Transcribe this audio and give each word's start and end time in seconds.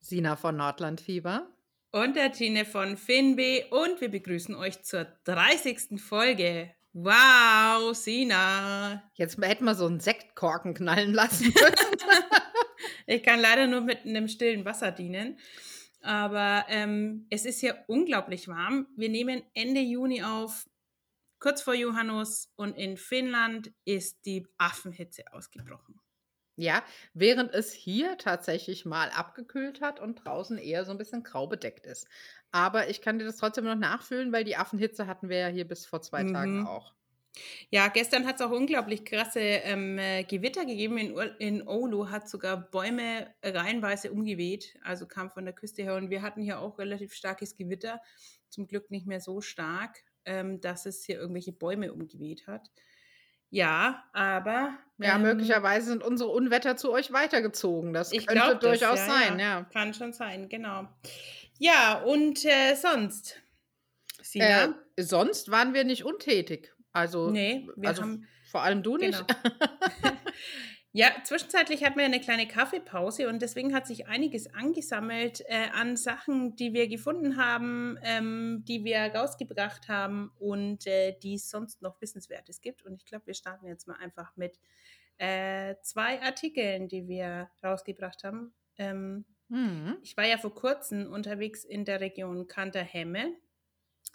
Sina 0.00 0.36
von 0.36 0.56
Nordlandfieber. 0.56 1.48
Und 1.92 2.16
der 2.16 2.32
Tine 2.32 2.64
von 2.64 2.96
Finbe. 2.96 3.66
Und 3.70 4.00
wir 4.00 4.10
begrüßen 4.10 4.54
euch 4.54 4.82
zur 4.82 5.04
30. 5.24 6.00
Folge. 6.00 6.74
Wow, 6.92 7.94
Sina. 7.94 9.02
Jetzt 9.14 9.40
hätten 9.40 9.64
wir 9.64 9.74
so 9.74 9.86
einen 9.86 10.00
Sektkorken 10.00 10.74
knallen 10.74 11.12
lassen 11.12 11.46
müssen. 11.54 11.96
ich 13.06 13.22
kann 13.22 13.40
leider 13.40 13.66
nur 13.66 13.80
mit 13.80 14.04
einem 14.04 14.28
stillen 14.28 14.64
Wasser 14.64 14.90
dienen. 14.90 15.38
Aber 16.02 16.64
ähm, 16.68 17.26
es 17.30 17.44
ist 17.44 17.60
hier 17.60 17.84
unglaublich 17.86 18.48
warm. 18.48 18.86
Wir 18.96 19.08
nehmen 19.08 19.42
Ende 19.54 19.80
Juni 19.80 20.22
auf, 20.22 20.68
kurz 21.38 21.62
vor 21.62 21.74
Johannes. 21.74 22.52
Und 22.56 22.76
in 22.76 22.96
Finnland 22.96 23.72
ist 23.84 24.24
die 24.24 24.46
Affenhitze 24.58 25.24
ausgebrochen. 25.32 26.00
Ja, 26.56 26.82
während 27.14 27.54
es 27.54 27.72
hier 27.72 28.18
tatsächlich 28.18 28.84
mal 28.84 29.08
abgekühlt 29.10 29.80
hat 29.80 30.00
und 30.00 30.24
draußen 30.24 30.58
eher 30.58 30.84
so 30.84 30.90
ein 30.90 30.98
bisschen 30.98 31.22
grau 31.22 31.46
bedeckt 31.46 31.86
ist. 31.86 32.06
Aber 32.52 32.88
ich 32.90 33.00
kann 33.00 33.18
dir 33.18 33.24
das 33.24 33.36
trotzdem 33.36 33.64
noch 33.64 33.76
nachfühlen, 33.76 34.32
weil 34.32 34.44
die 34.44 34.56
Affenhitze 34.56 35.06
hatten 35.06 35.28
wir 35.28 35.38
ja 35.38 35.48
hier 35.48 35.66
bis 35.66 35.86
vor 35.86 36.02
zwei 36.02 36.24
mhm. 36.24 36.32
Tagen 36.32 36.66
auch. 36.66 36.94
Ja, 37.70 37.88
gestern 37.88 38.26
hat 38.26 38.36
es 38.36 38.42
auch 38.42 38.50
unglaublich 38.50 39.04
krasse 39.04 39.40
ähm, 39.40 39.98
äh, 39.98 40.24
Gewitter 40.24 40.64
gegeben. 40.64 40.98
In, 40.98 41.16
in 41.38 41.68
Oulu 41.68 42.08
hat 42.08 42.28
sogar 42.28 42.56
Bäume 42.56 43.32
reihenweise 43.42 44.10
umgeweht, 44.10 44.76
also 44.82 45.06
kam 45.06 45.30
von 45.30 45.44
der 45.44 45.54
Küste 45.54 45.82
her. 45.82 45.94
Und 45.94 46.10
wir 46.10 46.22
hatten 46.22 46.42
hier 46.42 46.58
auch 46.58 46.78
relativ 46.78 47.14
starkes 47.14 47.56
Gewitter. 47.56 48.00
Zum 48.48 48.66
Glück 48.66 48.90
nicht 48.90 49.06
mehr 49.06 49.20
so 49.20 49.40
stark, 49.40 50.02
ähm, 50.24 50.60
dass 50.60 50.86
es 50.86 51.04
hier 51.04 51.18
irgendwelche 51.18 51.52
Bäume 51.52 51.92
umgeweht 51.92 52.48
hat. 52.48 52.68
Ja, 53.50 54.04
aber. 54.12 54.74
Ja, 54.98 55.16
ähm, 55.16 55.22
möglicherweise 55.22 55.86
sind 55.88 56.02
unsere 56.02 56.30
Unwetter 56.30 56.76
zu 56.76 56.92
euch 56.92 57.12
weitergezogen. 57.12 57.92
Das 57.92 58.10
könnte 58.10 58.26
glaub, 58.26 58.60
durchaus 58.60 59.00
das, 59.00 59.08
ja, 59.08 59.14
sein, 59.14 59.38
ja. 59.38 59.58
ja. 59.58 59.66
Kann 59.72 59.94
schon 59.94 60.12
sein, 60.12 60.48
genau. 60.48 60.88
Ja, 61.58 62.00
und 62.02 62.44
äh, 62.44 62.74
sonst? 62.74 63.40
Äh, 64.34 64.68
sonst 64.96 65.50
waren 65.50 65.74
wir 65.74 65.84
nicht 65.84 66.04
untätig. 66.04 66.72
Also, 66.92 67.30
nee, 67.30 67.68
also 67.84 68.02
haben, 68.02 68.28
vor 68.50 68.62
allem 68.62 68.82
du 68.82 68.96
nicht. 68.96 69.24
Ja, 70.92 71.12
zwischenzeitlich 71.22 71.84
hatten 71.84 71.98
wir 71.98 72.04
eine 72.04 72.20
kleine 72.20 72.48
Kaffeepause 72.48 73.28
und 73.28 73.42
deswegen 73.42 73.72
hat 73.72 73.86
sich 73.86 74.08
einiges 74.08 74.52
angesammelt 74.52 75.40
äh, 75.46 75.68
an 75.72 75.96
Sachen, 75.96 76.56
die 76.56 76.72
wir 76.72 76.88
gefunden 76.88 77.36
haben, 77.36 77.96
ähm, 78.02 78.64
die 78.66 78.82
wir 78.82 78.98
rausgebracht 79.14 79.86
haben 79.86 80.32
und 80.40 80.88
äh, 80.88 81.16
die 81.22 81.34
es 81.34 81.48
sonst 81.48 81.80
noch 81.80 82.00
Wissenswertes 82.00 82.60
gibt. 82.60 82.84
Und 82.84 82.96
ich 82.96 83.04
glaube, 83.04 83.28
wir 83.28 83.34
starten 83.34 83.66
jetzt 83.66 83.86
mal 83.86 83.98
einfach 83.98 84.34
mit 84.36 84.58
äh, 85.18 85.76
zwei 85.82 86.20
Artikeln, 86.22 86.88
die 86.88 87.06
wir 87.06 87.50
rausgebracht 87.62 88.24
haben. 88.24 88.52
Ähm, 88.76 89.24
mhm. 89.48 89.98
Ich 90.02 90.16
war 90.16 90.26
ja 90.26 90.38
vor 90.38 90.56
kurzem 90.56 91.12
unterwegs 91.12 91.62
in 91.64 91.84
der 91.84 92.00
Region 92.00 92.48
Kanterhemme, 92.48 93.36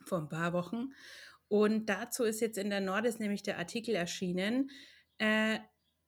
vor 0.03 0.17
ein 0.17 0.29
paar 0.29 0.51
Wochen. 0.51 0.89
Und 1.47 1.85
dazu 1.85 2.25
ist 2.25 2.41
jetzt 2.41 2.57
in 2.57 2.69
der 2.69 2.81
Nordis 2.81 3.19
nämlich 3.19 3.43
der 3.43 3.59
Artikel 3.59 3.95
erschienen 3.95 4.71
äh, 5.19 5.59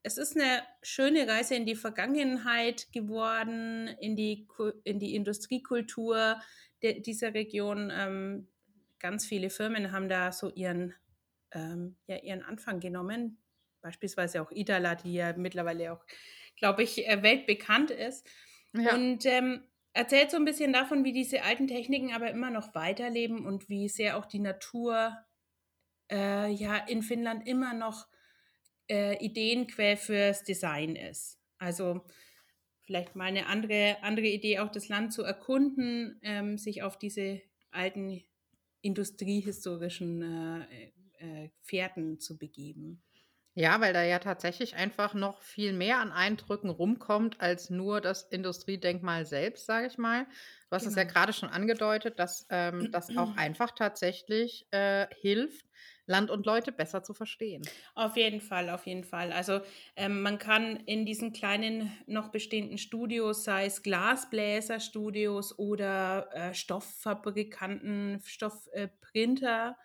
es 0.03 0.17
ist 0.17 0.35
eine 0.35 0.63
schöne 0.81 1.27
Reise 1.27 1.55
in 1.55 1.65
die 1.65 1.75
Vergangenheit 1.75 2.91
geworden, 2.91 3.87
in 3.99 4.15
die, 4.15 4.47
in 4.83 4.99
die 4.99 5.15
Industriekultur 5.15 6.39
de, 6.81 7.01
dieser 7.01 7.33
Region. 7.33 7.91
Ähm, 7.93 8.47
ganz 8.99 9.25
viele 9.25 9.49
Firmen 9.49 9.91
haben 9.91 10.09
da 10.09 10.31
so 10.31 10.49
ihren, 10.49 10.93
ähm, 11.51 11.97
ja, 12.07 12.17
ihren 12.17 12.43
Anfang 12.43 12.79
genommen. 12.79 13.37
Beispielsweise 13.81 14.41
auch 14.41 14.51
Idala, 14.51 14.95
die 14.95 15.13
ja 15.13 15.33
mittlerweile 15.35 15.93
auch, 15.93 16.03
glaube 16.55 16.83
ich, 16.83 17.07
äh, 17.07 17.21
weltbekannt 17.21 17.91
ist. 17.91 18.27
Ja. 18.73 18.95
Und 18.95 19.25
ähm, 19.25 19.63
erzählt 19.93 20.31
so 20.31 20.37
ein 20.37 20.45
bisschen 20.45 20.73
davon, 20.73 21.03
wie 21.03 21.13
diese 21.13 21.43
alten 21.43 21.67
Techniken 21.67 22.13
aber 22.13 22.29
immer 22.29 22.51
noch 22.51 22.75
weiterleben 22.75 23.45
und 23.45 23.69
wie 23.69 23.89
sehr 23.89 24.17
auch 24.17 24.25
die 24.25 24.39
Natur 24.39 25.17
äh, 26.11 26.51
ja 26.51 26.77
in 26.77 27.01
Finnland 27.01 27.47
immer 27.47 27.73
noch 27.73 28.07
äh, 28.89 29.23
Ideenquell 29.23 29.97
fürs 29.97 30.43
Design 30.43 30.95
ist. 30.95 31.39
Also 31.57 32.05
vielleicht 32.85 33.15
mal 33.15 33.25
eine 33.25 33.47
andere, 33.47 33.97
andere 34.01 34.27
Idee, 34.27 34.59
auch 34.59 34.71
das 34.71 34.87
Land 34.87 35.13
zu 35.13 35.23
erkunden, 35.23 36.19
ähm, 36.23 36.57
sich 36.57 36.83
auf 36.83 36.97
diese 36.97 37.41
alten 37.71 38.23
industriehistorischen 38.81 40.21
äh, 40.71 40.91
äh, 41.19 41.49
Fährten 41.61 42.19
zu 42.19 42.37
begeben. 42.37 43.03
Ja, 43.57 43.81
weil 43.81 43.91
da 43.91 44.03
ja 44.03 44.19
tatsächlich 44.19 44.75
einfach 44.75 45.16
noch 45.16 45.41
viel 45.41 45.73
mehr 45.73 45.97
an 45.97 46.12
Eindrücken 46.12 46.69
rumkommt 46.69 47.41
als 47.41 47.72
nur 47.72 48.01
das 48.01 48.22
Industriedenkmal 48.22 49.25
selbst, 49.25 49.66
sage 49.66 49.88
ich 49.88 49.97
mal. 49.97 50.25
Du 50.69 50.75
hast 50.75 50.85
es 50.85 50.94
ja 50.94 51.01
genau. 51.01 51.13
gerade 51.16 51.34
schon 51.34 51.50
angedeutet, 51.50 52.19
dass 52.19 52.45
ähm, 52.51 52.91
das 52.91 53.18
auch 53.18 53.35
einfach 53.35 53.72
tatsächlich 53.72 54.68
äh, 54.69 55.07
hilft, 55.22 55.66
Land 56.06 56.29
und 56.29 56.45
Leute 56.45 56.72
besser 56.72 57.01
zu 57.01 57.16
verstehen. 57.16 57.63
Auf 57.95 58.16
jeden 58.16 58.41
Fall, 58.41 58.69
auf 58.69 58.85
jeden 58.85 59.03
Fall. 59.03 59.31
Also 59.31 59.62
ähm, 59.95 60.22
man 60.22 60.38
kann 60.38 60.75
in 60.85 61.07
diesen 61.07 61.34
kleinen 61.34 61.91
noch 62.06 62.29
bestehenden 62.29 62.78
Studios, 62.78 63.44
sei 63.44 63.66
es 63.66 63.81
Glasbläserstudios 63.81 65.57
oder 65.57 66.29
äh, 66.31 66.53
Stofffabrikanten, 66.53 68.22
Stoffprinter, 68.24 69.75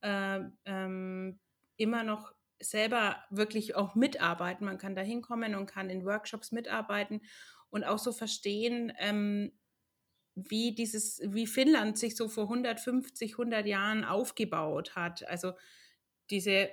äh, 0.00 0.40
ähm, 0.64 1.38
immer 1.76 2.02
noch 2.02 2.32
selber 2.60 3.16
wirklich 3.30 3.74
auch 3.74 3.94
mitarbeiten. 3.94 4.64
Man 4.64 4.78
kann 4.78 4.94
da 4.94 5.02
hinkommen 5.02 5.54
und 5.54 5.66
kann 5.66 5.90
in 5.90 6.04
Workshops 6.04 6.52
mitarbeiten 6.52 7.22
und 7.70 7.84
auch 7.84 7.98
so 7.98 8.12
verstehen, 8.12 8.92
ähm, 8.98 9.52
wie 10.34 10.74
dieses, 10.74 11.20
wie 11.24 11.46
Finnland 11.46 11.98
sich 11.98 12.16
so 12.16 12.28
vor 12.28 12.44
150, 12.44 13.32
100 13.32 13.66
Jahren 13.66 14.04
aufgebaut 14.04 14.94
hat. 14.94 15.26
Also 15.28 15.52
diese, 16.30 16.70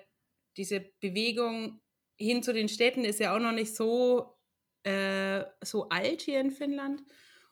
diese 0.57 0.81
Bewegung 0.99 1.81
hin 2.17 2.43
zu 2.43 2.53
den 2.53 2.69
Städten 2.69 3.03
ist 3.03 3.19
ja 3.19 3.35
auch 3.35 3.39
noch 3.39 3.51
nicht 3.51 3.75
so, 3.75 4.37
äh, 4.83 5.43
so 5.63 5.89
alt 5.89 6.21
hier 6.21 6.39
in 6.39 6.51
Finnland. 6.51 7.03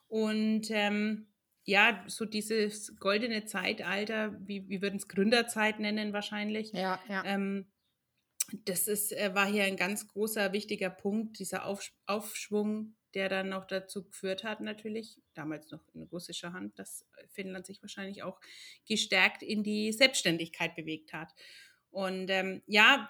Und 0.07 0.69
ähm, 0.69 1.27
ja, 1.63 2.03
so 2.07 2.25
dieses 2.25 2.97
goldene 2.99 3.45
Zeitalter, 3.45 4.35
wie, 4.39 4.69
wie 4.69 4.81
würden 4.81 4.97
es 4.97 5.07
Gründerzeit 5.07 5.79
nennen 5.79 6.13
wahrscheinlich. 6.13 6.71
Ja, 6.73 6.99
ja. 7.09 7.23
Ähm, 7.25 7.65
das 8.65 8.87
ist, 8.87 9.11
äh, 9.11 9.33
war 9.35 9.45
hier 9.45 9.63
ein 9.63 9.77
ganz 9.77 10.07
großer, 10.07 10.53
wichtiger 10.53 10.89
Punkt, 10.89 11.39
dieser 11.39 11.65
Auf, 11.65 11.91
Aufschwung 12.05 12.95
der 13.15 13.29
dann 13.29 13.49
noch 13.49 13.65
dazu 13.65 14.03
geführt 14.03 14.43
hat, 14.43 14.59
natürlich, 14.59 15.17
damals 15.33 15.71
noch 15.71 15.81
in 15.93 16.03
russischer 16.03 16.51
Hand, 16.51 16.77
dass 16.77 17.05
Finnland 17.31 17.65
sich 17.65 17.81
wahrscheinlich 17.81 18.23
auch 18.23 18.39
gestärkt 18.87 19.41
in 19.41 19.63
die 19.63 19.93
Selbstständigkeit 19.93 20.75
bewegt 20.75 21.13
hat. 21.13 21.33
Und 21.91 22.29
ähm, 22.29 22.61
ja, 22.67 23.09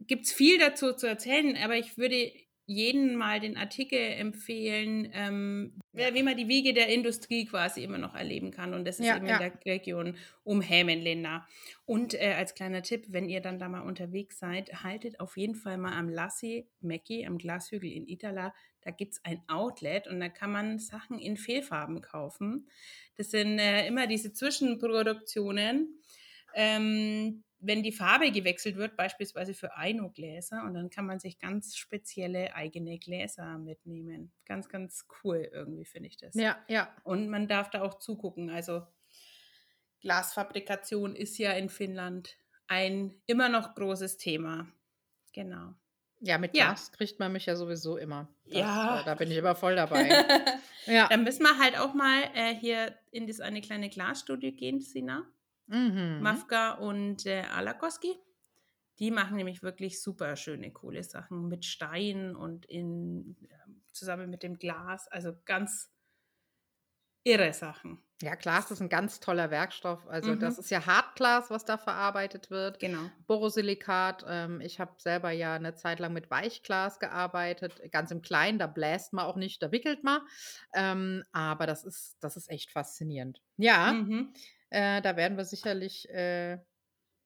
gibt 0.00 0.26
es 0.26 0.32
viel 0.32 0.58
dazu 0.58 0.92
zu 0.92 1.06
erzählen, 1.06 1.56
aber 1.56 1.76
ich 1.76 1.96
würde 1.96 2.30
jeden 2.70 3.16
mal 3.16 3.40
den 3.40 3.56
Artikel 3.56 3.98
empfehlen, 3.98 5.10
ähm, 5.12 5.72
ja. 5.92 6.14
wie 6.14 6.22
man 6.22 6.36
die 6.36 6.46
Wiege 6.46 6.72
der 6.72 6.86
Industrie 6.86 7.44
quasi 7.44 7.82
immer 7.82 7.98
noch 7.98 8.14
erleben 8.14 8.52
kann. 8.52 8.74
Und 8.74 8.86
das 8.86 9.00
ist 9.00 9.06
ja, 9.06 9.16
eben 9.16 9.26
ja. 9.26 9.38
in 9.38 9.40
der 9.40 9.72
Region 9.72 10.16
um 10.44 10.60
Hämenländer. 10.60 11.48
Und 11.84 12.14
äh, 12.14 12.34
als 12.38 12.54
kleiner 12.54 12.82
Tipp, 12.82 13.06
wenn 13.08 13.28
ihr 13.28 13.40
dann 13.40 13.58
da 13.58 13.68
mal 13.68 13.80
unterwegs 13.80 14.38
seid, 14.38 14.84
haltet 14.84 15.18
auf 15.18 15.36
jeden 15.36 15.56
Fall 15.56 15.78
mal 15.78 15.98
am 15.98 16.08
Lassi 16.08 16.68
Mecki, 16.80 17.26
am 17.26 17.38
Glashügel 17.38 17.90
in 17.90 18.06
Itala. 18.06 18.54
Da 18.82 18.92
gibt 18.92 19.14
es 19.14 19.24
ein 19.24 19.42
Outlet 19.48 20.06
und 20.06 20.20
da 20.20 20.28
kann 20.28 20.52
man 20.52 20.78
Sachen 20.78 21.18
in 21.18 21.36
Fehlfarben 21.36 22.00
kaufen. 22.02 22.68
Das 23.16 23.32
sind 23.32 23.58
äh, 23.58 23.84
immer 23.88 24.06
diese 24.06 24.32
Zwischenproduktionen. 24.32 26.00
Ähm, 26.54 27.42
wenn 27.62 27.82
die 27.82 27.92
Farbe 27.92 28.30
gewechselt 28.32 28.76
wird, 28.76 28.96
beispielsweise 28.96 29.52
für 29.54 29.76
Aino-Gläser, 29.76 30.64
und 30.64 30.74
dann 30.74 30.88
kann 30.90 31.06
man 31.06 31.20
sich 31.20 31.38
ganz 31.38 31.76
spezielle 31.76 32.54
eigene 32.54 32.98
Gläser 32.98 33.58
mitnehmen. 33.58 34.32
Ganz, 34.46 34.68
ganz 34.68 35.06
cool 35.22 35.48
irgendwie, 35.52 35.84
finde 35.84 36.08
ich 36.08 36.16
das. 36.16 36.34
Ja, 36.34 36.58
ja. 36.68 36.88
Und 37.04 37.28
man 37.28 37.48
darf 37.48 37.70
da 37.70 37.82
auch 37.82 37.98
zugucken. 37.98 38.50
Also 38.50 38.86
Glasfabrikation 40.00 41.14
ist 41.14 41.36
ja 41.38 41.52
in 41.52 41.68
Finnland 41.68 42.36
ein 42.66 43.14
immer 43.26 43.48
noch 43.48 43.74
großes 43.74 44.16
Thema. 44.16 44.66
Genau. 45.34 45.74
Ja, 46.20 46.38
mit 46.38 46.54
Ja. 46.54 46.66
Glas 46.66 46.92
kriegt 46.92 47.18
man 47.18 47.32
mich 47.32 47.46
ja 47.46 47.56
sowieso 47.56 47.96
immer. 47.96 48.28
Das, 48.44 48.54
Ja. 48.58 49.00
äh, 49.00 49.04
da 49.04 49.14
bin 49.14 49.30
ich 49.30 49.36
immer 49.36 49.54
voll 49.54 49.76
dabei. 49.76 50.08
Ja. 50.86 51.08
Dann 51.08 51.24
müssen 51.24 51.42
wir 51.42 51.58
halt 51.58 51.78
auch 51.78 51.92
mal 51.92 52.22
äh, 52.34 52.54
hier 52.54 52.98
in 53.10 53.26
das 53.26 53.40
eine 53.40 53.60
kleine 53.60 53.90
Glasstudio 53.90 54.50
gehen, 54.50 54.80
Sina. 54.80 55.26
Mhm. 55.70 56.18
Mafka 56.18 56.72
und 56.74 57.26
äh, 57.26 57.42
Alakoski. 57.42 58.14
Die 58.98 59.10
machen 59.10 59.36
nämlich 59.36 59.62
wirklich 59.62 60.02
super 60.02 60.36
schöne, 60.36 60.72
coole 60.72 61.04
Sachen 61.04 61.48
mit 61.48 61.64
Stein 61.66 62.36
und 62.36 62.66
in, 62.66 63.36
ähm, 63.50 63.82
zusammen 63.92 64.30
mit 64.30 64.42
dem 64.42 64.58
Glas. 64.58 65.08
Also 65.08 65.34
ganz 65.46 65.92
irre 67.24 67.52
Sachen. 67.54 68.04
Ja, 68.22 68.34
Glas 68.34 68.70
ist 68.70 68.82
ein 68.82 68.90
ganz 68.90 69.18
toller 69.20 69.50
Werkstoff. 69.50 70.06
Also 70.06 70.34
Mhm. 70.34 70.36
das 70.36 70.58
ist 70.58 70.70
ja 70.70 70.84
Hartglas, 70.84 71.48
was 71.50 71.64
da 71.64 71.78
verarbeitet 71.78 72.50
wird. 72.50 72.78
Genau. 72.78 73.12
Borosilikat. 73.26 74.24
Ähm, 74.28 74.60
ich 74.60 74.78
habe 74.78 74.92
selber 74.98 75.30
ja 75.30 75.54
eine 75.54 75.74
Zeit 75.74 76.00
lang 76.00 76.12
mit 76.12 76.30
Weichglas 76.30 76.98
gearbeitet, 76.98 77.80
ganz 77.92 78.10
im 78.10 78.20
Kleinen. 78.20 78.58
Da 78.58 78.66
bläst 78.66 79.14
man 79.14 79.24
auch 79.24 79.36
nicht, 79.36 79.62
da 79.62 79.72
wickelt 79.72 80.04
man. 80.04 80.20
Ähm, 80.74 81.24
aber 81.32 81.66
das 81.66 81.82
ist, 81.84 82.18
das 82.20 82.36
ist 82.36 82.50
echt 82.50 82.70
faszinierend. 82.72 83.40
Ja, 83.56 84.02
Mhm. 84.02 84.32
Äh, 84.70 85.02
da 85.02 85.16
werden 85.16 85.36
wir 85.36 85.44
sicherlich 85.44 86.08
äh, 86.10 86.58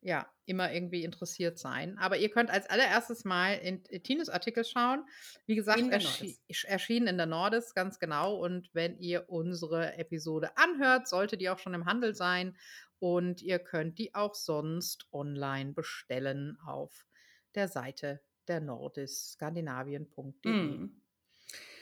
ja 0.00 0.28
immer 0.44 0.72
irgendwie 0.72 1.02
interessiert 1.04 1.58
sein. 1.58 1.96
Aber 1.98 2.18
ihr 2.18 2.30
könnt 2.30 2.50
als 2.50 2.68
allererstes 2.68 3.24
mal 3.24 3.54
in, 3.54 3.82
in 3.86 4.02
Tines 4.02 4.28
Artikel 4.28 4.64
schauen. 4.64 5.04
Wie 5.46 5.54
gesagt, 5.54 5.78
In 5.78 5.90
erschi 5.90 6.38
erschienen 6.64 7.06
in 7.06 7.16
der 7.16 7.26
Nordis, 7.26 7.74
ganz 7.74 7.98
genau. 7.98 8.36
Und 8.36 8.68
wenn 8.74 8.98
ihr 8.98 9.28
unsere 9.30 9.96
Episode 9.96 10.56
anhört, 10.56 11.08
sollte 11.08 11.38
die 11.38 11.48
auch 11.48 11.58
schon 11.58 11.74
im 11.74 11.86
Handel 11.86 12.14
sein. 12.14 12.56
Und 12.98 13.42
ihr 13.42 13.58
könnt 13.58 13.98
die 13.98 14.14
auch 14.14 14.34
sonst 14.34 15.06
online 15.12 15.72
bestellen 15.72 16.58
auf 16.66 17.06
der 17.54 17.68
Seite 17.68 18.20
der 18.46 18.60
Nordis, 18.60 19.32
skandinavien.de. 19.32 20.52
Mhm. 20.52 21.02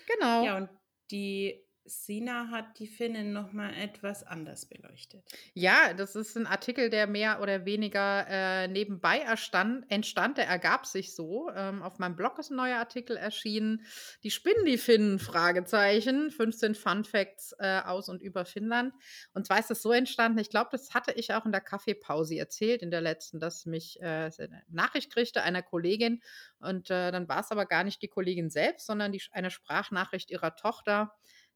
Genau. 0.06 0.44
Ja, 0.44 0.56
und 0.56 0.70
die 1.10 1.64
Sina 1.84 2.48
hat 2.50 2.78
die 2.78 2.86
Finnen 2.86 3.32
nochmal 3.32 3.74
etwas 3.74 4.22
anders 4.22 4.66
beleuchtet. 4.66 5.24
Ja, 5.54 5.94
das 5.94 6.14
ist 6.14 6.36
ein 6.36 6.46
Artikel, 6.46 6.90
der 6.90 7.06
mehr 7.06 7.40
oder 7.40 7.64
weniger 7.64 8.26
äh, 8.28 8.68
nebenbei 8.68 9.18
erstand, 9.18 9.90
entstand. 9.90 10.38
Der 10.38 10.46
ergab 10.46 10.86
sich 10.86 11.14
so. 11.14 11.50
Ähm, 11.54 11.82
auf 11.82 11.98
meinem 11.98 12.16
Blog 12.16 12.38
ist 12.38 12.50
ein 12.50 12.56
neuer 12.56 12.78
Artikel 12.78 13.16
erschienen. 13.16 13.84
Die 14.22 14.30
spinnen 14.30 14.64
die 14.64 14.78
Finnen? 14.78 15.18
Fragezeichen. 15.18 16.30
15 16.30 16.74
Fun 16.74 17.04
Facts 17.04 17.54
äh, 17.58 17.80
aus 17.84 18.08
und 18.08 18.22
über 18.22 18.44
Finnland. 18.44 18.94
Und 19.34 19.46
zwar 19.46 19.58
ist 19.58 19.70
das 19.70 19.82
so 19.82 19.92
entstanden. 19.92 20.38
Ich 20.38 20.50
glaube, 20.50 20.68
das 20.72 20.94
hatte 20.94 21.12
ich 21.12 21.34
auch 21.34 21.44
in 21.44 21.52
der 21.52 21.60
Kaffeepause 21.60 22.36
erzählt, 22.36 22.82
in 22.82 22.90
der 22.90 23.00
letzten, 23.00 23.40
dass 23.40 23.66
mich 23.66 24.00
äh, 24.00 24.30
eine 24.38 24.62
Nachricht 24.68 25.12
kriegte 25.12 25.42
einer 25.42 25.62
Kollegin. 25.62 26.22
Und 26.60 26.90
äh, 26.90 27.10
dann 27.10 27.28
war 27.28 27.40
es 27.40 27.50
aber 27.50 27.66
gar 27.66 27.82
nicht 27.82 28.02
die 28.02 28.08
Kollegin 28.08 28.50
selbst, 28.50 28.86
sondern 28.86 29.12
die, 29.12 29.22
eine 29.32 29.50
Sprachnachricht 29.50 30.30
ihrer 30.30 30.54
Tochter 30.54 31.12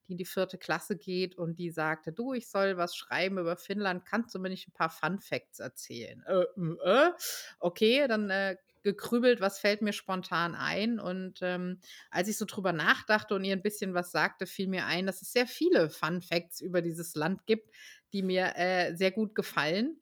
die 0.07 0.13
in 0.13 0.19
die 0.19 0.25
vierte 0.25 0.59
Klasse 0.59 0.97
geht 0.97 1.37
und 1.37 1.59
die 1.59 1.71
sagte, 1.71 2.13
du, 2.13 2.33
ich 2.33 2.49
soll 2.49 2.77
was 2.77 2.97
schreiben 2.97 3.39
über 3.39 3.57
Finnland, 3.57 4.05
kannst 4.05 4.35
du 4.35 4.39
mir 4.39 4.49
nicht 4.49 4.69
ein 4.69 4.73
paar 4.73 4.91
Fun 4.91 5.21
Facts 5.21 5.59
erzählen? 5.59 6.23
Äh, 6.27 6.45
äh, 6.85 7.13
okay, 7.59 8.07
dann 8.09 8.31
äh, 8.31 8.57
gekrübelt, 8.87 9.41
was 9.41 9.59
fällt 9.59 9.83
mir 9.83 9.93
spontan 9.93 10.55
ein? 10.55 11.01
Und 11.01 11.41
ähm, 11.43 11.81
als 12.11 12.29
ich 12.29 12.39
so 12.39 12.45
drüber 12.45 12.73
nachdachte 12.73 13.35
und 13.35 13.43
ihr 13.43 13.53
ein 13.53 13.63
bisschen 13.63 13.95
was 13.95 14.13
sagte, 14.13 14.47
fiel 14.47 14.69
mir 14.69 14.87
ein, 14.87 15.07
dass 15.07 15.23
es 15.23 15.33
sehr 15.33 15.49
viele 15.49 15.91
Fun 15.91 16.23
Facts 16.23 16.61
über 16.61 16.83
dieses 16.83 17.17
Land 17.17 17.47
gibt, 17.47 17.69
die 18.13 18.23
mir 18.23 18.53
äh, 18.57 18.95
sehr 18.95 19.11
gut 19.11 19.35
gefallen. 19.35 20.01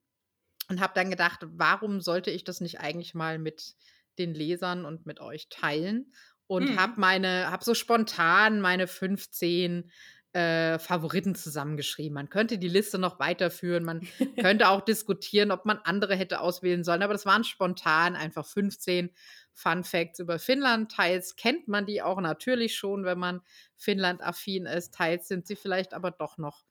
Und 0.69 0.81
habe 0.81 0.93
dann 0.95 1.11
gedacht, 1.11 1.41
warum 1.47 2.01
sollte 2.01 2.31
ich 2.31 2.45
das 2.45 2.61
nicht 2.61 2.81
eigentlich 2.81 3.15
mal 3.15 3.39
mit 3.39 3.75
den 4.19 4.35
Lesern 4.35 4.85
und 4.85 5.07
mit 5.07 5.21
euch 5.21 5.49
teilen? 5.49 6.13
Und 6.47 6.71
Mhm. 6.71 6.77
habe 6.77 7.01
meine, 7.01 7.51
habe 7.51 7.65
so 7.65 7.75
spontan 7.75 8.61
meine 8.61 8.87
15 8.87 9.91
äh, 10.33 10.79
Favoriten 10.81 11.35
zusammengeschrieben. 11.37 12.15
Man 12.15 12.29
könnte 12.29 12.59
die 12.59 12.69
Liste 12.69 12.99
noch 12.99 13.21
weiterführen, 13.21 13.85
man 13.85 14.01
könnte 14.41 14.69
auch 14.69 14.81
diskutieren, 14.81 15.53
ob 15.53 15.65
man 15.65 15.79
andere 15.85 16.17
hätte 16.17 16.41
auswählen 16.41 16.83
sollen, 16.85 17.03
aber 17.03 17.13
das 17.13 17.25
waren 17.27 17.45
spontan 17.45 18.17
einfach 18.17 18.45
15 18.45 19.11
Fun 19.53 19.85
Facts 19.85 20.19
über 20.19 20.41
Finnland. 20.41 20.91
Teils 20.91 21.37
kennt 21.37 21.69
man 21.69 21.87
die 21.87 22.03
auch 22.03 22.21
natürlich 22.21 22.75
schon, 22.77 23.05
wenn 23.05 23.19
man 23.19 23.43
Finnland-affin 23.77 24.67
ist, 24.67 24.95
teils 24.95 25.29
sind 25.29 25.47
sie 25.47 25.57
vielleicht 25.57 25.95
aber 25.95 26.11
doch 26.11 26.37
noch 26.39 26.65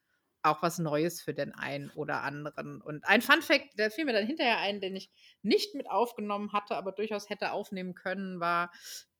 auch 0.45 0.61
was 0.61 0.77
Neues 0.77 1.21
für 1.21 1.33
den 1.33 1.53
einen 1.53 1.89
oder 1.91 2.21
anderen. 2.23 2.81
Und 2.81 3.05
ein 3.05 3.21
Fun 3.21 3.41
Fact, 3.41 3.79
der 3.79 3.89
fiel 3.91 4.03
mir 4.03 4.11
dann 4.11 4.27
hinterher 4.27 4.57
ein, 4.57 4.81
den 4.81 4.93
ich 4.95 5.09
nicht 5.41 5.73
mit 5.73 5.89
aufgenommen 5.89 6.51
hatte, 6.51 6.75
aber 6.75 6.91
durchaus 6.91 7.29
hätte 7.29 7.53
aufnehmen 7.53 7.95
können, 7.95 8.41
war 8.41 8.69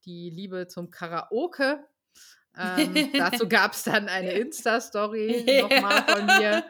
die 0.05 0.29
Liebe 0.29 0.67
zum 0.67 0.89
Karaoke. 0.89 1.85
Ähm, 2.57 2.93
dazu 3.17 3.47
gab 3.47 3.73
es 3.73 3.83
dann 3.83 4.07
eine 4.07 4.33
Insta-Story 4.33 5.45
nochmal 5.61 6.03
von 6.03 6.25
mir. 6.25 6.63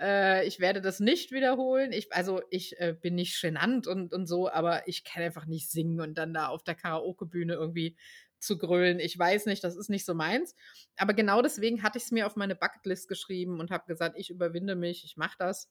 Äh, 0.00 0.46
ich 0.46 0.58
werde 0.58 0.80
das 0.80 1.00
nicht 1.00 1.32
wiederholen. 1.32 1.92
Ich, 1.92 2.12
also 2.12 2.40
ich 2.50 2.78
äh, 2.80 2.94
bin 2.98 3.14
nicht 3.14 3.40
genannt 3.40 3.86
und, 3.86 4.12
und 4.12 4.26
so, 4.26 4.50
aber 4.50 4.88
ich 4.88 5.04
kann 5.04 5.22
einfach 5.22 5.46
nicht 5.46 5.70
singen 5.70 6.00
und 6.00 6.16
dann 6.16 6.32
da 6.32 6.48
auf 6.48 6.62
der 6.62 6.74
Karaoke-Bühne 6.74 7.54
irgendwie 7.54 7.96
zu 8.38 8.56
grölen. 8.56 9.00
Ich 9.00 9.18
weiß 9.18 9.46
nicht, 9.46 9.64
das 9.64 9.76
ist 9.76 9.90
nicht 9.90 10.04
so 10.04 10.14
meins. 10.14 10.54
Aber 10.96 11.12
genau 11.12 11.42
deswegen 11.42 11.82
hatte 11.82 11.98
ich 11.98 12.04
es 12.04 12.10
mir 12.12 12.26
auf 12.26 12.36
meine 12.36 12.54
Bucketlist 12.54 13.08
geschrieben 13.08 13.60
und 13.60 13.70
habe 13.70 13.86
gesagt, 13.86 14.16
ich 14.16 14.30
überwinde 14.30 14.76
mich, 14.76 15.04
ich 15.04 15.16
mache 15.16 15.36
das. 15.38 15.68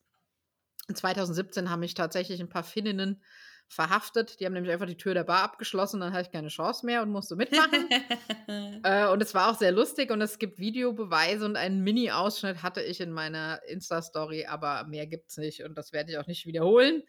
Und 0.88 0.98
2017 0.98 1.70
haben 1.70 1.80
mich 1.80 1.94
tatsächlich 1.94 2.40
ein 2.40 2.50
paar 2.50 2.64
Finninnen 2.64 3.22
verhaftet. 3.68 4.40
Die 4.40 4.46
haben 4.46 4.54
nämlich 4.54 4.72
einfach 4.72 4.86
die 4.86 4.98
Tür 4.98 5.14
der 5.14 5.24
Bar 5.24 5.44
abgeschlossen, 5.44 6.00
dann 6.00 6.14
hatte 6.14 6.24
ich 6.24 6.32
keine 6.32 6.48
Chance 6.48 6.86
mehr 6.86 7.02
und 7.02 7.10
musste 7.10 7.36
mitmachen. 7.36 7.90
äh, 8.84 9.08
und 9.08 9.22
es 9.22 9.34
war 9.34 9.52
auch 9.52 9.58
sehr 9.58 9.72
lustig 9.72 10.12
und 10.12 10.22
es 10.22 10.40
gibt 10.40 10.60
Videobeweise 10.60 11.46
und 11.46 11.56
einen 11.56 11.84
Mini-Ausschnitt 11.84 12.64
hatte 12.64 12.82
ich 12.82 13.02
in 13.02 13.12
meiner 13.12 13.62
Insta-Story, 13.68 14.46
aber 14.46 14.86
mehr 14.86 15.08
gibt 15.08 15.30
es 15.30 15.38
nicht 15.38 15.64
und 15.64 15.78
das 15.78 15.92
werde 15.92 16.12
ich 16.12 16.18
auch 16.18 16.28
nicht 16.28 16.46
wiederholen. 16.46 17.04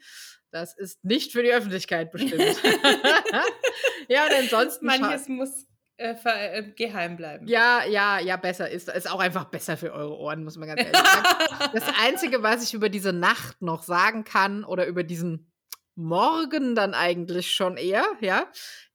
Das 0.50 0.76
ist 0.76 1.05
nicht 1.05 1.32
für 1.32 1.43
die 1.43 1.52
Öffentlichkeit 1.52 2.10
bestimmt. 2.10 2.43
ja, 4.08 4.25
und 4.25 4.32
ansonsten. 4.34 4.87
Manches 4.87 5.28
muss 5.28 5.66
äh, 5.99 6.14
äh, 6.25 6.62
geheim 6.76 7.16
bleiben. 7.16 7.49
Ja, 7.49 7.84
ja, 7.84 8.20
ja, 8.20 8.37
besser 8.37 8.70
ist. 8.70 8.88
Ist 8.88 9.11
auch 9.11 9.19
einfach 9.19 9.46
besser 9.46 9.76
für 9.76 9.93
eure 9.93 10.16
Ohren, 10.16 10.44
muss 10.44 10.56
man 10.56 10.69
ganz 10.69 10.81
ehrlich 10.81 10.96
sagen. 10.96 11.70
das 11.75 11.84
Einzige, 12.00 12.43
was 12.43 12.62
ich 12.62 12.72
über 12.72 12.88
diese 12.88 13.12
Nacht 13.12 13.61
noch 13.62 13.82
sagen 13.82 14.22
kann 14.22 14.62
oder 14.62 14.87
über 14.87 15.02
diesen 15.02 15.48
Morgen 15.99 16.77
dann 16.77 16.95
eigentlich 16.95 17.53
schon 17.53 17.77
eher, 17.77 18.06
ja, 18.21 18.47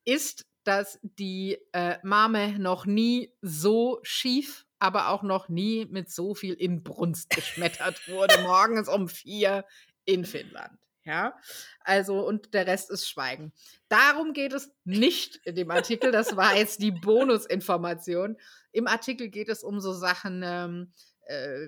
ist, 0.06 0.46
dass 0.64 1.00
die 1.02 1.58
äh, 1.74 1.98
Mame 2.02 2.58
noch 2.58 2.86
nie 2.86 3.34
so 3.42 4.00
schief, 4.04 4.66
aber 4.80 5.10
auch 5.10 5.22
noch 5.22 5.50
nie 5.50 5.86
mit 5.86 6.10
so 6.10 6.34
viel 6.34 6.54
Inbrunst 6.54 7.30
geschmettert 7.30 8.07
wurde. 8.07 8.42
Morgens 8.42 8.88
um 8.88 9.10
vier 9.10 9.66
in 10.06 10.24
Finnland. 10.24 10.80
Ja, 11.06 11.38
also 11.81 12.26
und 12.26 12.54
der 12.54 12.66
Rest 12.68 12.90
ist 12.90 13.10
Schweigen. 13.10 13.52
Darum 13.90 14.31
geht 14.31 14.54
es 14.54 14.72
nicht 14.86 15.36
in 15.44 15.56
dem 15.56 15.69
Artikel. 15.69 16.14
Das 16.14 16.38
war 16.38 16.56
jetzt 16.56 16.81
die 16.81 16.92
Bonusinformation. 16.92 18.38
Im 18.72 18.88
Artikel 18.88 19.28
geht 19.28 19.50
es 19.50 19.64
um 19.64 19.81
so 19.81 19.92
Sachen 19.92 20.42
ähm, 20.45 20.94
äh, 20.94 21.13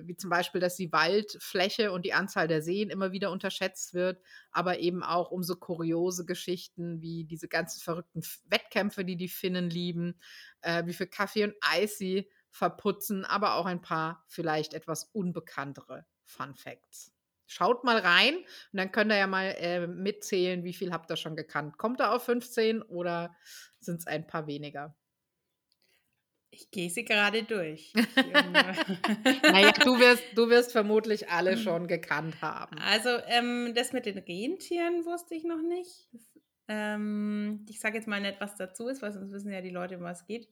wie 0.04 0.16
zum 0.16 0.30
Beispiel, 0.30 0.60
dass 0.60 0.76
die 0.76 0.92
Waldfläche 0.92 1.92
und 1.92 2.04
die 2.04 2.12
Anzahl 2.12 2.48
der 2.48 2.62
Seen 2.62 2.90
immer 2.90 3.12
wieder 3.12 3.30
unterschätzt 3.30 3.94
wird, 3.94 4.20
aber 4.50 4.78
eben 4.78 5.02
auch 5.02 5.30
um 5.30 5.42
so 5.42 5.56
kuriose 5.56 6.24
Geschichten 6.26 7.00
wie 7.00 7.24
diese 7.24 7.48
ganzen 7.48 7.80
verrückten 7.80 8.22
Wettkämpfe, 8.46 9.04
die 9.04 9.16
die 9.16 9.28
Finnen 9.28 9.70
lieben, 9.70 10.20
äh, 10.60 10.84
wie 10.86 10.92
viel 10.92 11.06
Kaffee 11.06 11.44
und 11.44 11.54
Eis 11.60 11.98
sie 11.98 12.30
verputzen, 12.50 13.24
aber 13.24 13.54
auch 13.54 13.66
ein 13.66 13.82
paar 13.82 14.24
vielleicht 14.28 14.74
etwas 14.74 15.04
unbekanntere 15.12 16.06
Fun 16.24 16.54
Facts. 16.54 17.12
Schaut 17.46 17.84
mal 17.84 17.98
rein 17.98 18.36
und 18.36 18.46
dann 18.72 18.90
könnt 18.90 19.12
ihr 19.12 19.18
ja 19.18 19.26
mal 19.28 19.54
äh, 19.58 19.86
mitzählen, 19.86 20.64
wie 20.64 20.74
viel 20.74 20.92
habt 20.92 21.10
ihr 21.10 21.16
schon 21.16 21.36
gekannt. 21.36 21.78
Kommt 21.78 22.00
ihr 22.00 22.12
auf 22.12 22.24
15 22.24 22.82
oder 22.82 23.36
sind 23.78 24.00
es 24.00 24.06
ein 24.06 24.26
paar 24.26 24.48
weniger? 24.48 24.96
Ich 26.58 26.70
gehe 26.70 26.88
sie 26.90 27.04
gerade 27.04 27.42
durch. 27.42 27.92
Naja, 29.42 29.72
du 29.72 29.98
wirst, 29.98 30.24
du 30.34 30.48
wirst 30.48 30.72
vermutlich 30.72 31.28
alle 31.28 31.56
schon 31.58 31.86
gekannt 31.86 32.40
haben. 32.40 32.78
Also, 32.78 33.10
ähm, 33.26 33.72
das 33.74 33.92
mit 33.92 34.06
den 34.06 34.18
Rentieren 34.18 35.04
wusste 35.04 35.34
ich 35.34 35.44
noch 35.44 35.60
nicht. 35.62 36.08
Das, 36.12 36.22
ähm, 36.68 37.64
ich 37.68 37.78
sage 37.80 37.96
jetzt 37.96 38.08
mal 38.08 38.20
nicht, 38.20 38.40
was 38.40 38.56
dazu 38.56 38.88
ist, 38.88 39.02
weil 39.02 39.12
sonst 39.12 39.32
wissen 39.32 39.52
ja 39.52 39.60
die 39.60 39.70
Leute, 39.70 39.96
um 39.98 40.02
was 40.04 40.20
es 40.22 40.26
geht. 40.26 40.48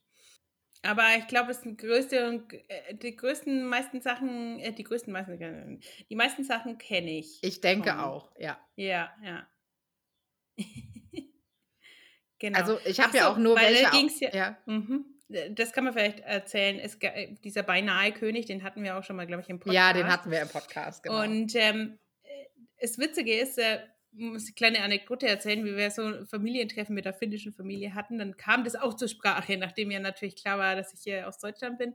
Aber 0.83 1.05
ich 1.19 1.27
glaube, 1.27 1.53
es 1.53 1.63
sind 1.63 1.79
größte 1.81 2.29
und 2.29 2.53
äh, 2.53 2.95
die 2.95 3.17
größten 3.17 3.65
meisten 3.67 4.03
Sachen, 4.03 4.59
äh, 4.61 4.73
die 4.73 4.85
größten 4.85 5.13
meisten, 5.13 5.41
äh, 5.41 5.79
die 6.11 6.17
meisten 6.17 6.45
Sachen 6.45 6.77
kenne 6.77 7.19
ich. 7.19 7.39
Ich 7.43 7.61
denke 7.63 7.89
schon. 7.91 7.99
auch, 7.99 8.31
ja. 8.39 8.59
Ja, 8.77 9.11
ja. 9.25 9.47
genau. 12.39 12.59
Also 12.59 12.79
ich 12.85 13.01
habe 13.01 13.17
ja 13.17 13.31
auch 13.33 13.39
nur 13.39 13.57
weil 13.57 13.73
welche. 13.75 13.91
ging's 13.91 14.21
ja- 14.21 14.35
ja. 14.35 14.57
Mhm. 14.67 15.07
Das 15.29 15.73
kann 15.73 15.85
man 15.85 15.95
vielleicht 15.95 16.21
erzählen. 16.21 16.79
Es, 16.79 16.97
äh, 17.01 17.35
dieser 17.43 17.63
beinahe 17.63 18.13
König, 18.13 18.47
den 18.47 18.63
hatten 18.63 18.83
wir 18.83 18.99
auch 18.99 19.05
schon 19.05 19.17
mal, 19.17 19.27
glaube 19.27 19.43
ich, 19.43 19.49
im 19.49 19.59
Podcast. 19.59 19.75
ja, 19.75 19.93
den 19.93 20.07
hatten 20.07 20.31
wir 20.31 20.43
im 20.43 20.49
Podcast, 20.49 21.03
genau. 21.03 21.23
Und 21.23 21.55
ähm, 21.55 21.99
äh, 22.23 22.29
das 22.81 22.99
Witzige 22.99 23.35
ist, 23.35 23.59
äh, 23.59 23.81
muss 24.13 24.45
eine 24.45 24.53
kleine 24.55 24.83
Anekdote 24.83 25.27
erzählen, 25.27 25.65
wie 25.65 25.77
wir 25.77 25.91
so 25.91 26.03
ein 26.03 26.27
Familientreffen 26.27 26.95
mit 26.95 27.05
der 27.05 27.15
finnischen 27.15 27.53
Familie 27.53 27.95
hatten. 27.95 28.19
Dann 28.19 28.37
kam 28.37 28.65
das 28.65 28.77
auch 28.77 28.95
zur 28.95 29.09
Sprache, 29.09 29.57
nachdem 29.59 29.91
ja 29.91 29.99
natürlich 29.99 30.37
klar 30.37 30.59
war, 30.59 30.77
dass 30.77 30.93
ich 30.95 31.01
hier 31.03 31.27
aus 31.27 31.39
Deutschland 31.39 31.79
bin. 31.79 31.95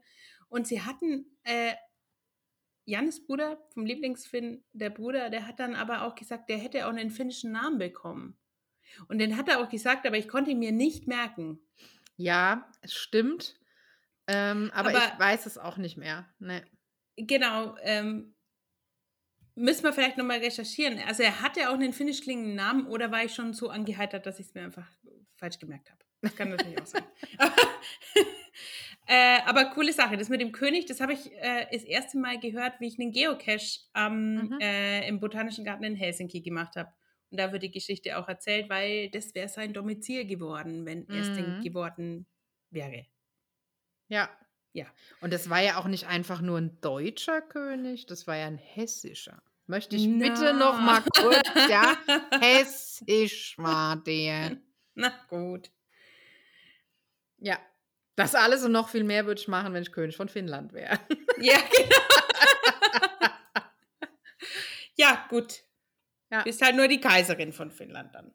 Und 0.50 0.68
sie 0.68 0.82
hatten 0.82 1.26
äh, 1.44 1.74
Jannes 2.86 3.24
Bruder 3.24 3.64
vom 3.74 3.86
Lieblingsfinn, 3.86 4.64
der 4.74 4.90
Bruder, 4.90 5.30
der 5.30 5.46
hat 5.46 5.60
dann 5.60 5.76
aber 5.76 6.04
auch 6.04 6.16
gesagt, 6.16 6.50
der 6.50 6.58
hätte 6.58 6.88
auch 6.88 6.90
einen 6.90 7.12
finnischen 7.12 7.52
Namen 7.52 7.78
bekommen. 7.78 8.36
Und 9.08 9.20
den 9.20 9.38
hat 9.38 9.48
er 9.48 9.62
auch 9.62 9.70
gesagt, 9.70 10.08
aber 10.08 10.18
ich 10.18 10.28
konnte 10.28 10.52
ihn 10.52 10.60
mir 10.60 10.72
nicht 10.72 11.08
merken. 11.08 11.60
Ja, 12.20 12.70
es 12.82 12.94
stimmt. 12.94 13.56
Ähm, 14.28 14.72
aber, 14.74 14.90
aber, 14.90 14.98
ich 14.98 15.20
weiß 15.20 15.46
es 15.46 15.58
auch 15.58 15.78
nicht 15.78 15.96
mehr. 15.96 16.28
Nee. 16.40 16.62
Genau. 17.16 17.78
Ähm, 17.82 18.36
müssen 19.56 19.84
wir 19.84 19.94
vielleicht 19.94 20.18
nochmal 20.18 20.40
recherchieren. 20.40 21.00
Also 21.08 21.24
er 21.24 21.42
hatte 21.42 21.70
auch 21.70 21.76
einen 21.76 21.94
finnisch 21.94 22.22
klingenden 22.22 22.56
Namen 22.56 22.88
oder 22.88 23.10
war 23.12 23.24
ich 23.24 23.34
schon 23.34 23.54
so 23.54 23.70
angeheitert, 23.70 24.26
dass 24.26 24.38
ich 24.38 24.48
es 24.48 24.54
mir 24.54 24.64
einfach 24.64 24.86
falsch 25.38 25.60
gemerkt 25.60 25.90
habe? 25.90 26.00
Das 26.22 26.36
kann 26.36 26.50
natürlich 26.50 26.82
auch 26.82 26.86
sein. 26.86 27.06
äh, 29.08 29.40
aber 29.46 29.66
coole 29.68 29.94
Sache. 29.94 30.18
Das 30.18 30.28
mit 30.28 30.42
dem 30.42 30.52
König, 30.52 30.88
das 30.88 31.00
habe 31.00 31.14
ich 31.14 31.32
äh, 31.38 31.68
das 31.72 31.84
erste 31.84 32.18
Mal 32.18 32.38
gehört, 32.38 32.82
wie 32.82 32.88
ich 32.88 33.00
einen 33.00 33.14
Geocache 33.14 33.80
ähm, 33.96 34.34
mhm. 34.34 34.58
äh, 34.60 35.08
im 35.08 35.22
Botanischen 35.22 35.64
Garten 35.64 35.86
in 35.86 35.96
Helsinki 35.96 36.42
gemacht 36.42 36.76
habe. 36.76 36.92
Und 37.32 37.40
da 37.40 37.52
wird 37.52 37.64
die 37.64 37.72
Geschichte 37.72 38.18
auch 38.18 38.28
erzählt, 38.28 38.70
weil 38.70 39.10
das 39.12 39.36
wäre 39.36 39.50
sein 39.50 39.74
Domizil 39.74 40.26
geworden, 40.26 40.86
wenn 40.86 41.02
mhm. 41.02 41.10
er 41.10 41.22
es 41.22 41.34
denn 41.36 41.62
geworden 41.62 42.26
wäre. 42.72 43.06
Ja. 44.08 44.30
Ja. 44.74 44.86
Und 45.22 45.34
das 45.34 45.50
war 45.50 45.62
ja 45.62 45.78
auch 45.78 45.86
nicht 45.86 46.08
einfach 46.08 46.42
nur 46.42 46.58
ein 46.60 46.80
deutscher 46.82 47.42
König, 47.42 48.06
das 48.06 48.28
war 48.28 48.36
ja 48.36 48.48
ein 48.48 48.58
hessischer. 48.58 49.42
Möchte 49.66 49.96
ich 49.96 50.08
Na. 50.08 50.28
bitte 50.28 50.54
noch 50.54 50.80
mal 50.80 51.04
kurz, 51.16 51.48
ja? 51.70 51.96
Hessisch 52.42 53.56
war 53.58 53.98
der. 53.98 54.58
Na 54.96 55.12
gut. 55.28 55.72
Ja. 57.38 57.60
Das 58.16 58.36
alles 58.36 58.64
und 58.64 58.72
noch 58.72 58.90
viel 58.90 59.04
mehr 59.04 59.26
würde 59.28 59.40
ich 59.40 59.48
machen, 59.48 59.74
wenn 59.74 59.84
ich 59.84 59.92
König 59.92 60.18
von 60.18 60.28
Finnland 60.28 60.74
wäre. 60.74 61.00
Ja, 61.38 61.58
genau. 61.72 61.96
ja, 64.96 65.26
gut. 65.30 65.64
Ja. 66.32 66.44
Bist 66.44 66.62
halt 66.62 66.76
nur 66.76 66.88
die 66.88 67.00
Kaiserin 67.00 67.54
von 67.54 67.72
Finnland 67.72 68.14
dann. 68.14 68.34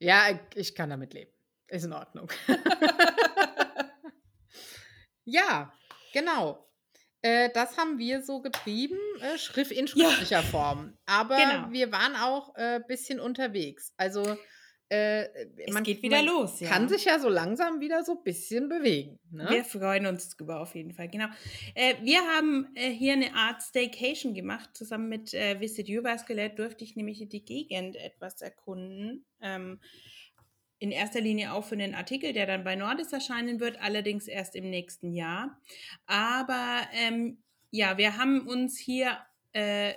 Ja, 0.00 0.38
ich 0.54 0.74
kann 0.74 0.90
damit 0.90 1.14
leben. 1.14 1.32
Ist 1.68 1.84
in 1.84 1.92
Ordnung. 1.92 2.30
ja, 5.24 5.72
genau. 6.12 6.68
Äh, 7.20 7.50
das 7.52 7.76
haben 7.76 7.98
wir 7.98 8.22
so 8.22 8.40
getrieben, 8.40 8.98
äh, 9.20 9.38
Schrift 9.38 9.72
in 9.72 9.88
schriftlicher 9.88 10.40
ja. 10.40 10.42
Form. 10.42 10.96
Aber 11.06 11.36
genau. 11.36 11.72
wir 11.72 11.92
waren 11.92 12.16
auch 12.16 12.54
ein 12.54 12.80
äh, 12.80 12.84
bisschen 12.86 13.20
unterwegs. 13.20 13.92
Also 13.96 14.36
äh, 14.90 15.24
es 15.58 15.74
man, 15.74 15.82
geht 15.82 16.02
wieder 16.02 16.22
los. 16.22 16.60
Ja. 16.60 16.70
Kann 16.70 16.88
sich 16.88 17.04
ja 17.04 17.18
so 17.18 17.28
langsam 17.28 17.80
wieder 17.80 18.04
so 18.04 18.12
ein 18.12 18.24
bisschen 18.24 18.68
bewegen. 18.68 19.18
Ne? 19.30 19.46
Wir 19.50 19.64
freuen 19.64 20.06
uns 20.06 20.30
drüber 20.30 20.60
auf 20.60 20.74
jeden 20.74 20.92
Fall, 20.92 21.08
genau. 21.08 21.26
Äh, 21.74 21.94
wir 22.02 22.20
haben 22.22 22.68
äh, 22.74 22.90
hier 22.90 23.12
eine 23.12 23.34
Art 23.34 23.62
Staycation 23.62 24.34
gemacht. 24.34 24.70
Zusammen 24.74 25.08
mit 25.08 25.34
äh, 25.34 25.60
Visit 25.60 25.88
Uvascular 25.90 26.48
durfte 26.48 26.84
ich 26.84 26.96
nämlich 26.96 27.26
die 27.28 27.44
Gegend 27.44 27.96
etwas 27.96 28.40
erkunden. 28.40 29.26
Ähm, 29.42 29.80
in 30.78 30.90
erster 30.90 31.20
Linie 31.20 31.52
auch 31.52 31.64
für 31.64 31.76
den 31.76 31.94
Artikel, 31.94 32.32
der 32.32 32.46
dann 32.46 32.64
bei 32.64 32.76
Nordis 32.76 33.12
erscheinen 33.12 33.60
wird, 33.60 33.80
allerdings 33.80 34.28
erst 34.28 34.54
im 34.54 34.70
nächsten 34.70 35.12
Jahr. 35.12 35.60
Aber 36.06 36.82
ähm, 36.92 37.42
ja, 37.70 37.98
wir 37.98 38.16
haben 38.16 38.46
uns 38.46 38.78
hier 38.78 39.18
äh, 39.52 39.94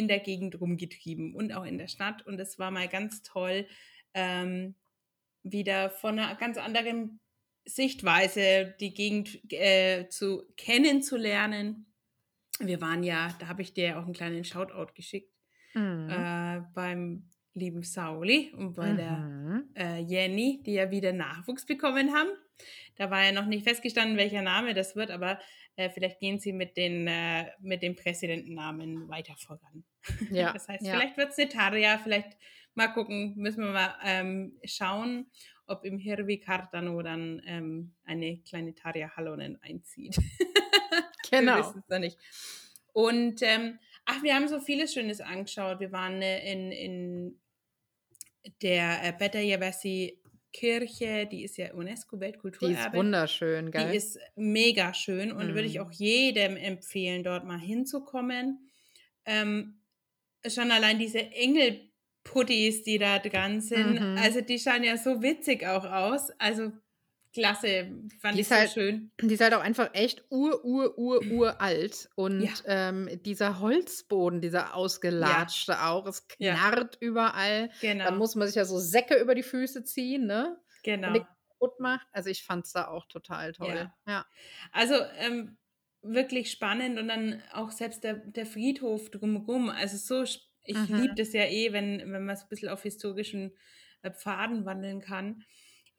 in 0.00 0.08
der 0.08 0.18
Gegend 0.18 0.58
rumgetrieben 0.58 1.34
und 1.34 1.52
auch 1.52 1.64
in 1.64 1.76
der 1.76 1.88
Stadt. 1.88 2.26
Und 2.26 2.40
es 2.40 2.58
war 2.58 2.70
mal 2.70 2.88
ganz 2.88 3.22
toll, 3.22 3.66
ähm, 4.14 4.74
wieder 5.42 5.90
von 5.90 6.18
einer 6.18 6.34
ganz 6.36 6.56
anderen 6.56 7.20
Sichtweise 7.66 8.74
die 8.80 8.94
Gegend 8.94 9.40
äh, 9.52 10.08
zu 10.08 10.42
kennenzulernen. 10.56 11.86
Wir 12.58 12.80
waren 12.80 13.02
ja, 13.02 13.34
da 13.38 13.48
habe 13.48 13.60
ich 13.62 13.74
dir 13.74 13.98
auch 13.98 14.04
einen 14.04 14.14
kleinen 14.14 14.44
Shoutout 14.44 14.94
geschickt, 14.94 15.32
mhm. 15.74 16.08
äh, 16.08 16.62
beim 16.74 17.28
lieben 17.52 17.82
Sauli 17.82 18.52
und 18.56 18.74
bei 18.74 18.92
mhm. 18.92 18.96
der 18.96 19.62
äh, 19.76 20.00
Jenny, 20.00 20.62
die 20.64 20.74
ja 20.74 20.90
wieder 20.90 21.12
Nachwuchs 21.12 21.66
bekommen 21.66 22.14
haben. 22.14 22.30
Da 22.96 23.10
war 23.10 23.24
ja 23.24 23.32
noch 23.32 23.46
nicht 23.46 23.64
festgestanden, 23.64 24.16
welcher 24.16 24.42
Name 24.42 24.72
das 24.72 24.96
wird, 24.96 25.10
aber 25.10 25.38
äh, 25.76 25.90
vielleicht 25.90 26.20
gehen 26.20 26.38
sie 26.38 26.52
mit 26.52 26.76
den, 26.76 27.06
äh, 27.06 27.50
mit 27.60 27.82
dem 27.82 27.96
Präsidentennamen 27.96 29.08
weiter 29.08 29.34
voran. 29.36 29.84
Ja. 30.30 30.52
Das 30.54 30.68
heißt, 30.68 30.84
ja. 30.84 30.94
vielleicht 30.94 31.16
wird 31.16 31.30
es 31.30 31.38
eine 31.38 31.48
Taria, 31.48 31.98
vielleicht 31.98 32.36
mal 32.74 32.88
gucken, 32.88 33.34
müssen 33.36 33.64
wir 33.64 33.72
mal 33.72 33.94
ähm, 34.04 34.58
schauen, 34.64 35.30
ob 35.66 35.84
im 35.84 35.98
Hirvi 35.98 36.38
Cardano 36.38 37.00
dann 37.02 37.42
ähm, 37.46 37.94
eine 38.04 38.38
kleine 38.38 38.74
Taria 38.74 39.14
Hallonen 39.16 39.60
einzieht. 39.62 40.16
genau. 41.30 41.56
wir 41.56 41.58
wissen 41.60 41.78
es 41.80 41.88
noch 41.88 41.98
nicht. 41.98 42.18
Und 42.92 43.42
ähm, 43.42 43.78
ach, 44.04 44.22
wir 44.22 44.34
haben 44.34 44.48
so 44.48 44.58
vieles 44.60 44.92
Schönes 44.92 45.20
angeschaut. 45.20 45.80
Wir 45.80 45.92
waren 45.92 46.20
äh, 46.22 46.52
in, 46.52 46.72
in 46.72 47.40
der 48.62 49.04
äh, 49.04 49.12
Beta 49.16 49.38
Yavasi 49.38 50.20
Kirche, 50.52 51.26
die 51.30 51.44
ist 51.44 51.56
ja 51.58 51.72
UNESCO-Weltkulturerbe. 51.74 52.74
Die 52.74 52.86
ist 52.86 52.92
wunderschön, 52.92 53.70
geil. 53.70 53.90
Die 53.90 53.96
ist 53.96 54.18
mega 54.34 54.92
schön 54.94 55.30
und 55.30 55.48
mhm. 55.48 55.54
würde 55.54 55.68
ich 55.68 55.76
mhm. 55.76 55.82
auch 55.82 55.92
jedem 55.92 56.56
empfehlen, 56.56 57.22
dort 57.22 57.44
mal 57.44 57.58
hinzukommen. 57.58 58.68
Ähm, 59.24 59.79
schon 60.48 60.70
allein 60.70 60.98
diese 60.98 61.18
Engelputtis, 61.18 62.82
die 62.82 62.98
da 62.98 63.18
dran 63.18 63.60
sind, 63.60 64.00
mhm. 64.00 64.18
also 64.18 64.40
die 64.40 64.58
schauen 64.58 64.84
ja 64.84 64.96
so 64.96 65.22
witzig 65.22 65.66
auch 65.66 65.84
aus. 65.84 66.30
Also 66.38 66.72
klasse, 67.32 67.92
fand 68.20 68.36
die 68.36 68.40
ich 68.40 68.48
so 68.48 68.54
halt, 68.54 68.70
schön. 68.70 69.10
Die 69.20 69.34
ist 69.34 69.40
halt 69.40 69.54
auch 69.54 69.62
einfach 69.62 69.90
echt 69.94 70.24
ur, 70.30 70.64
ur, 70.64 70.98
ur, 70.98 71.22
uralt. 71.30 72.08
Und 72.16 72.42
ja. 72.42 72.52
ähm, 72.66 73.08
dieser 73.24 73.60
Holzboden, 73.60 74.40
dieser 74.40 74.74
ausgelatschte 74.74 75.72
ja. 75.72 75.90
auch, 75.90 76.06
es 76.06 76.26
knarrt 76.26 76.98
ja. 77.00 77.06
überall. 77.06 77.70
Genau. 77.80 78.04
Dann 78.04 78.18
muss 78.18 78.34
man 78.34 78.46
sich 78.46 78.56
ja 78.56 78.64
so 78.64 78.78
Säcke 78.78 79.20
über 79.20 79.34
die 79.34 79.42
Füße 79.42 79.84
ziehen, 79.84 80.26
ne? 80.26 80.58
Genau. 80.82 81.12
kaputt 81.12 81.78
macht. 81.78 82.06
Also 82.12 82.30
ich 82.30 82.42
fand 82.42 82.64
es 82.64 82.72
da 82.72 82.88
auch 82.88 83.06
total 83.06 83.52
toll. 83.52 83.90
Ja. 84.06 84.26
Also 84.72 84.94
ähm, 85.18 85.56
wirklich 86.02 86.50
spannend 86.50 86.98
und 86.98 87.08
dann 87.08 87.42
auch 87.52 87.70
selbst 87.70 88.04
der, 88.04 88.14
der 88.14 88.46
Friedhof 88.46 89.10
drumherum. 89.10 89.68
Also 89.68 89.96
so, 89.96 90.22
ich 90.64 90.76
mhm. 90.76 90.96
liebe 90.96 91.14
das 91.14 91.32
ja 91.32 91.44
eh, 91.44 91.72
wenn, 91.72 92.00
wenn 92.12 92.24
man 92.24 92.36
so 92.36 92.44
ein 92.44 92.48
bisschen 92.48 92.68
auf 92.68 92.82
historischen 92.82 93.52
äh, 94.02 94.10
Pfaden 94.10 94.64
wandeln 94.64 95.00
kann. 95.00 95.44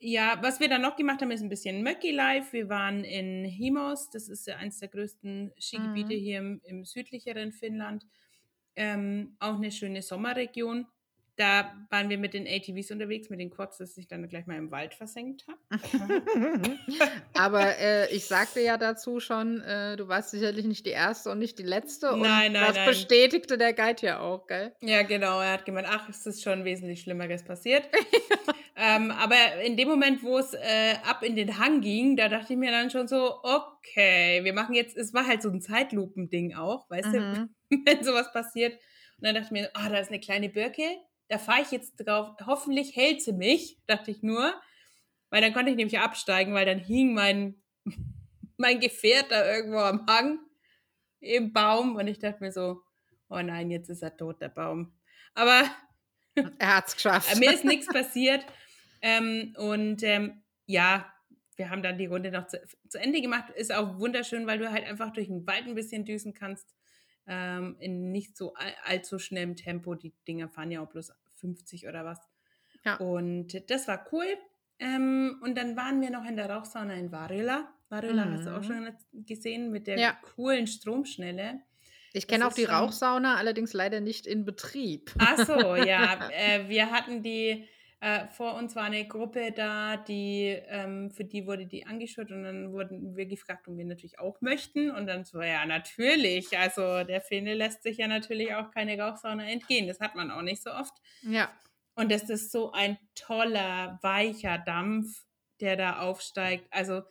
Ja, 0.03 0.39
was 0.41 0.59
wir 0.59 0.67
dann 0.67 0.81
noch 0.81 0.95
gemacht 0.95 1.21
haben, 1.21 1.29
ist 1.29 1.43
ein 1.43 1.49
bisschen 1.49 1.83
Möcki 1.83 2.09
Life. 2.09 2.53
Wir 2.53 2.69
waren 2.69 3.03
in 3.03 3.45
Himos, 3.45 4.09
das 4.09 4.29
ist 4.29 4.47
ja 4.47 4.57
eines 4.57 4.79
der 4.79 4.89
größten 4.89 5.53
Skigebiete 5.59 6.15
mhm. 6.15 6.19
hier 6.19 6.39
im, 6.39 6.61
im, 6.63 6.85
südlicheren 6.85 7.51
Finnland. 7.51 8.07
Ähm, 8.75 9.35
auch 9.39 9.57
eine 9.57 9.71
schöne 9.71 10.01
Sommerregion. 10.01 10.87
Da 11.41 11.73
waren 11.89 12.07
wir 12.07 12.19
mit 12.19 12.35
den 12.35 12.45
ATVs 12.45 12.91
unterwegs, 12.91 13.31
mit 13.31 13.39
den 13.39 13.49
Quads, 13.49 13.79
dass 13.79 13.97
ich 13.97 14.07
dann 14.07 14.29
gleich 14.29 14.45
mal 14.45 14.57
im 14.57 14.69
Wald 14.69 14.93
versenkt 14.93 15.43
habe. 15.47 15.81
Aber 17.33 17.79
äh, 17.79 18.13
ich 18.15 18.25
sagte 18.25 18.61
ja 18.61 18.77
dazu 18.77 19.19
schon, 19.19 19.59
äh, 19.61 19.97
du 19.97 20.07
warst 20.07 20.29
sicherlich 20.29 20.67
nicht 20.67 20.85
die 20.85 20.91
erste 20.91 21.31
und 21.31 21.39
nicht 21.39 21.57
die 21.57 21.63
letzte. 21.63 22.11
Und 22.11 22.19
nein, 22.19 22.51
nein, 22.51 22.67
das 22.67 22.75
nein. 22.75 22.89
bestätigte 22.89 23.57
der 23.57 23.73
Guide 23.73 24.05
ja 24.05 24.19
auch, 24.19 24.45
gell? 24.45 24.75
Ja, 24.81 25.01
genau. 25.01 25.41
Er 25.41 25.53
hat 25.53 25.65
gemeint, 25.65 25.87
ach, 25.89 26.07
es 26.09 26.27
ist 26.27 26.43
schon 26.43 26.63
wesentlich 26.63 27.01
Schlimmeres 27.01 27.43
passiert. 27.43 27.89
ähm, 28.75 29.09
aber 29.09 29.35
in 29.63 29.75
dem 29.77 29.87
Moment, 29.87 30.21
wo 30.21 30.37
es 30.37 30.53
äh, 30.53 30.93
ab 31.03 31.23
in 31.23 31.35
den 31.35 31.57
Hang 31.57 31.81
ging, 31.81 32.17
da 32.17 32.29
dachte 32.29 32.53
ich 32.53 32.59
mir 32.59 32.69
dann 32.69 32.91
schon 32.91 33.07
so, 33.07 33.39
okay, 33.41 34.43
wir 34.43 34.53
machen 34.53 34.75
jetzt, 34.75 34.95
es 34.95 35.11
war 35.11 35.25
halt 35.25 35.41
so 35.41 35.49
ein 35.49 35.59
Zeitlupending 35.59 36.53
auch, 36.53 36.87
weißt 36.91 37.07
mhm. 37.07 37.49
du, 37.71 37.77
wenn 37.85 38.03
sowas 38.03 38.31
passiert. 38.31 38.73
Und 39.17 39.25
dann 39.25 39.33
dachte 39.33 39.47
ich 39.47 39.51
mir, 39.51 39.71
ah, 39.73 39.87
oh, 39.87 39.91
da 39.91 39.97
ist 39.97 40.09
eine 40.09 40.19
kleine 40.19 40.49
Birke, 40.49 40.83
da 41.31 41.37
fahre 41.37 41.61
ich 41.61 41.71
jetzt 41.71 41.95
drauf, 41.95 42.35
hoffentlich 42.45 42.93
hält 42.97 43.21
sie 43.21 43.31
mich, 43.31 43.79
dachte 43.87 44.11
ich 44.11 44.21
nur, 44.21 44.53
weil 45.29 45.41
dann 45.41 45.53
konnte 45.53 45.71
ich 45.71 45.77
nämlich 45.77 45.97
absteigen, 45.97 46.53
weil 46.53 46.65
dann 46.65 46.77
hing 46.79 47.13
mein, 47.13 47.55
mein 48.57 48.81
Gefährt 48.81 49.31
da 49.31 49.49
irgendwo 49.49 49.79
am 49.79 50.05
Hang 50.07 50.39
im 51.21 51.53
Baum 51.53 51.95
und 51.95 52.07
ich 52.07 52.19
dachte 52.19 52.43
mir 52.43 52.51
so, 52.51 52.81
oh 53.29 53.41
nein, 53.41 53.71
jetzt 53.71 53.89
ist 53.89 54.03
er 54.03 54.17
tot, 54.17 54.41
der 54.41 54.49
Baum. 54.49 54.93
Aber 55.33 55.63
er 56.59 56.75
hat 56.75 56.89
es 56.89 56.95
geschafft. 56.95 57.39
mir 57.39 57.53
ist 57.53 57.63
nichts 57.63 57.87
passiert. 57.93 58.45
Ähm, 59.01 59.55
und 59.57 60.03
ähm, 60.03 60.43
ja, 60.65 61.13
wir 61.55 61.69
haben 61.69 61.81
dann 61.81 61.97
die 61.97 62.07
Runde 62.07 62.29
noch 62.29 62.47
zu, 62.47 62.61
zu, 62.89 62.99
Ende 62.99 63.21
gemacht. 63.21 63.51
Ist 63.51 63.73
auch 63.73 63.99
wunderschön, 63.99 64.47
weil 64.47 64.59
du 64.59 64.69
halt 64.69 64.85
einfach 64.85 65.13
durch 65.13 65.27
den 65.27 65.47
Wald 65.47 65.65
ein 65.65 65.75
bisschen 65.75 66.03
düsen 66.03 66.33
kannst. 66.33 66.75
Ähm, 67.33 67.77
in 67.79 68.11
nicht 68.11 68.35
so 68.35 68.53
all, 68.55 68.73
allzu 68.83 69.17
schnellem 69.17 69.55
Tempo. 69.55 69.95
Die 69.95 70.13
Dinger 70.27 70.49
fahren 70.49 70.69
ja 70.69 70.81
auch 70.81 70.89
bloß 70.89 71.13
50 71.37 71.87
oder 71.87 72.03
was. 72.03 72.19
Ja. 72.83 72.97
Und 72.97 73.69
das 73.69 73.87
war 73.87 74.05
cool. 74.11 74.25
Ähm, 74.79 75.39
und 75.41 75.57
dann 75.57 75.77
waren 75.77 76.01
wir 76.01 76.09
noch 76.09 76.25
in 76.25 76.35
der 76.35 76.49
Rauchsauna 76.49 76.95
in 76.95 77.09
Varela. 77.09 77.73
Varela 77.87 78.25
mhm. 78.25 78.33
hast 78.33 78.45
du 78.45 78.55
auch 78.57 78.61
mhm. 78.61 78.63
schon 78.63 79.25
gesehen 79.25 79.71
mit 79.71 79.87
der 79.87 79.97
ja. 79.97 80.17
coolen 80.35 80.67
Stromschnelle. 80.67 81.61
Ich 82.11 82.27
kenne 82.27 82.47
auch 82.47 82.53
die. 82.53 82.65
Rauchsauna, 82.65 83.37
allerdings 83.37 83.71
leider 83.71 84.01
nicht 84.01 84.27
in 84.27 84.43
Betrieb. 84.43 85.13
Ach 85.17 85.45
so, 85.45 85.75
ja. 85.75 86.29
äh, 86.33 86.67
wir 86.67 86.91
hatten 86.91 87.23
die, 87.23 87.65
äh, 88.03 88.27
vor 88.29 88.55
uns 88.55 88.75
war 88.75 88.85
eine 88.85 89.07
Gruppe 89.07 89.51
da, 89.51 89.95
die, 89.95 90.57
ähm, 90.69 91.11
für 91.11 91.23
die 91.23 91.45
wurde 91.45 91.67
die 91.67 91.85
angeschaut 91.85 92.31
und 92.31 92.43
dann 92.43 92.73
wurden 92.73 93.15
wir 93.15 93.27
gefragt, 93.27 93.67
ob 93.67 93.77
wir 93.77 93.85
natürlich 93.85 94.17
auch 94.17 94.41
möchten. 94.41 94.89
Und 94.89 95.05
dann 95.05 95.23
so, 95.23 95.39
ja, 95.39 95.67
natürlich. 95.67 96.57
Also 96.57 97.03
der 97.03 97.21
Fene 97.21 97.53
lässt 97.53 97.83
sich 97.83 97.97
ja 97.97 98.07
natürlich 98.07 98.55
auch 98.55 98.71
keine 98.71 98.99
Rauchsauna 98.99 99.47
entgehen. 99.47 99.87
Das 99.87 99.99
hat 99.99 100.15
man 100.15 100.31
auch 100.31 100.41
nicht 100.41 100.63
so 100.63 100.71
oft. 100.71 100.93
Ja. 101.21 101.51
Und 101.93 102.11
das 102.11 102.23
ist 102.23 102.51
so 102.51 102.71
ein 102.71 102.97
toller, 103.13 103.99
weicher 104.01 104.57
Dampf, 104.57 105.23
der 105.59 105.77
da 105.77 105.99
aufsteigt. 105.99 106.65
Also 106.71 107.03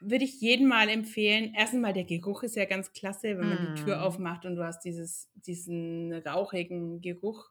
würde 0.00 0.26
ich 0.26 0.42
jedem 0.42 0.68
mal 0.68 0.90
empfehlen. 0.90 1.54
Erstens 1.56 1.80
mal, 1.80 1.94
der 1.94 2.04
Geruch 2.04 2.42
ist 2.42 2.56
ja 2.56 2.66
ganz 2.66 2.92
klasse, 2.92 3.38
wenn 3.38 3.48
man 3.48 3.62
mm. 3.62 3.74
die 3.74 3.82
Tür 3.84 3.96
mm. 3.96 4.00
aufmacht 4.00 4.44
und 4.44 4.56
du 4.56 4.62
hast 4.62 4.80
dieses, 4.80 5.30
diesen 5.36 6.12
rauchigen 6.12 7.00
Geruch. 7.00 7.48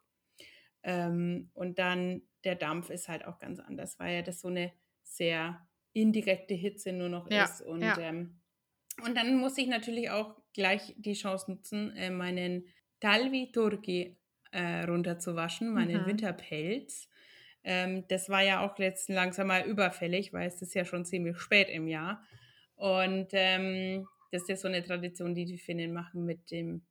Ähm, 0.83 1.49
und 1.55 1.79
dann 1.79 2.21
der 2.45 2.55
Dampf 2.55 2.89
ist 2.89 3.09
halt 3.09 3.25
auch 3.25 3.39
ganz 3.39 3.59
anders, 3.59 3.99
weil 3.99 4.15
ja 4.15 4.21
das 4.21 4.41
so 4.41 4.47
eine 4.47 4.71
sehr 5.03 5.67
indirekte 5.93 6.53
Hitze 6.53 6.91
nur 6.93 7.09
noch 7.09 7.29
ja, 7.29 7.45
ist. 7.45 7.61
Und, 7.61 7.81
ja. 7.81 7.97
ähm, 7.99 8.39
und 9.03 9.15
dann 9.17 9.37
muss 9.37 9.57
ich 9.57 9.67
natürlich 9.67 10.09
auch 10.09 10.35
gleich 10.53 10.93
die 10.97 11.13
Chance 11.13 11.51
nutzen, 11.51 11.95
äh, 11.95 12.09
meinen 12.09 12.65
Talvi 12.99 13.51
Turki 13.51 14.17
äh, 14.51 14.83
runterzuwaschen, 14.83 15.73
meinen 15.73 16.03
mhm. 16.03 16.05
Winterpelz. 16.05 17.09
Ähm, 17.63 18.05
das 18.07 18.29
war 18.29 18.41
ja 18.41 18.65
auch 18.65 18.77
jetzt 18.79 19.09
langsam 19.09 19.47
mal 19.47 19.65
überfällig, 19.65 20.33
weil 20.33 20.47
es 20.47 20.61
ist 20.61 20.75
ja 20.75 20.85
schon 20.85 21.05
ziemlich 21.05 21.37
spät 21.37 21.69
im 21.69 21.87
Jahr. 21.87 22.23
Und 22.75 23.29
ähm, 23.31 24.07
das 24.31 24.43
ist 24.43 24.49
ja 24.49 24.55
so 24.55 24.67
eine 24.67 24.83
Tradition, 24.83 25.33
die 25.33 25.45
die 25.45 25.57
Finnen 25.57 25.93
machen 25.93 26.25
mit 26.25 26.51
dem 26.51 26.85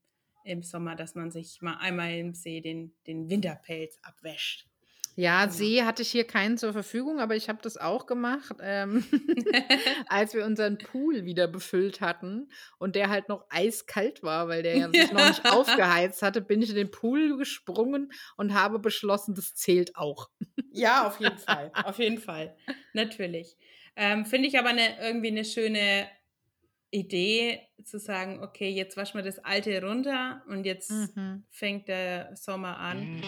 im 0.44 0.62
Sommer, 0.62 0.94
dass 0.94 1.14
man 1.14 1.30
sich 1.30 1.62
mal 1.62 1.78
einmal 1.78 2.12
im 2.14 2.34
See 2.34 2.60
den, 2.60 2.94
den 3.06 3.30
Winterpelz 3.30 3.98
abwäscht. 4.02 4.68
Ja, 5.16 5.48
See 5.48 5.82
hatte 5.82 6.02
ich 6.02 6.10
hier 6.10 6.26
keinen 6.26 6.58
zur 6.58 6.72
Verfügung, 6.72 7.20
aber 7.20 7.36
ich 7.36 7.48
habe 7.48 7.60
das 7.62 7.76
auch 7.76 8.06
gemacht, 8.06 8.56
ähm, 8.60 9.04
als 10.08 10.34
wir 10.34 10.44
unseren 10.44 10.76
Pool 10.78 11.24
wieder 11.24 11.46
befüllt 11.46 12.00
hatten 12.00 12.48
und 12.78 12.96
der 12.96 13.10
halt 13.10 13.28
noch 13.28 13.44
eiskalt 13.48 14.22
war, 14.24 14.48
weil 14.48 14.62
der 14.62 14.76
ja 14.76 14.90
sich 14.90 15.12
noch 15.12 15.28
nicht 15.28 15.44
aufgeheizt 15.52 16.22
hatte, 16.22 16.40
bin 16.40 16.62
ich 16.62 16.70
in 16.70 16.76
den 16.76 16.90
Pool 16.90 17.36
gesprungen 17.36 18.12
und 18.36 18.54
habe 18.54 18.80
beschlossen, 18.80 19.34
das 19.34 19.54
zählt 19.54 19.96
auch. 19.96 20.30
Ja, 20.72 21.06
auf 21.06 21.20
jeden 21.20 21.38
Fall, 21.38 21.70
auf 21.84 21.98
jeden 21.98 22.18
Fall, 22.18 22.56
natürlich. 22.92 23.56
Ähm, 23.96 24.26
Finde 24.26 24.48
ich 24.48 24.58
aber 24.58 24.70
eine, 24.70 24.98
irgendwie 25.00 25.28
eine 25.28 25.44
schöne 25.44 26.08
Idee 26.90 27.60
zu 27.84 27.98
sagen, 27.98 28.42
okay, 28.42 28.70
jetzt 28.70 28.96
waschen 28.96 29.18
wir 29.18 29.24
das 29.24 29.38
Alte 29.38 29.80
runter 29.82 30.42
und 30.48 30.64
jetzt 30.64 30.90
mhm. 30.90 31.44
fängt 31.50 31.88
der 31.88 32.34
Sommer 32.34 32.78
an. 32.78 33.22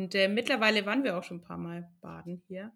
Und 0.00 0.14
äh, 0.14 0.28
mittlerweile 0.28 0.86
waren 0.86 1.04
wir 1.04 1.18
auch 1.18 1.24
schon 1.24 1.38
ein 1.38 1.42
paar 1.42 1.58
Mal 1.58 1.92
baden 2.00 2.42
hier. 2.48 2.72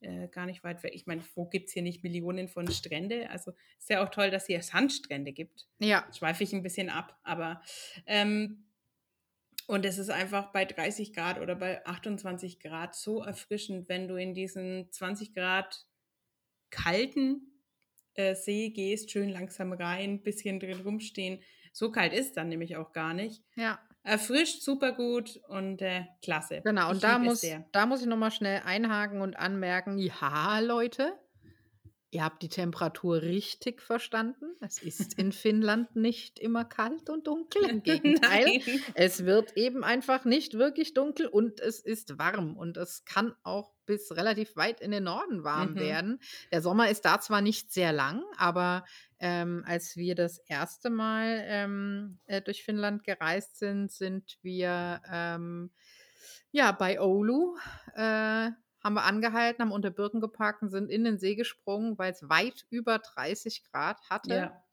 Äh, 0.00 0.28
gar 0.28 0.44
nicht 0.44 0.62
weit 0.64 0.82
weg. 0.82 0.92
Ich 0.94 1.06
meine, 1.06 1.24
wo 1.34 1.46
gibt 1.46 1.68
es 1.68 1.72
hier 1.72 1.80
nicht 1.80 2.04
Millionen 2.04 2.46
von 2.46 2.70
Strände? 2.70 3.30
Also 3.30 3.52
ist 3.78 3.88
ja 3.88 4.04
auch 4.04 4.10
toll, 4.10 4.30
dass 4.30 4.42
es 4.42 4.48
hier 4.48 4.62
Sandstrände 4.62 5.32
gibt. 5.32 5.66
Ja. 5.78 6.06
Schweife 6.14 6.44
ich 6.44 6.52
ein 6.52 6.62
bisschen 6.62 6.90
ab, 6.90 7.18
aber 7.22 7.62
ähm, 8.04 8.66
und 9.66 9.86
es 9.86 9.96
ist 9.96 10.10
einfach 10.10 10.52
bei 10.52 10.66
30 10.66 11.14
Grad 11.14 11.40
oder 11.40 11.56
bei 11.56 11.84
28 11.86 12.60
Grad 12.60 12.94
so 12.94 13.22
erfrischend, 13.22 13.88
wenn 13.88 14.06
du 14.06 14.16
in 14.16 14.34
diesen 14.34 14.92
20 14.92 15.32
Grad 15.32 15.86
kalten 16.68 17.62
äh, 18.12 18.34
See 18.34 18.68
gehst, 18.68 19.10
schön 19.10 19.30
langsam 19.30 19.72
rein, 19.72 20.22
bisschen 20.22 20.60
drin 20.60 20.82
rumstehen. 20.82 21.42
So 21.72 21.90
kalt 21.90 22.12
ist 22.12 22.36
dann 22.36 22.50
nämlich 22.50 22.76
auch 22.76 22.92
gar 22.92 23.14
nicht. 23.14 23.42
Ja. 23.56 23.80
Erfrischt, 24.08 24.62
super 24.62 24.92
gut 24.92 25.38
und 25.48 25.82
äh, 25.82 26.04
klasse. 26.22 26.62
Genau, 26.64 26.88
und 26.88 26.96
ich 26.96 27.02
da 27.02 27.18
muss, 27.18 27.44
da 27.72 27.84
muss 27.84 28.00
ich 28.00 28.06
nochmal 28.06 28.30
schnell 28.30 28.62
einhaken 28.64 29.20
und 29.20 29.36
anmerken, 29.38 29.98
ja, 29.98 30.60
Leute, 30.60 31.12
ihr 32.10 32.24
habt 32.24 32.42
die 32.42 32.48
Temperatur 32.48 33.20
richtig 33.20 33.82
verstanden. 33.82 34.46
Es 34.60 34.82
ist 34.82 35.18
in 35.18 35.32
Finnland 35.32 35.94
nicht 35.94 36.38
immer 36.38 36.64
kalt 36.64 37.10
und 37.10 37.26
dunkel. 37.26 37.68
Im 37.68 37.82
Gegenteil, 37.82 38.62
es 38.94 39.26
wird 39.26 39.56
eben 39.58 39.84
einfach 39.84 40.24
nicht 40.24 40.54
wirklich 40.54 40.94
dunkel 40.94 41.26
und 41.26 41.60
es 41.60 41.80
ist 41.80 42.18
warm 42.18 42.56
und 42.56 42.78
es 42.78 43.04
kann 43.04 43.34
auch 43.42 43.74
bis 43.88 44.12
relativ 44.12 44.54
weit 44.54 44.80
in 44.80 44.90
den 44.90 45.04
Norden 45.04 45.42
warm 45.42 45.72
mhm. 45.72 45.76
werden. 45.76 46.20
Der 46.52 46.60
Sommer 46.60 46.90
ist 46.90 47.04
da 47.06 47.20
zwar 47.20 47.40
nicht 47.40 47.72
sehr 47.72 47.92
lang, 47.92 48.22
aber 48.36 48.84
ähm, 49.18 49.64
als 49.66 49.96
wir 49.96 50.14
das 50.14 50.38
erste 50.38 50.90
Mal 50.90 51.42
ähm, 51.46 52.18
äh, 52.26 52.42
durch 52.42 52.62
Finnland 52.62 53.02
gereist 53.02 53.56
sind, 53.56 53.90
sind 53.90 54.38
wir 54.42 55.00
ähm, 55.10 55.70
ja 56.52 56.70
bei 56.72 57.00
Oulu. 57.00 57.56
Äh, 57.94 58.50
haben 58.84 58.94
wir 58.94 59.04
angehalten, 59.04 59.62
haben 59.62 59.72
unter 59.72 59.90
Birken 59.90 60.20
geparkt 60.20 60.62
und 60.62 60.70
sind 60.70 60.90
in 60.90 61.02
den 61.02 61.18
See 61.18 61.34
gesprungen, 61.34 61.98
weil 61.98 62.12
es 62.12 62.28
weit 62.28 62.66
über 62.70 62.98
30 62.98 63.64
Grad 63.64 63.98
hatte. 64.08 64.34
Ja. 64.34 64.64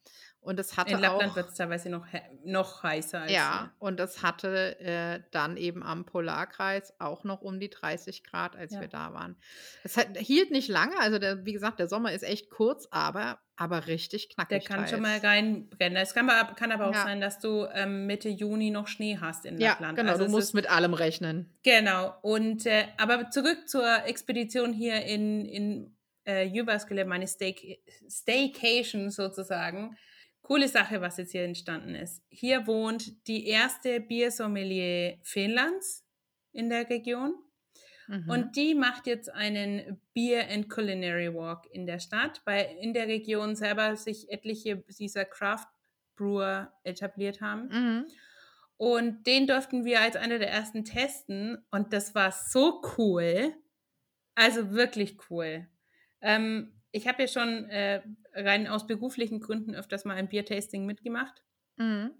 Und 0.45 0.59
es 0.59 0.77
hatte 0.77 0.93
In 0.93 0.99
Lappland 0.99 1.35
wird 1.35 1.49
es 1.49 1.55
teilweise 1.55 1.89
noch, 1.89 2.05
noch 2.43 2.83
heißer. 2.83 3.21
Als 3.21 3.31
ja, 3.31 3.61
hier. 3.61 3.71
und 3.79 3.99
es 3.99 4.21
hatte 4.21 4.79
äh, 4.79 5.19
dann 5.31 5.57
eben 5.57 5.81
am 5.81 6.05
Polarkreis 6.05 6.93
auch 6.99 7.23
noch 7.23 7.41
um 7.41 7.59
die 7.59 7.69
30 7.71 8.23
Grad, 8.23 8.55
als 8.55 8.73
ja. 8.73 8.81
wir 8.81 8.87
da 8.87 9.11
waren. 9.11 9.35
Es 9.83 9.97
hat, 9.97 10.15
hielt 10.17 10.51
nicht 10.51 10.69
lange, 10.69 10.99
also 10.99 11.17
der, 11.17 11.45
wie 11.45 11.53
gesagt, 11.53 11.79
der 11.79 11.87
Sommer 11.87 12.13
ist 12.13 12.21
echt 12.21 12.51
kurz, 12.51 12.87
aber, 12.91 13.39
aber 13.55 13.87
richtig 13.87 14.29
knackig. 14.29 14.59
Der 14.59 14.67
kann 14.67 14.83
heiß. 14.83 14.91
schon 14.91 15.01
mal 15.01 15.17
reinbrennen. 15.17 15.97
Es 15.97 16.13
kann, 16.13 16.27
kann 16.55 16.71
aber 16.71 16.89
auch 16.89 16.93
ja. 16.93 17.03
sein, 17.03 17.21
dass 17.21 17.39
du 17.39 17.65
ähm, 17.73 18.05
Mitte 18.05 18.29
Juni 18.29 18.69
noch 18.69 18.87
Schnee 18.87 19.17
hast 19.19 19.45
in 19.45 19.57
Lappland. 19.57 19.97
Ja, 19.97 20.03
genau, 20.03 20.13
also 20.13 20.25
du 20.25 20.31
musst 20.31 20.49
ist, 20.49 20.53
mit 20.53 20.69
allem 20.69 20.93
rechnen. 20.93 21.49
Genau, 21.63 22.13
und 22.21 22.67
äh, 22.67 22.85
aber 22.97 23.31
zurück 23.31 23.67
zur 23.67 24.05
Expedition 24.05 24.73
hier 24.73 25.03
in, 25.05 25.45
in 25.45 25.95
äh, 26.27 26.43
Jyväskylä, 26.43 27.03
meine 27.03 27.27
Stay 27.27 27.79
Staycation 28.07 29.09
sozusagen. 29.09 29.97
Coole 30.45 30.67
Sache, 30.67 31.01
was 31.01 31.17
jetzt 31.17 31.31
hier 31.31 31.43
entstanden 31.43 31.95
ist. 31.95 32.23
Hier 32.29 32.67
wohnt 32.67 33.27
die 33.27 33.47
erste 33.47 33.99
Biersommelier 33.99 35.17
Finnlands 35.23 36.05
in 36.51 36.69
der 36.69 36.87
Region. 36.87 37.33
Mhm. 38.07 38.29
Und 38.29 38.55
die 38.55 38.75
macht 38.75 39.07
jetzt 39.07 39.33
einen 39.33 39.99
Beer 40.13 40.47
and 40.51 40.69
Culinary 40.69 41.33
Walk 41.33 41.65
in 41.71 41.87
der 41.87 41.97
Stadt, 41.97 42.43
weil 42.45 42.77
in 42.79 42.93
der 42.93 43.07
Region 43.07 43.55
selber 43.55 43.95
sich 43.95 44.29
etliche 44.29 44.83
dieser 44.99 45.25
Craft 45.25 45.65
Brewer 46.15 46.71
etabliert 46.83 47.41
haben. 47.41 47.67
Mhm. 47.69 48.05
Und 48.77 49.25
den 49.25 49.47
durften 49.47 49.83
wir 49.83 50.01
als 50.01 50.15
einer 50.15 50.37
der 50.37 50.51
ersten 50.51 50.85
testen 50.85 51.65
und 51.71 51.91
das 51.91 52.13
war 52.13 52.31
so 52.31 52.83
cool. 52.99 53.51
Also 54.35 54.69
wirklich 54.73 55.17
cool. 55.31 55.67
Ähm, 56.21 56.83
ich 56.91 57.07
habe 57.07 57.23
ja 57.23 57.27
schon 57.27 57.67
äh, 57.71 58.03
rein 58.35 58.67
aus 58.67 58.85
beruflichen 58.85 59.39
Gründen 59.39 59.75
öfters 59.75 60.05
mal 60.05 60.15
ein 60.15 60.29
Biertasting 60.29 60.85
mitgemacht. 60.85 61.41
Mhm. 61.77 62.11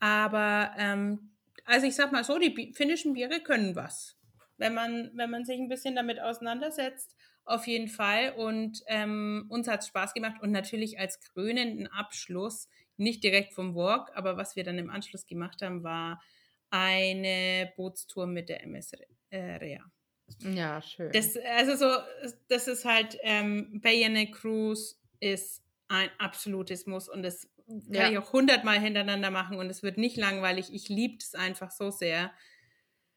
Aber 0.00 0.72
ähm, 0.76 1.30
also 1.64 1.86
ich 1.86 1.94
sag 1.94 2.12
mal 2.12 2.24
so, 2.24 2.38
die 2.38 2.50
Bi 2.50 2.72
finnischen 2.74 3.14
Biere 3.14 3.40
können 3.40 3.76
was. 3.76 4.16
Wenn 4.56 4.74
man, 4.74 5.10
wenn 5.14 5.30
man 5.30 5.44
sich 5.44 5.58
ein 5.58 5.68
bisschen 5.68 5.94
damit 5.94 6.20
auseinandersetzt, 6.20 7.14
auf 7.44 7.66
jeden 7.66 7.88
Fall. 7.88 8.34
Und 8.36 8.82
ähm, 8.86 9.46
uns 9.48 9.68
hat 9.68 9.80
es 9.80 9.88
Spaß 9.88 10.14
gemacht 10.14 10.40
und 10.42 10.50
natürlich 10.50 10.98
als 10.98 11.20
krönenden 11.20 11.86
Abschluss, 11.86 12.68
nicht 12.96 13.22
direkt 13.22 13.54
vom 13.54 13.74
Walk, 13.76 14.10
aber 14.14 14.36
was 14.36 14.56
wir 14.56 14.64
dann 14.64 14.78
im 14.78 14.90
Anschluss 14.90 15.26
gemacht 15.26 15.62
haben, 15.62 15.84
war 15.84 16.20
eine 16.70 17.72
Bootstour 17.76 18.26
mit 18.26 18.48
der 18.48 18.64
MS 18.64 18.92
Rea. 19.32 19.84
Ja, 20.40 20.82
schön. 20.82 21.12
Das, 21.12 21.36
also 21.56 21.76
so, 21.76 22.32
das 22.48 22.68
ist 22.68 22.84
halt, 22.84 23.16
ähm, 23.22 23.80
Bayane 23.80 24.30
Cruise 24.30 24.96
ist 25.20 25.62
ein 25.88 26.10
absolutes 26.18 26.86
Muss 26.86 27.08
und 27.08 27.22
das 27.22 27.48
kann 27.66 27.94
ja. 27.94 28.10
ich 28.10 28.18
auch 28.18 28.32
hundertmal 28.32 28.78
hintereinander 28.78 29.30
machen 29.30 29.58
und 29.58 29.68
es 29.70 29.82
wird 29.82 29.98
nicht 29.98 30.16
langweilig. 30.16 30.72
Ich 30.72 30.88
liebe 30.88 31.16
es 31.18 31.34
einfach 31.34 31.70
so 31.70 31.90
sehr. 31.90 32.32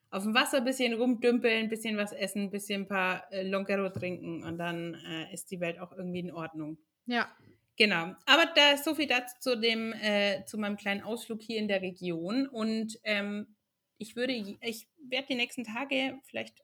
Auf 0.09 0.23
dem 0.23 0.33
Wasser 0.33 0.57
ein 0.57 0.65
bisschen 0.65 0.93
rumdümpeln, 0.93 1.63
ein 1.63 1.69
bisschen 1.69 1.95
was 1.95 2.11
essen, 2.11 2.43
ein 2.43 2.51
bisschen 2.51 2.81
ein 2.81 2.87
paar 2.87 3.31
äh, 3.31 3.43
Lonkero 3.43 3.89
trinken 3.89 4.43
und 4.43 4.57
dann 4.57 4.95
äh, 4.95 5.33
ist 5.33 5.51
die 5.51 5.61
Welt 5.61 5.79
auch 5.79 5.93
irgendwie 5.93 6.19
in 6.19 6.33
Ordnung. 6.33 6.77
Ja. 7.05 7.29
Genau, 7.77 8.13
aber 8.25 8.45
da 8.53 8.71
ist 8.73 8.83
so 8.83 8.93
viel 8.93 9.07
dazu 9.07 9.35
zu 9.39 9.59
dem, 9.59 9.93
äh, 9.93 10.43
zu 10.45 10.57
meinem 10.57 10.75
kleinen 10.75 11.01
Ausflug 11.01 11.41
hier 11.41 11.57
in 11.57 11.67
der 11.67 11.81
Region. 11.81 12.45
Und 12.47 12.99
ähm, 13.05 13.55
ich 13.97 14.15
würde, 14.15 14.33
ich 14.33 14.87
werde 15.07 15.27
die 15.29 15.35
nächsten 15.35 15.63
Tage, 15.63 16.19
vielleicht, 16.25 16.61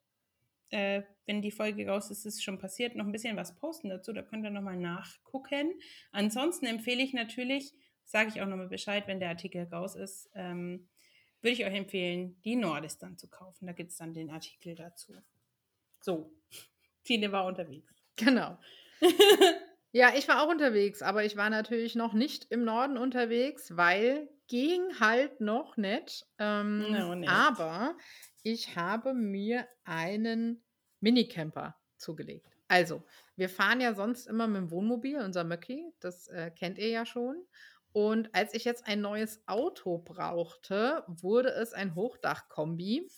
äh, 0.69 1.03
wenn 1.25 1.41
die 1.41 1.51
Folge 1.51 1.87
raus 1.87 2.11
ist, 2.11 2.25
ist 2.25 2.43
schon 2.43 2.59
passiert, 2.59 2.95
noch 2.95 3.05
ein 3.05 3.11
bisschen 3.11 3.37
was 3.37 3.55
posten 3.55 3.89
dazu. 3.89 4.13
Da 4.13 4.21
könnt 4.21 4.43
ihr 4.43 4.49
nochmal 4.49 4.77
nachgucken. 4.77 5.73
Ansonsten 6.11 6.65
empfehle 6.65 7.03
ich 7.03 7.13
natürlich, 7.13 7.73
sage 8.05 8.29
ich 8.29 8.41
auch 8.41 8.47
nochmal 8.47 8.69
Bescheid, 8.69 9.07
wenn 9.07 9.19
der 9.19 9.29
Artikel 9.29 9.67
raus 9.71 9.95
ist, 9.95 10.29
ähm, 10.35 10.87
würde 11.41 11.53
ich 11.53 11.65
euch 11.65 11.75
empfehlen, 11.75 12.41
die 12.43 12.55
Nordis 12.55 12.97
dann 12.97 13.17
zu 13.17 13.29
kaufen. 13.29 13.67
Da 13.67 13.73
gibt 13.73 13.91
es 13.91 13.97
dann 13.97 14.13
den 14.13 14.29
Artikel 14.29 14.75
dazu. 14.75 15.13
So, 16.01 16.31
Tine 17.03 17.31
war 17.31 17.45
unterwegs. 17.45 17.93
Genau. 18.15 18.57
Ja, 19.93 20.13
ich 20.15 20.27
war 20.27 20.43
auch 20.43 20.49
unterwegs, 20.49 21.01
aber 21.01 21.23
ich 21.23 21.37
war 21.37 21.49
natürlich 21.49 21.95
noch 21.95 22.13
nicht 22.13 22.51
im 22.51 22.63
Norden 22.63 22.97
unterwegs, 22.97 23.75
weil 23.77 24.29
ging 24.47 24.99
halt 24.99 25.41
noch 25.41 25.77
nicht. 25.77 26.25
Ähm, 26.39 26.91
No, 26.91 27.15
nicht. 27.15 27.29
aber 27.29 27.97
ich 28.43 28.75
habe 28.75 29.13
mir 29.13 29.67
einen 29.83 30.63
Minicamper 30.99 31.75
zugelegt. 31.97 32.47
Also, 32.67 33.03
wir 33.35 33.49
fahren 33.49 33.81
ja 33.81 33.93
sonst 33.93 34.27
immer 34.27 34.47
mit 34.47 34.57
dem 34.57 34.71
Wohnmobil, 34.71 35.17
unser 35.19 35.43
Möcki, 35.43 35.85
das 35.99 36.27
äh, 36.27 36.51
kennt 36.51 36.77
ihr 36.77 36.89
ja 36.89 37.05
schon. 37.05 37.45
Und 37.93 38.33
als 38.35 38.53
ich 38.53 38.65
jetzt 38.65 38.85
ein 38.87 39.01
neues 39.01 39.41
Auto 39.47 39.97
brauchte, 39.99 41.03
wurde 41.07 41.49
es 41.49 41.73
ein 41.73 41.95
Hochdachkombi. 41.95 43.09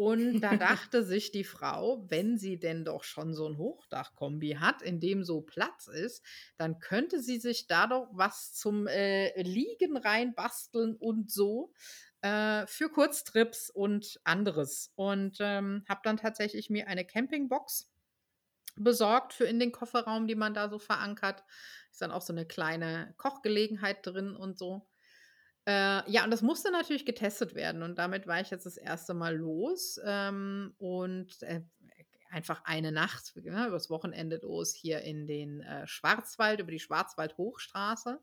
Und 0.00 0.40
da 0.40 0.56
dachte 0.56 1.02
sich 1.02 1.30
die 1.30 1.44
Frau, 1.44 2.06
wenn 2.08 2.38
sie 2.38 2.58
denn 2.58 2.86
doch 2.86 3.04
schon 3.04 3.34
so 3.34 3.46
ein 3.46 3.58
Hochdachkombi 3.58 4.56
hat, 4.58 4.80
in 4.80 4.98
dem 4.98 5.24
so 5.24 5.42
Platz 5.42 5.88
ist, 5.88 6.24
dann 6.56 6.78
könnte 6.78 7.20
sie 7.20 7.38
sich 7.38 7.66
da 7.66 7.86
doch 7.86 8.08
was 8.10 8.54
zum 8.54 8.86
äh, 8.86 9.42
Liegen 9.42 9.98
reinbasteln 9.98 10.96
und 10.96 11.30
so 11.30 11.74
äh, 12.22 12.66
für 12.66 12.88
Kurztrips 12.88 13.68
und 13.68 14.18
anderes. 14.24 14.90
Und 14.94 15.36
ähm, 15.40 15.84
habe 15.86 16.00
dann 16.02 16.16
tatsächlich 16.16 16.70
mir 16.70 16.88
eine 16.88 17.04
Campingbox 17.04 17.92
besorgt 18.76 19.34
für 19.34 19.44
in 19.44 19.60
den 19.60 19.70
Kofferraum, 19.70 20.26
die 20.26 20.34
man 20.34 20.54
da 20.54 20.70
so 20.70 20.78
verankert. 20.78 21.44
Ist 21.90 22.00
dann 22.00 22.10
auch 22.10 22.22
so 22.22 22.32
eine 22.32 22.46
kleine 22.46 23.12
Kochgelegenheit 23.18 24.06
drin 24.06 24.34
und 24.34 24.56
so. 24.56 24.89
Äh, 25.66 26.10
ja, 26.10 26.24
und 26.24 26.30
das 26.30 26.42
musste 26.42 26.70
natürlich 26.70 27.04
getestet 27.04 27.54
werden. 27.54 27.82
Und 27.82 27.98
damit 27.98 28.26
war 28.26 28.40
ich 28.40 28.50
jetzt 28.50 28.66
das 28.66 28.76
erste 28.76 29.14
Mal 29.14 29.36
los. 29.36 30.00
Ähm, 30.04 30.74
und 30.78 31.42
äh, 31.42 31.62
einfach 32.30 32.62
eine 32.64 32.92
Nacht, 32.92 33.34
ne, 33.36 33.66
übers 33.66 33.90
Wochenende 33.90 34.38
los 34.42 34.72
hier 34.72 35.00
in 35.00 35.26
den 35.26 35.60
äh, 35.60 35.86
Schwarzwald, 35.86 36.60
über 36.60 36.70
die 36.70 36.78
Schwarzwald-Hochstraße. 36.78 38.20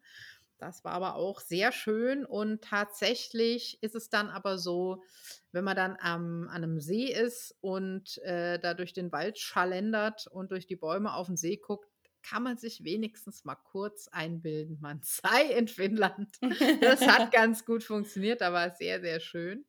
Das 0.57 0.83
war 0.83 0.93
aber 0.93 1.15
auch 1.15 1.39
sehr 1.39 1.71
schön. 1.71 2.25
Und 2.25 2.63
tatsächlich 2.63 3.81
ist 3.83 3.95
es 3.95 4.09
dann 4.09 4.29
aber 4.29 4.57
so, 4.57 5.03
wenn 5.51 5.63
man 5.63 5.75
dann 5.75 5.97
am, 5.99 6.47
an 6.49 6.63
einem 6.63 6.79
See 6.79 7.11
ist 7.11 7.55
und 7.61 8.17
äh, 8.19 8.57
da 8.57 8.73
durch 8.73 8.93
den 8.93 9.11
Wald 9.11 9.37
schalendert 9.37 10.25
und 10.27 10.51
durch 10.51 10.65
die 10.65 10.75
Bäume 10.75 11.13
auf 11.13 11.27
den 11.27 11.37
See 11.37 11.57
guckt, 11.57 11.87
kann 12.29 12.43
man 12.43 12.57
sich 12.57 12.83
wenigstens 12.83 13.45
mal 13.45 13.55
kurz 13.55 14.07
einbilden, 14.09 14.77
man 14.81 14.99
sei 15.03 15.43
in 15.57 15.67
Finnland. 15.67 16.37
Das 16.81 17.05
hat 17.07 17.31
ganz 17.31 17.65
gut 17.65 17.83
funktioniert, 17.83 18.41
da 18.41 18.53
war 18.53 18.67
es 18.67 18.77
sehr, 18.77 19.01
sehr 19.01 19.19
schön. 19.19 19.65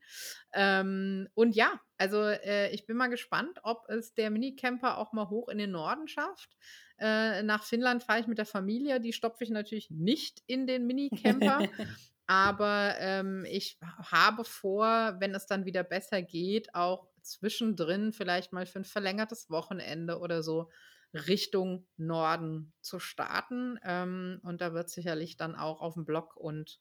Ähm, 0.52 1.28
und 1.34 1.54
ja, 1.54 1.80
also 1.96 2.22
äh, 2.22 2.70
ich 2.70 2.86
bin 2.86 2.96
mal 2.96 3.08
gespannt, 3.08 3.58
ob 3.62 3.88
es 3.88 4.14
der 4.14 4.30
Minicamper 4.30 4.98
auch 4.98 5.12
mal 5.12 5.28
hoch 5.28 5.48
in 5.48 5.58
den 5.58 5.70
Norden 5.70 6.08
schafft. 6.08 6.56
Äh, 6.98 7.42
nach 7.42 7.64
Finnland 7.64 8.02
fahre 8.02 8.20
ich 8.20 8.26
mit 8.26 8.38
der 8.38 8.46
Familie, 8.46 9.00
die 9.00 9.12
stopfe 9.12 9.44
ich 9.44 9.50
natürlich 9.50 9.90
nicht 9.90 10.42
in 10.46 10.66
den 10.66 10.86
Minicamper. 10.86 11.60
Aber 12.26 12.94
ähm, 12.98 13.46
ich 13.48 13.78
habe 13.80 14.44
vor, 14.44 15.16
wenn 15.18 15.34
es 15.34 15.46
dann 15.46 15.64
wieder 15.64 15.82
besser 15.82 16.20
geht, 16.20 16.74
auch 16.74 17.08
zwischendrin 17.22 18.12
vielleicht 18.12 18.52
mal 18.52 18.66
für 18.66 18.80
ein 18.80 18.84
verlängertes 18.84 19.48
Wochenende 19.48 20.18
oder 20.18 20.42
so 20.42 20.68
Richtung 21.14 21.86
Norden 21.96 22.72
zu 22.80 22.98
starten. 22.98 23.78
Ähm, 23.82 24.40
und 24.42 24.60
da 24.60 24.74
wird 24.74 24.90
sicherlich 24.90 25.36
dann 25.36 25.54
auch 25.56 25.80
auf 25.80 25.94
dem 25.94 26.04
Blog 26.04 26.36
und 26.36 26.78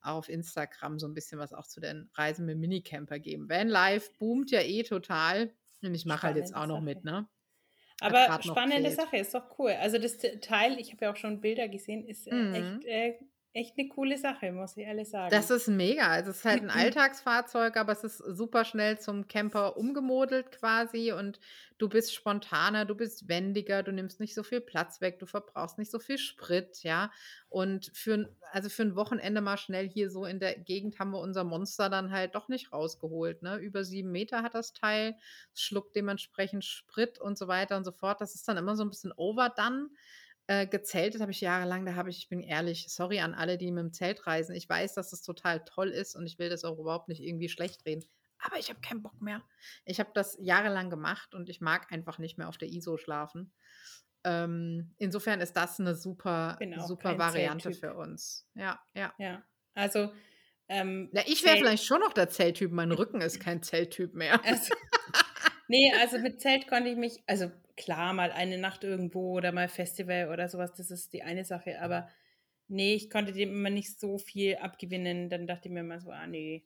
auf 0.00 0.28
Instagram 0.28 0.98
so 0.98 1.06
ein 1.08 1.14
bisschen 1.14 1.38
was 1.38 1.52
auch 1.52 1.66
zu 1.66 1.80
den 1.80 2.10
Reisen 2.14 2.46
mit 2.46 2.58
Minicamper 2.58 3.18
geben. 3.18 3.48
Vanlife 3.48 4.10
boomt 4.18 4.50
ja 4.50 4.60
eh 4.60 4.82
total. 4.82 5.54
Und 5.82 5.94
ich 5.94 6.06
mache 6.06 6.24
halt 6.24 6.36
jetzt 6.36 6.54
auch 6.54 6.66
noch 6.66 6.80
mit, 6.80 7.04
ne? 7.04 7.28
Aber 8.00 8.40
spannende. 8.42 8.90
Sache, 8.90 9.16
ist 9.18 9.34
doch 9.34 9.58
cool. 9.58 9.72
Also 9.72 9.98
das 9.98 10.18
Teil, 10.40 10.78
ich 10.78 10.92
habe 10.92 11.04
ja 11.06 11.12
auch 11.12 11.16
schon 11.16 11.40
Bilder 11.40 11.68
gesehen, 11.68 12.06
ist 12.06 12.26
äh, 12.28 12.30
Mhm. 12.32 12.52
echt, 12.52 12.84
äh, 12.84 13.18
echt 13.58 13.78
eine 13.78 13.88
coole 13.88 14.16
Sache, 14.18 14.52
muss 14.52 14.76
ich 14.76 14.84
ehrlich 14.84 15.08
sagen. 15.10 15.30
Das 15.30 15.50
ist 15.50 15.68
mega. 15.68 16.08
Also 16.08 16.30
es 16.30 16.38
ist 16.38 16.44
halt 16.44 16.62
ein 16.62 16.70
Alltagsfahrzeug, 16.70 17.76
aber 17.76 17.92
es 17.92 18.04
ist 18.04 18.18
super 18.18 18.64
schnell 18.64 18.98
zum 18.98 19.28
Camper 19.28 19.76
umgemodelt 19.76 20.52
quasi 20.52 21.12
und 21.12 21.40
du 21.78 21.88
bist 21.88 22.14
spontaner, 22.14 22.84
du 22.84 22.94
bist 22.94 23.28
wendiger, 23.28 23.82
du 23.82 23.92
nimmst 23.92 24.20
nicht 24.20 24.34
so 24.34 24.42
viel 24.42 24.60
Platz 24.60 25.00
weg, 25.00 25.18
du 25.18 25.26
verbrauchst 25.26 25.78
nicht 25.78 25.90
so 25.90 25.98
viel 25.98 26.18
Sprit, 26.18 26.82
ja. 26.82 27.10
Und 27.48 27.90
für, 27.94 28.14
ein- 28.14 28.36
also 28.52 28.68
für 28.68 28.82
ein 28.82 28.96
Wochenende 28.96 29.40
mal 29.40 29.56
schnell 29.58 29.88
hier 29.88 30.10
so 30.10 30.24
in 30.24 30.40
der 30.40 30.58
Gegend 30.58 30.98
haben 30.98 31.10
wir 31.10 31.20
unser 31.20 31.44
Monster 31.44 31.88
dann 31.90 32.10
halt 32.10 32.34
doch 32.34 32.48
nicht 32.48 32.72
rausgeholt, 32.72 33.42
ne? 33.42 33.56
Über 33.56 33.84
sieben 33.84 34.10
Meter 34.12 34.42
hat 34.42 34.54
das 34.54 34.72
Teil, 34.72 35.16
es 35.52 35.60
schluckt 35.62 35.94
dementsprechend 35.96 36.64
Sprit 36.64 37.18
und 37.20 37.36
so 37.38 37.48
weiter 37.48 37.76
und 37.76 37.84
so 37.84 37.92
fort. 37.92 38.20
Das 38.20 38.34
ist 38.34 38.46
dann 38.48 38.56
immer 38.56 38.76
so 38.76 38.82
ein 38.84 38.90
bisschen 38.90 39.12
overdone. 39.16 39.88
Äh, 40.50 40.66
gezeltet 40.66 41.20
habe 41.20 41.30
ich 41.30 41.42
jahrelang, 41.42 41.84
da 41.84 41.94
habe 41.94 42.08
ich, 42.08 42.20
ich 42.20 42.28
bin 42.30 42.40
ehrlich, 42.40 42.86
sorry 42.88 43.20
an 43.20 43.34
alle, 43.34 43.58
die 43.58 43.70
mit 43.70 43.82
dem 43.82 43.92
Zelt 43.92 44.26
reisen. 44.26 44.54
Ich 44.54 44.66
weiß, 44.66 44.94
dass 44.94 45.10
das 45.10 45.20
total 45.20 45.62
toll 45.64 45.90
ist 45.90 46.16
und 46.16 46.26
ich 46.26 46.38
will 46.38 46.48
das 46.48 46.64
auch 46.64 46.78
überhaupt 46.78 47.08
nicht 47.08 47.22
irgendwie 47.22 47.50
schlecht 47.50 47.84
reden. 47.84 48.02
Aber 48.38 48.58
ich 48.58 48.70
habe 48.70 48.80
keinen 48.80 49.02
Bock 49.02 49.20
mehr. 49.20 49.42
Ich 49.84 50.00
habe 50.00 50.08
das 50.14 50.38
jahrelang 50.40 50.88
gemacht 50.88 51.34
und 51.34 51.50
ich 51.50 51.60
mag 51.60 51.92
einfach 51.92 52.18
nicht 52.18 52.38
mehr 52.38 52.48
auf 52.48 52.56
der 52.56 52.68
ISO 52.68 52.96
schlafen. 52.96 53.52
Ähm, 54.24 54.94
insofern 54.96 55.40
ist 55.42 55.52
das 55.52 55.80
eine 55.80 55.94
super, 55.94 56.58
auch 56.78 56.86
super 56.86 57.18
Variante 57.18 57.72
für 57.72 57.94
uns. 57.94 58.48
Ja, 58.54 58.80
ja. 58.94 59.12
ja, 59.18 59.42
also 59.74 60.12
ähm, 60.68 61.10
Ja, 61.12 61.24
ich 61.26 61.44
wäre 61.44 61.58
vielleicht 61.58 61.84
schon 61.84 62.00
noch 62.00 62.14
der 62.14 62.30
Zelttyp. 62.30 62.72
Mein 62.72 62.92
Rücken 62.92 63.20
ist 63.20 63.38
kein 63.38 63.62
Zelttyp 63.62 64.14
mehr. 64.14 64.42
Also, 64.42 64.74
nee, 65.68 65.92
also 66.00 66.18
mit 66.18 66.40
Zelt 66.40 66.68
konnte 66.68 66.88
ich 66.88 66.96
mich, 66.96 67.22
also 67.26 67.50
klar, 67.78 68.12
mal 68.12 68.30
eine 68.32 68.58
Nacht 68.58 68.84
irgendwo 68.84 69.36
oder 69.36 69.52
mal 69.52 69.68
Festival 69.68 70.28
oder 70.30 70.48
sowas, 70.48 70.74
das 70.74 70.90
ist 70.90 71.12
die 71.14 71.22
eine 71.22 71.44
Sache, 71.44 71.80
aber 71.80 72.08
nee, 72.68 72.94
ich 72.94 73.08
konnte 73.08 73.32
dem 73.32 73.50
immer 73.50 73.70
nicht 73.70 73.98
so 73.98 74.18
viel 74.18 74.56
abgewinnen. 74.56 75.30
Dann 75.30 75.46
dachte 75.46 75.68
ich 75.68 75.72
mir 75.72 75.80
immer 75.80 76.00
so, 76.00 76.10
ah 76.10 76.26
nee, 76.26 76.64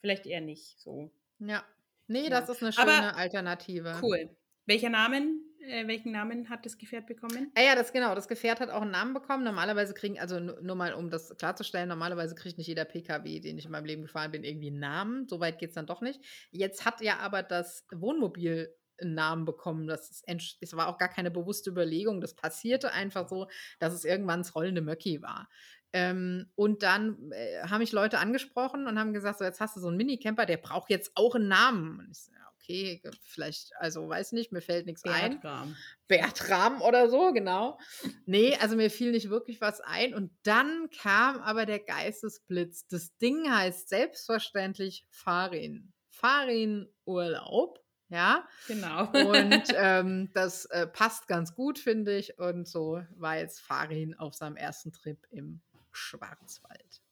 vielleicht 0.00 0.26
eher 0.26 0.40
nicht 0.40 0.80
so. 0.80 1.12
Ja. 1.38 1.62
Nee, 2.08 2.24
Ja. 2.24 2.30
das 2.30 2.48
ist 2.48 2.62
eine 2.62 2.76
Aber 2.76 2.92
schöne 2.92 3.14
Alternative. 3.14 4.00
Cool. 4.02 4.30
Welcher 4.66 4.90
Namen, 4.90 5.44
äh, 5.60 5.86
welchen 5.86 6.12
Namen 6.12 6.48
hat 6.50 6.66
das 6.66 6.76
Gefährt 6.78 7.06
bekommen? 7.06 7.50
Ah 7.56 7.62
ja, 7.62 7.74
das 7.74 7.92
genau. 7.92 8.14
Das 8.14 8.28
Gefährt 8.28 8.60
hat 8.60 8.70
auch 8.70 8.82
einen 8.82 8.90
Namen 8.90 9.14
bekommen. 9.14 9.42
Normalerweise 9.44 9.94
kriegen, 9.94 10.18
also 10.18 10.38
nu- 10.40 10.60
nur 10.60 10.76
mal, 10.76 10.92
um 10.94 11.10
das 11.10 11.36
klarzustellen, 11.36 11.88
normalerweise 11.88 12.34
kriegt 12.34 12.58
nicht 12.58 12.66
jeder 12.66 12.84
PKW, 12.84 13.40
den 13.40 13.58
ich 13.58 13.64
in 13.64 13.70
meinem 13.70 13.84
Leben 13.86 14.02
gefahren 14.02 14.30
bin, 14.32 14.42
irgendwie 14.44 14.68
einen 14.68 14.80
Namen. 14.80 15.28
So 15.28 15.38
weit 15.40 15.58
geht 15.58 15.70
es 15.70 15.74
dann 15.76 15.86
doch 15.86 16.00
nicht. 16.02 16.20
Jetzt 16.50 16.84
hat 16.84 17.00
ja 17.00 17.18
aber 17.18 17.42
das 17.42 17.86
Wohnmobil 17.92 18.74
einen 19.00 19.14
Namen 19.14 19.44
bekommen. 19.44 19.86
Das, 19.86 20.10
ist, 20.10 20.24
das 20.60 20.76
war 20.76 20.88
auch 20.88 20.98
gar 20.98 21.08
keine 21.08 21.30
bewusste 21.30 21.70
Überlegung. 21.70 22.20
Das 22.20 22.34
passierte 22.34 22.92
einfach 22.92 23.28
so, 23.28 23.48
dass 23.78 23.92
es 23.92 24.04
irgendwann 24.04 24.40
das 24.40 24.54
rollende 24.54 24.82
Möcki 24.82 25.22
war. 25.22 25.48
Ähm, 25.92 26.50
und 26.54 26.82
dann 26.82 27.32
äh, 27.32 27.62
haben 27.62 27.80
mich 27.80 27.92
Leute 27.92 28.18
angesprochen 28.18 28.86
und 28.86 28.98
haben 28.98 29.12
gesagt, 29.12 29.38
so 29.38 29.44
jetzt 29.44 29.60
hast 29.60 29.76
du 29.76 29.80
so 29.80 29.88
einen 29.88 29.96
Minicamper, 29.96 30.46
der 30.46 30.56
braucht 30.56 30.90
jetzt 30.90 31.12
auch 31.16 31.34
einen 31.34 31.48
Namen. 31.48 31.98
Und 31.98 32.10
ich 32.10 32.22
so, 32.22 32.32
ja, 32.32 32.48
okay, 32.54 33.02
vielleicht, 33.22 33.72
also 33.76 34.08
weiß 34.08 34.32
nicht, 34.32 34.52
mir 34.52 34.60
fällt 34.60 34.86
nichts 34.86 35.04
ein. 35.04 35.40
Bertram. 35.40 35.76
Bertram 36.06 36.82
oder 36.82 37.08
so, 37.08 37.32
genau. 37.32 37.78
Nee, 38.24 38.56
also 38.60 38.76
mir 38.76 38.90
fiel 38.90 39.10
nicht 39.10 39.30
wirklich 39.30 39.60
was 39.60 39.80
ein. 39.80 40.14
Und 40.14 40.30
dann 40.44 40.88
kam 40.96 41.40
aber 41.40 41.66
der 41.66 41.80
Geistesblitz. 41.80 42.86
Das 42.86 43.16
Ding 43.18 43.50
heißt 43.50 43.88
selbstverständlich 43.88 45.06
Farin. 45.10 45.92
Farin 46.08 46.86
Urlaub, 47.04 47.79
ja. 48.10 48.46
Genau. 48.66 49.06
Und 49.06 49.62
ähm, 49.76 50.30
das 50.34 50.66
äh, 50.66 50.86
passt 50.86 51.26
ganz 51.26 51.54
gut, 51.54 51.78
finde 51.78 52.16
ich. 52.16 52.38
Und 52.38 52.68
so 52.68 53.02
war 53.16 53.38
jetzt 53.38 53.60
Farin 53.60 54.14
auf 54.14 54.34
seinem 54.34 54.56
ersten 54.56 54.92
Trip 54.92 55.26
im 55.30 55.60
Schwarzwald. 55.92 57.02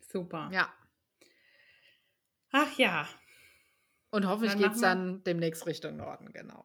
Super. 0.00 0.50
Ja. 0.52 0.72
Ach 2.52 2.78
ja. 2.78 3.08
Und 4.10 4.26
hoffentlich 4.26 4.56
geht 4.56 4.72
es 4.72 4.80
dann 4.80 5.24
demnächst 5.24 5.66
Richtung 5.66 5.96
Norden, 5.96 6.32
genau. 6.32 6.64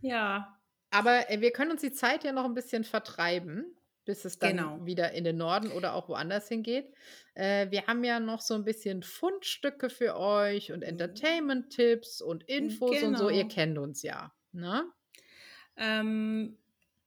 Ja. 0.00 0.58
Aber 0.90 1.30
äh, 1.30 1.40
wir 1.40 1.52
können 1.52 1.72
uns 1.72 1.82
die 1.82 1.92
Zeit 1.92 2.24
ja 2.24 2.32
noch 2.32 2.44
ein 2.44 2.54
bisschen 2.54 2.84
vertreiben, 2.84 3.76
bis 4.06 4.24
es 4.24 4.38
dann 4.38 4.56
Genau. 4.56 4.86
wieder 4.86 5.12
in 5.12 5.24
den 5.24 5.36
Norden 5.36 5.70
oder 5.72 5.94
auch 5.94 6.08
woanders 6.08 6.48
hingeht. 6.48 6.94
Äh, 7.34 7.70
wir 7.70 7.86
haben 7.86 8.02
ja 8.04 8.18
noch 8.18 8.40
so 8.40 8.54
ein 8.54 8.64
bisschen 8.64 9.02
Fundstücke 9.02 9.90
für 9.90 10.16
euch 10.16 10.72
und 10.72 10.82
Entertainment-Tipps 10.82 12.22
und 12.22 12.44
Infos 12.44 13.02
und 13.02 13.18
so. 13.18 13.28
Ihr 13.28 13.42
Genau. 13.42 13.54
kennt 13.54 13.78
uns 13.78 14.02
ja. 14.02 14.32
Ne? 14.52 14.84
Ähm, 15.76 16.56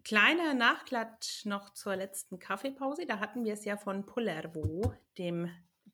kleiner 0.04 0.54
Nachklatsch 0.54 1.46
noch 1.46 1.74
zur 1.74 1.96
letzten 1.96 2.38
Kaffeepause. 2.38 3.06
Da 3.08 3.20
hatten 3.20 3.44
wir 3.46 3.54
es 3.54 3.66
ja 3.66 3.78
von 3.78 4.06
Pullervo, 4.06 4.94
dem 5.18 5.50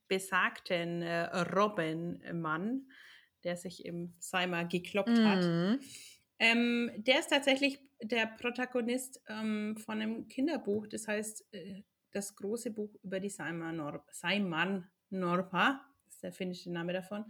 besagten 0.07 1.01
äh, 1.01 1.25
Robbenmann, 1.55 2.89
der 3.43 3.57
sich 3.57 3.85
im 3.85 4.13
Seimer 4.19 4.65
gekloppt 4.65 5.09
mhm. 5.09 5.25
hat. 5.29 5.79
Ähm, 6.39 6.91
der 6.97 7.19
ist 7.19 7.29
tatsächlich 7.29 7.79
der 8.01 8.27
Protagonist 8.27 9.21
ähm, 9.29 9.77
von 9.77 10.01
einem 10.01 10.27
Kinderbuch, 10.27 10.87
das 10.87 11.07
heißt 11.07 11.53
äh, 11.53 11.83
das 12.11 12.35
große 12.35 12.71
Buch 12.71 12.93
über 13.03 13.19
die 13.19 13.29
Saiman 13.29 13.77
Norpa, 13.77 14.05
Saiman 14.11 14.89
Norpa, 15.09 15.85
ist 16.07 16.23
der 16.23 16.33
finnische 16.33 16.71
Name 16.71 16.93
davon 16.93 17.25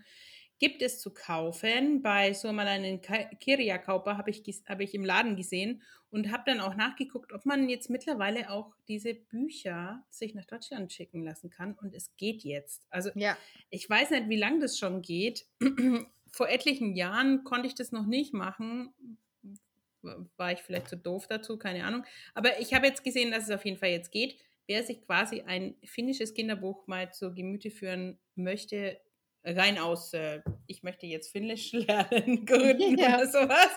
gibt 0.60 0.82
es 0.82 1.00
zu 1.00 1.14
kaufen. 1.14 2.02
Bei 2.02 2.34
so 2.34 2.52
mal 2.54 2.68
einen 2.68 3.02
Kirja-Kauper 3.02 4.18
habe 4.18 4.30
ich, 4.30 4.44
hab 4.68 4.80
ich 4.80 4.94
im 4.94 5.06
Laden 5.06 5.36
gesehen 5.36 5.82
und 6.10 6.32
habe 6.32 6.44
dann 6.46 6.62
auch 6.62 6.76
nachgeguckt, 6.76 7.34
ob 7.34 7.46
man 7.46 7.68
jetzt 7.68 7.90
mittlerweile 7.90 8.50
auch 8.50 8.74
diese 8.88 9.14
Bücher 9.14 10.06
sich 10.10 10.34
nach 10.34 10.46
Deutschland 10.46 10.94
schicken 10.94 11.24
lassen 11.24 11.50
kann. 11.50 11.74
Und 11.74 11.94
es 11.94 12.16
geht 12.16 12.44
jetzt. 12.44 12.86
Also 12.90 13.10
ja. 13.16 13.38
ich 13.70 13.90
weiß 13.90 14.12
nicht, 14.12 14.30
wie 14.30 14.38
lange 14.38 14.60
das 14.60 14.78
schon 14.78 15.02
geht. 15.02 15.46
Vor 16.36 16.50
etlichen 16.50 16.98
Jahren 16.98 17.46
konnte 17.46 17.66
ich 17.66 17.76
das 17.76 17.94
noch 17.94 18.06
nicht 18.06 18.34
machen. 18.34 18.94
War 20.02 20.52
ich 20.52 20.60
vielleicht 20.60 20.90
zu 20.90 20.98
doof 20.98 21.28
dazu, 21.28 21.58
keine 21.58 21.86
Ahnung. 21.86 22.04
Aber 22.34 22.60
ich 22.60 22.74
habe 22.74 22.88
jetzt 22.88 23.06
gesehen, 23.06 23.32
dass 23.32 23.46
es 23.46 23.52
auf 23.52 23.64
jeden 23.64 23.78
Fall 23.78 23.92
jetzt 23.92 24.12
geht. 24.12 24.36
Wer 24.68 24.84
sich 24.84 25.02
quasi 25.06 25.44
ein 25.44 25.76
finnisches 25.86 26.34
Kinderbuch 26.34 26.88
mal 26.88 27.14
zu 27.14 27.34
Gemüte 27.34 27.72
führen 27.72 28.20
möchte, 28.36 29.00
rein 29.46 29.78
aus, 29.78 30.14
äh, 30.14 30.42
ich 30.68 30.84
möchte 30.84 31.06
jetzt 31.06 31.32
Finnisch 31.32 31.72
lernen, 31.72 32.46
Gründen 32.46 32.98
ja. 32.98 33.16
oder 33.16 33.28
sowas, 33.28 33.70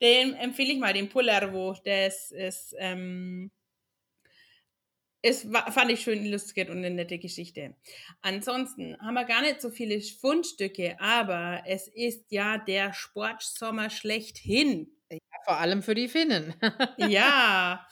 den 0.00 0.34
empfehle 0.34 0.74
ich 0.74 0.78
mal, 0.78 0.92
den 0.92 1.08
Pullervo. 1.08 1.74
Das 1.84 2.30
ist, 2.30 2.72
ähm, 2.78 3.50
es 5.26 5.52
war, 5.52 5.70
fand 5.72 5.90
ich 5.90 6.00
schön 6.00 6.24
illustriert 6.24 6.70
und 6.70 6.78
eine 6.78 6.90
nette 6.90 7.18
Geschichte. 7.18 7.74
Ansonsten 8.22 8.96
haben 9.00 9.14
wir 9.14 9.24
gar 9.24 9.42
nicht 9.42 9.60
so 9.60 9.70
viele 9.70 10.00
Fundstücke, 10.00 10.96
aber 11.00 11.62
es 11.66 11.88
ist 11.88 12.30
ja 12.30 12.58
der 12.58 12.92
Sportsommer 12.92 13.90
schlechthin. 13.90 14.88
Ja, 15.10 15.18
vor 15.44 15.58
allem 15.58 15.82
für 15.82 15.94
die 15.94 16.08
Finnen. 16.08 16.54
ja. 16.96 17.86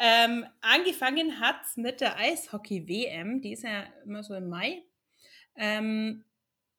Ähm, 0.00 0.46
angefangen 0.62 1.40
hat 1.40 1.56
es 1.64 1.76
mit 1.76 2.00
der 2.00 2.16
Eishockey-WM, 2.16 3.42
die 3.42 3.52
ist 3.52 3.64
ja 3.64 3.84
immer 4.04 4.22
so 4.22 4.34
im 4.34 4.48
Mai. 4.48 4.82
Ähm, 5.56 6.24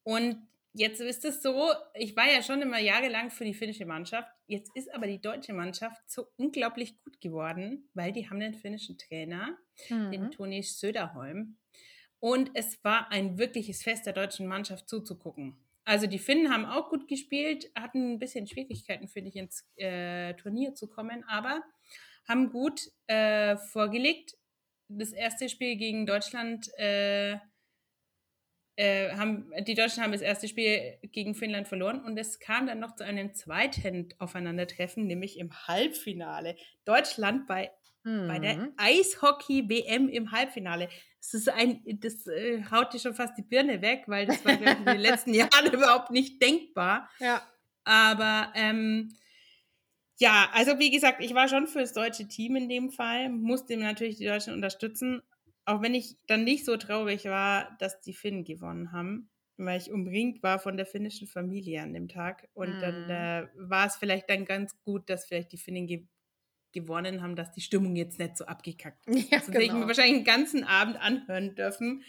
und 0.02 0.46
jetzt 0.72 1.00
ist 1.00 1.24
es 1.24 1.40
so, 1.40 1.70
ich 1.94 2.16
war 2.16 2.30
ja 2.30 2.42
schon 2.42 2.60
immer 2.62 2.80
jahrelang 2.80 3.30
für 3.30 3.44
die 3.44 3.54
finnische 3.54 3.86
Mannschaft. 3.86 4.33
Jetzt 4.46 4.70
ist 4.74 4.92
aber 4.94 5.06
die 5.06 5.20
deutsche 5.20 5.54
Mannschaft 5.54 6.02
so 6.06 6.28
unglaublich 6.36 6.98
gut 7.02 7.20
geworden, 7.20 7.88
weil 7.94 8.12
die 8.12 8.28
haben 8.28 8.40
den 8.40 8.54
finnischen 8.54 8.98
Trainer, 8.98 9.56
mhm. 9.88 10.10
den 10.10 10.30
Toni 10.30 10.62
Söderholm. 10.62 11.56
Und 12.20 12.50
es 12.54 12.82
war 12.84 13.10
ein 13.10 13.38
wirkliches 13.38 13.82
Fest 13.82 14.06
der 14.06 14.12
deutschen 14.12 14.46
Mannschaft 14.46 14.88
zuzugucken. 14.88 15.56
Also 15.84 16.06
die 16.06 16.18
Finnen 16.18 16.50
haben 16.50 16.64
auch 16.64 16.88
gut 16.88 17.08
gespielt, 17.08 17.70
hatten 17.74 18.14
ein 18.14 18.18
bisschen 18.18 18.46
Schwierigkeiten, 18.46 19.08
finde 19.08 19.28
ich, 19.28 19.36
ins 19.36 19.66
äh, 19.76 20.34
Turnier 20.34 20.74
zu 20.74 20.88
kommen, 20.88 21.24
aber 21.24 21.62
haben 22.26 22.50
gut 22.50 22.80
äh, 23.06 23.56
vorgelegt. 23.56 24.36
Das 24.88 25.12
erste 25.12 25.48
Spiel 25.48 25.76
gegen 25.76 26.06
Deutschland 26.06 26.70
äh, 26.78 27.38
äh, 28.76 29.10
haben, 29.16 29.52
die 29.66 29.74
Deutschen 29.74 30.02
haben 30.02 30.12
das 30.12 30.20
erste 30.20 30.48
Spiel 30.48 30.98
gegen 31.12 31.34
Finnland 31.34 31.68
verloren 31.68 32.00
und 32.04 32.18
es 32.18 32.40
kam 32.40 32.66
dann 32.66 32.80
noch 32.80 32.96
zu 32.96 33.04
einem 33.04 33.34
zweiten 33.34 34.08
Aufeinandertreffen, 34.18 35.06
nämlich 35.06 35.38
im 35.38 35.52
Halbfinale. 35.68 36.56
Deutschland 36.84 37.46
bei, 37.46 37.70
mhm. 38.02 38.26
bei 38.26 38.38
der 38.40 38.56
mhm. 38.56 38.72
Eishockey-WM 38.76 40.08
im 40.08 40.32
Halbfinale. 40.32 40.88
Das 41.20 41.34
ist 41.34 41.48
ein, 41.48 41.82
das 42.00 42.26
äh, 42.26 42.64
haut 42.70 42.92
dir 42.92 42.98
schon 42.98 43.14
fast 43.14 43.38
die 43.38 43.42
Birne 43.42 43.80
weg, 43.80 44.04
weil 44.06 44.26
das 44.26 44.44
war 44.44 44.52
in 44.52 44.84
den 44.84 44.98
letzten 44.98 45.34
Jahren 45.34 45.66
überhaupt 45.72 46.10
nicht 46.10 46.42
denkbar. 46.42 47.08
Ja. 47.20 47.42
Aber 47.84 48.52
ähm, 48.54 49.14
ja, 50.16 50.48
also 50.52 50.78
wie 50.78 50.90
gesagt, 50.90 51.22
ich 51.22 51.34
war 51.34 51.48
schon 51.48 51.66
für 51.66 51.80
das 51.80 51.92
deutsche 51.92 52.26
Team 52.28 52.56
in 52.56 52.68
dem 52.68 52.90
Fall, 52.90 53.28
musste 53.28 53.76
natürlich 53.76 54.16
die 54.16 54.26
Deutschen 54.26 54.52
unterstützen, 54.52 55.22
auch 55.66 55.82
wenn 55.82 55.94
ich 55.94 56.16
dann 56.26 56.44
nicht 56.44 56.64
so 56.64 56.76
traurig 56.76 57.24
war, 57.24 57.76
dass 57.78 58.00
die 58.00 58.12
Finnen 58.12 58.44
gewonnen 58.44 58.92
haben, 58.92 59.30
weil 59.56 59.80
ich 59.80 59.90
umringt 59.90 60.42
war 60.42 60.58
von 60.58 60.76
der 60.76 60.86
finnischen 60.86 61.26
Familie 61.26 61.82
an 61.82 61.92
dem 61.94 62.08
Tag. 62.08 62.48
Und 62.54 62.78
mm. 62.78 62.80
dann 62.80 63.10
äh, 63.10 63.48
war 63.56 63.86
es 63.86 63.96
vielleicht 63.96 64.28
dann 64.28 64.44
ganz 64.44 64.78
gut, 64.82 65.08
dass 65.08 65.26
vielleicht 65.26 65.52
die 65.52 65.58
Finnen 65.58 65.86
ge 65.86 66.06
gewonnen 66.72 67.22
haben, 67.22 67.36
dass 67.36 67.52
die 67.52 67.60
Stimmung 67.60 67.94
jetzt 67.94 68.18
nicht 68.18 68.36
so 68.36 68.46
abgekackt 68.46 69.06
ist. 69.06 69.30
Ja, 69.30 69.38
genau. 69.38 69.60
ich 69.60 69.72
mir 69.72 69.86
wahrscheinlich 69.86 70.16
den 70.16 70.24
ganzen 70.24 70.64
Abend 70.64 71.00
anhören 71.00 71.54
dürfen, 71.54 72.02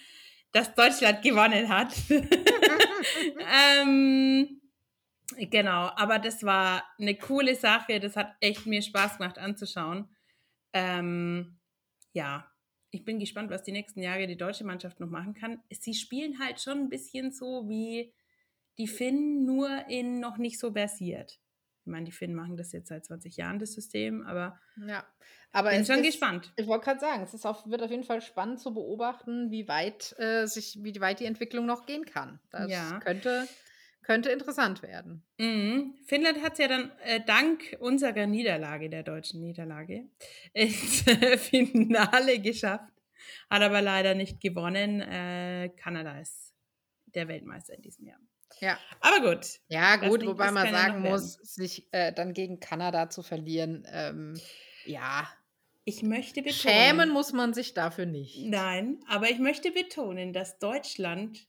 dass 0.53 0.73
Deutschland 0.73 1.21
gewonnen 1.21 1.69
hat. 1.69 1.93
ähm, 3.79 4.59
genau, 5.51 5.91
aber 5.95 6.17
das 6.17 6.41
war 6.41 6.83
eine 6.97 7.15
coole 7.15 7.53
Sache. 7.53 7.99
Das 7.99 8.15
hat 8.15 8.35
echt 8.39 8.65
mir 8.65 8.81
Spaß 8.81 9.17
gemacht 9.19 9.37
anzuschauen. 9.37 10.09
Ähm, 10.73 11.59
ja, 12.13 12.51
ich 12.95 13.05
bin 13.05 13.19
gespannt, 13.19 13.51
was 13.51 13.63
die 13.63 13.71
nächsten 13.71 14.01
Jahre 14.01 14.27
die 14.27 14.37
deutsche 14.37 14.63
Mannschaft 14.63 14.99
noch 14.99 15.09
machen 15.09 15.33
kann. 15.33 15.61
Sie 15.69 15.93
spielen 15.93 16.39
halt 16.39 16.61
schon 16.61 16.79
ein 16.79 16.89
bisschen 16.89 17.31
so 17.31 17.67
wie 17.67 18.13
die 18.77 18.87
Finnen, 18.87 19.45
nur 19.45 19.87
in 19.89 20.19
noch 20.19 20.37
nicht 20.37 20.59
so 20.59 20.71
versiert. 20.71 21.39
Ich 21.85 21.91
meine, 21.91 22.05
die 22.05 22.11
Finnen 22.11 22.33
machen 22.33 22.57
das 22.57 22.71
jetzt 22.71 22.87
seit 22.87 23.05
20 23.05 23.37
Jahren, 23.37 23.59
das 23.59 23.73
System, 23.73 24.23
aber, 24.23 24.59
ja, 24.87 25.05
aber 25.51 25.69
bin 25.69 25.85
schon 25.85 25.99
ist, 25.99 26.05
gespannt. 26.05 26.51
Ich 26.55 26.65
wollte 26.65 26.85
gerade 26.85 26.99
sagen, 26.99 27.21
es 27.21 27.35
ist 27.35 27.45
auf, 27.45 27.67
wird 27.67 27.83
auf 27.83 27.91
jeden 27.91 28.03
Fall 28.03 28.21
spannend 28.21 28.59
zu 28.59 28.73
beobachten, 28.73 29.51
wie 29.51 29.67
weit, 29.67 30.15
äh, 30.17 30.47
sich, 30.47 30.79
wie 30.81 30.99
weit 30.99 31.19
die 31.19 31.25
Entwicklung 31.25 31.67
noch 31.67 31.85
gehen 31.85 32.05
kann. 32.05 32.39
Das 32.49 32.71
ja. 32.71 32.99
könnte, 33.01 33.47
könnte 34.05 34.29
interessant 34.29 34.83
werden. 34.83 35.23
Mhm. 35.39 35.95
Finnland 36.05 36.41
hat 36.43 36.53
es 36.53 36.59
ja 36.59 36.67
dann 36.67 36.91
äh, 37.03 37.21
dank 37.25 37.75
unserer 37.79 38.27
Niederlage, 38.27 38.89
der 38.89 39.01
deutschen 39.01 39.41
Niederlage, 39.41 40.05
ins 40.53 41.03
Finale 41.37 42.39
geschafft. 42.39 42.93
Hat 43.49 43.63
aber 43.63 43.81
leider 43.81 44.13
nicht 44.13 44.39
gewonnen. 44.39 45.01
Äh, 45.01 45.69
Kanada 45.75 46.19
ist 46.19 46.53
der 47.07 47.27
Weltmeister 47.27 47.73
in 47.73 47.81
diesem 47.81 48.05
Jahr. 48.05 48.19
Ja. 48.61 48.77
Aber 48.99 49.31
gut. 49.31 49.59
Ja, 49.69 49.95
gut, 49.95 50.25
wobei 50.25 50.51
man 50.51 50.71
sagen 50.71 51.01
muss, 51.01 51.33
sich 51.33 51.91
äh, 51.91 52.13
dann 52.13 52.33
gegen 52.33 52.59
Kanada 52.59 53.09
zu 53.09 53.23
verlieren, 53.23 53.87
ähm, 53.91 54.39
ja. 54.85 55.27
Ich 55.83 56.03
möchte 56.03 56.41
betonen. 56.41 56.75
Schämen 56.75 57.09
muss 57.09 57.33
man 57.33 57.53
sich 57.53 57.73
dafür 57.73 58.05
nicht. 58.05 58.45
Nein, 58.45 58.99
aber 59.07 59.29
ich 59.29 59.39
möchte 59.39 59.71
betonen, 59.71 60.33
dass 60.33 60.59
Deutschland 60.59 61.47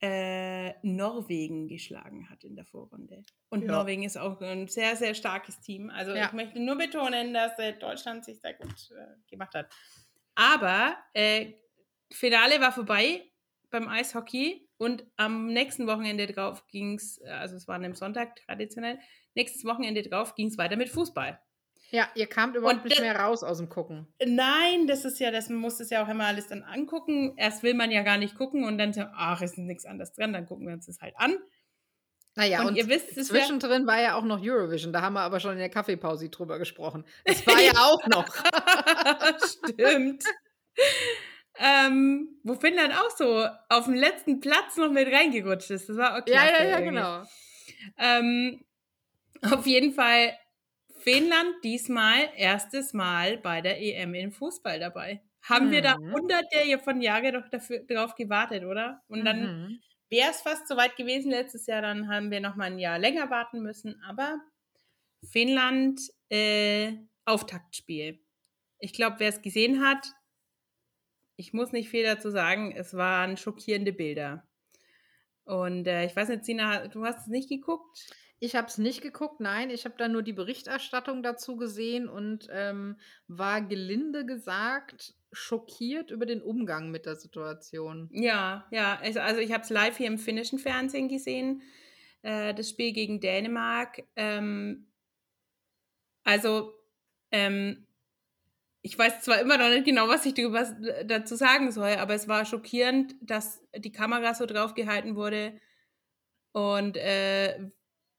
äh, 0.00 0.74
Norwegen 0.82 1.66
geschlagen 1.66 2.30
hat 2.30 2.44
in 2.44 2.54
der 2.54 2.64
Vorrunde. 2.64 3.22
Und 3.48 3.62
ja. 3.62 3.72
Norwegen 3.72 4.04
ist 4.04 4.16
auch 4.16 4.40
ein 4.40 4.68
sehr, 4.68 4.96
sehr 4.96 5.14
starkes 5.14 5.60
Team. 5.60 5.90
Also 5.90 6.14
ja. 6.14 6.26
ich 6.26 6.32
möchte 6.32 6.60
nur 6.60 6.76
betonen, 6.76 7.34
dass 7.34 7.58
äh, 7.58 7.72
Deutschland 7.72 8.24
sich 8.24 8.40
sehr 8.40 8.54
gut 8.54 8.90
äh, 8.90 9.30
gemacht 9.30 9.54
hat. 9.54 9.72
Aber 10.34 10.96
äh, 11.14 11.52
Finale 12.12 12.60
war 12.60 12.72
vorbei 12.72 13.24
beim 13.70 13.88
Eishockey 13.88 14.68
und 14.76 15.04
am 15.16 15.46
nächsten 15.46 15.86
Wochenende 15.86 16.26
drauf 16.26 16.66
ging 16.68 16.94
es, 16.94 17.20
also 17.22 17.56
es 17.56 17.66
war 17.66 17.74
an 17.74 17.84
einem 17.84 17.94
Sonntag 17.94 18.36
traditionell, 18.36 18.98
nächstes 19.34 19.64
Wochenende 19.64 20.02
drauf 20.02 20.34
ging 20.36 20.46
es 20.46 20.56
weiter 20.56 20.76
mit 20.76 20.88
Fußball. 20.88 21.40
Ja, 21.90 22.08
ihr 22.14 22.26
kamt 22.26 22.54
überhaupt 22.54 22.84
nicht 22.84 23.00
mehr 23.00 23.18
raus 23.18 23.42
aus 23.42 23.58
dem 23.58 23.70
Gucken. 23.70 24.06
Nein, 24.24 24.86
das 24.86 25.06
ist 25.06 25.18
ja, 25.20 25.30
das 25.30 25.48
man 25.48 25.58
muss 25.58 25.80
es 25.80 25.88
ja 25.88 26.04
auch 26.04 26.08
immer 26.08 26.26
alles 26.26 26.48
dann 26.48 26.62
angucken. 26.62 27.34
Erst 27.36 27.62
will 27.62 27.72
man 27.74 27.90
ja 27.90 28.02
gar 28.02 28.18
nicht 28.18 28.36
gucken 28.36 28.64
und 28.64 28.76
dann, 28.76 28.92
ach, 29.14 29.40
ist 29.40 29.56
nichts 29.56 29.86
anderes 29.86 30.12
dran, 30.12 30.34
dann 30.34 30.46
gucken 30.46 30.66
wir 30.66 30.74
uns 30.74 30.86
das 30.86 31.00
halt 31.00 31.14
an. 31.16 31.36
Naja, 32.34 32.60
und, 32.60 32.68
und 32.68 32.76
ihr 32.76 32.88
wisst, 32.88 33.14
zwischendrin 33.26 33.86
war 33.86 34.00
ja 34.00 34.14
auch 34.14 34.22
noch 34.22 34.40
Eurovision, 34.40 34.92
da 34.92 35.00
haben 35.00 35.14
wir 35.14 35.22
aber 35.22 35.40
schon 35.40 35.52
in 35.52 35.58
der 35.58 35.70
Kaffeepause 35.70 36.28
drüber 36.28 36.58
gesprochen. 36.58 37.04
Das 37.24 37.44
war 37.46 37.60
ja 37.60 37.72
auch 37.72 38.06
noch. 38.06 38.28
Stimmt. 39.48 40.24
ähm, 41.58 42.38
wo 42.44 42.54
Finnland 42.54 42.94
auch 42.94 43.10
so 43.16 43.46
auf 43.68 43.86
dem 43.86 43.94
letzten 43.94 44.40
Platz 44.40 44.76
noch 44.76 44.90
mit 44.90 45.12
reingerutscht 45.12 45.70
ist. 45.70 45.88
Das 45.88 45.96
war 45.96 46.18
okay. 46.18 46.32
Ja, 46.32 46.44
ja, 46.44 46.64
ja, 46.68 46.80
genau. 46.80 47.24
Ähm, 47.98 48.64
auf 49.42 49.66
jeden 49.66 49.92
Fall 49.92 50.32
Finnland 51.08 51.54
diesmal 51.64 52.28
erstes 52.36 52.92
Mal 52.92 53.38
bei 53.38 53.60
der 53.60 53.80
EM 53.80 54.14
in 54.14 54.32
Fußball 54.32 54.78
dabei. 54.78 55.22
Haben 55.42 55.68
mhm. 55.68 55.70
wir 55.70 55.82
da 55.82 55.98
mhm. 55.98 56.12
hunderte 56.12 56.78
von 56.82 57.00
Jahren 57.00 57.32
doch 57.32 57.48
dafür, 57.48 57.80
darauf 57.80 58.14
gewartet, 58.14 58.64
oder? 58.64 59.02
Und 59.08 59.24
dann 59.24 59.40
mhm 59.40 59.80
wäre 60.10 60.30
es 60.30 60.40
fast 60.40 60.68
soweit 60.68 60.96
gewesen 60.96 61.30
letztes 61.30 61.66
Jahr, 61.66 61.82
dann 61.82 62.08
haben 62.08 62.30
wir 62.30 62.40
noch 62.40 62.56
mal 62.56 62.64
ein 62.64 62.78
Jahr 62.78 62.98
länger 62.98 63.30
warten 63.30 63.62
müssen. 63.62 64.00
Aber 64.02 64.40
Finnland 65.30 66.00
äh, 66.30 66.94
Auftaktspiel. 67.24 68.20
Ich 68.78 68.92
glaube, 68.92 69.16
wer 69.18 69.28
es 69.28 69.42
gesehen 69.42 69.84
hat, 69.84 70.14
ich 71.36 71.52
muss 71.52 71.72
nicht 71.72 71.88
viel 71.88 72.04
dazu 72.04 72.30
sagen, 72.30 72.72
es 72.72 72.94
waren 72.94 73.36
schockierende 73.36 73.92
Bilder. 73.92 74.48
Und 75.44 75.86
äh, 75.86 76.04
ich 76.04 76.14
weiß 76.14 76.28
nicht, 76.28 76.44
Sina, 76.44 76.88
du 76.88 77.04
hast 77.04 77.22
es 77.22 77.26
nicht 77.28 77.48
geguckt? 77.48 78.12
Ich 78.40 78.54
habe 78.54 78.68
es 78.68 78.78
nicht 78.78 79.02
geguckt, 79.02 79.40
nein, 79.40 79.70
ich 79.70 79.84
habe 79.84 79.96
da 79.98 80.06
nur 80.06 80.22
die 80.22 80.32
Berichterstattung 80.32 81.22
dazu 81.22 81.56
gesehen 81.56 82.08
und 82.08 82.48
ähm, 82.50 82.96
war 83.26 83.60
gelinde 83.62 84.24
gesagt 84.24 85.14
schockiert 85.32 86.10
über 86.10 86.24
den 86.24 86.40
Umgang 86.40 86.90
mit 86.90 87.04
der 87.04 87.16
Situation. 87.16 88.08
Ja, 88.12 88.66
ja, 88.70 88.98
also, 89.00 89.40
ich 89.40 89.52
habe 89.52 89.62
es 89.62 89.70
live 89.70 89.96
hier 89.96 90.06
im 90.06 90.18
finnischen 90.18 90.58
Fernsehen 90.58 91.08
gesehen, 91.08 91.62
äh, 92.22 92.54
das 92.54 92.70
Spiel 92.70 92.92
gegen 92.92 93.20
Dänemark. 93.20 94.04
Ähm, 94.16 94.86
also, 96.24 96.72
ähm, 97.32 97.86
ich 98.82 98.96
weiß 98.96 99.22
zwar 99.22 99.40
immer 99.40 99.58
noch 99.58 99.68
nicht 99.68 99.84
genau, 99.84 100.08
was 100.08 100.24
ich 100.24 100.34
dazu 100.34 101.34
sagen 101.34 101.72
soll, 101.72 101.96
aber 101.96 102.14
es 102.14 102.28
war 102.28 102.44
schockierend, 102.44 103.16
dass 103.20 103.60
die 103.76 103.92
Kamera 103.92 104.34
so 104.34 104.46
drauf 104.46 104.74
gehalten 104.74 105.16
wurde 105.16 105.60
und 106.52 106.96
äh, 106.96 107.70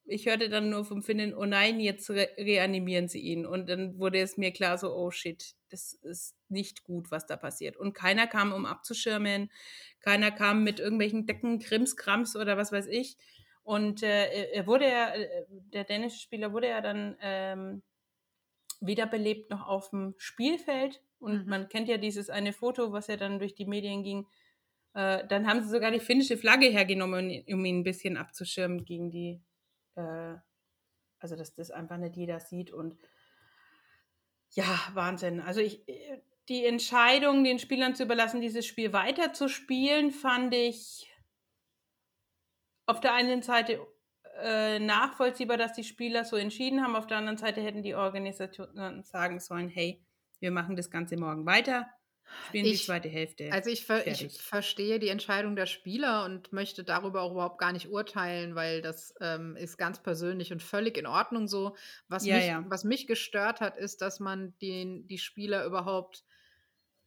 ich 0.09 0.25
hörte 0.25 0.49
dann 0.49 0.69
nur 0.69 0.85
vom 0.85 1.03
Finnen, 1.03 1.33
oh 1.33 1.45
nein, 1.45 1.79
jetzt 1.79 2.09
re 2.09 2.29
reanimieren 2.37 3.07
sie 3.07 3.19
ihn. 3.19 3.45
Und 3.45 3.69
dann 3.69 3.97
wurde 3.99 4.19
es 4.19 4.37
mir 4.37 4.51
klar, 4.51 4.77
so, 4.77 4.93
oh 4.93 5.11
shit, 5.11 5.55
das 5.69 5.93
ist 5.93 6.35
nicht 6.49 6.83
gut, 6.83 7.11
was 7.11 7.25
da 7.25 7.37
passiert. 7.37 7.77
Und 7.77 7.93
keiner 7.93 8.27
kam, 8.27 8.51
um 8.51 8.65
abzuschirmen. 8.65 9.51
Keiner 10.01 10.31
kam 10.31 10.63
mit 10.63 10.79
irgendwelchen 10.79 11.25
Decken, 11.25 11.59
Krimskrams 11.59 12.35
oder 12.35 12.57
was 12.57 12.71
weiß 12.71 12.87
ich. 12.87 13.17
Und 13.63 14.03
äh, 14.03 14.51
er 14.51 14.67
wurde 14.67 14.85
ja, 14.85 15.13
äh, 15.13 15.45
der 15.47 15.83
dänische 15.83 16.19
Spieler 16.19 16.53
wurde 16.53 16.69
ja 16.69 16.81
dann 16.81 17.15
ähm, 17.21 17.83
wiederbelebt 18.81 19.49
noch 19.51 19.67
auf 19.67 19.91
dem 19.91 20.15
Spielfeld. 20.17 21.01
Und 21.19 21.43
mhm. 21.43 21.49
man 21.49 21.69
kennt 21.69 21.87
ja 21.87 21.97
dieses 21.97 22.29
eine 22.29 22.53
Foto, 22.53 22.91
was 22.91 23.07
ja 23.07 23.17
dann 23.17 23.39
durch 23.39 23.55
die 23.55 23.65
Medien 23.65 24.03
ging. 24.03 24.27
Äh, 24.93 25.27
dann 25.27 25.47
haben 25.47 25.61
sie 25.61 25.69
sogar 25.69 25.91
die 25.91 25.99
finnische 25.99 26.37
Flagge 26.37 26.67
hergenommen, 26.67 27.43
um 27.47 27.65
ihn 27.65 27.79
ein 27.79 27.83
bisschen 27.83 28.17
abzuschirmen 28.17 28.85
gegen 28.85 29.11
die 29.11 29.41
äh, 29.99 30.37
also 31.19 31.35
dass 31.35 31.53
das 31.53 31.71
einfach 31.71 31.97
nicht 31.97 32.15
jeder 32.15 32.39
sieht 32.39 32.71
und 32.71 32.97
ja, 34.51 34.79
Wahnsinn. 34.93 35.41
Also 35.41 35.59
ich, 35.59 35.85
die 36.47 36.65
Entscheidung, 36.65 37.43
den 37.43 37.59
Spielern 37.59 37.95
zu 37.95 38.03
überlassen, 38.03 38.41
dieses 38.41 38.65
Spiel 38.65 38.93
weiter 38.93 39.33
zu 39.33 39.47
spielen, 39.47 40.11
fand 40.11 40.53
ich 40.55 41.07
auf 42.87 42.99
der 42.99 43.13
einen 43.13 43.43
Seite 43.43 43.85
äh, 44.41 44.79
nachvollziehbar, 44.79 45.57
dass 45.57 45.73
die 45.73 45.83
Spieler 45.83 46.25
so 46.25 46.35
entschieden 46.37 46.81
haben. 46.81 46.95
Auf 46.95 47.05
der 47.05 47.17
anderen 47.17 47.37
Seite 47.37 47.61
hätten 47.61 47.83
die 47.83 47.93
Organisationen 47.93 49.03
sagen 49.03 49.39
sollen, 49.39 49.69
hey, 49.69 50.03
wir 50.39 50.49
machen 50.49 50.75
das 50.75 50.89
Ganze 50.89 51.17
morgen 51.17 51.45
weiter 51.45 51.87
spielen 52.47 52.65
ich, 52.65 52.79
die 52.79 52.85
zweite 52.85 53.09
Hälfte. 53.09 53.51
Also 53.51 53.69
ich, 53.69 53.85
ver 53.85 54.05
ich, 54.07 54.41
verstehe 54.41 54.99
die 54.99 55.09
Entscheidung 55.09 55.55
der 55.55 55.65
Spieler 55.65 56.25
und 56.25 56.51
möchte 56.53 56.83
darüber 56.83 57.21
auch 57.21 57.31
überhaupt 57.31 57.59
gar 57.59 57.71
nicht 57.71 57.89
urteilen, 57.89 58.55
weil 58.55 58.81
das 58.81 59.13
ähm, 59.21 59.55
ist 59.55 59.77
ganz 59.77 60.01
persönlich 60.01 60.51
und 60.51 60.63
völlig 60.63 60.97
in 60.97 61.05
Ordnung 61.05 61.47
so. 61.47 61.75
Was, 62.07 62.25
ja, 62.25 62.35
mich, 62.37 62.45
ja. 62.47 62.65
was 62.67 62.83
mich 62.83 63.07
gestört 63.07 63.61
hat, 63.61 63.77
ist, 63.77 64.01
dass 64.01 64.19
man 64.19 64.53
den, 64.61 65.07
die 65.07 65.17
Spieler 65.17 65.65
überhaupt 65.65 66.23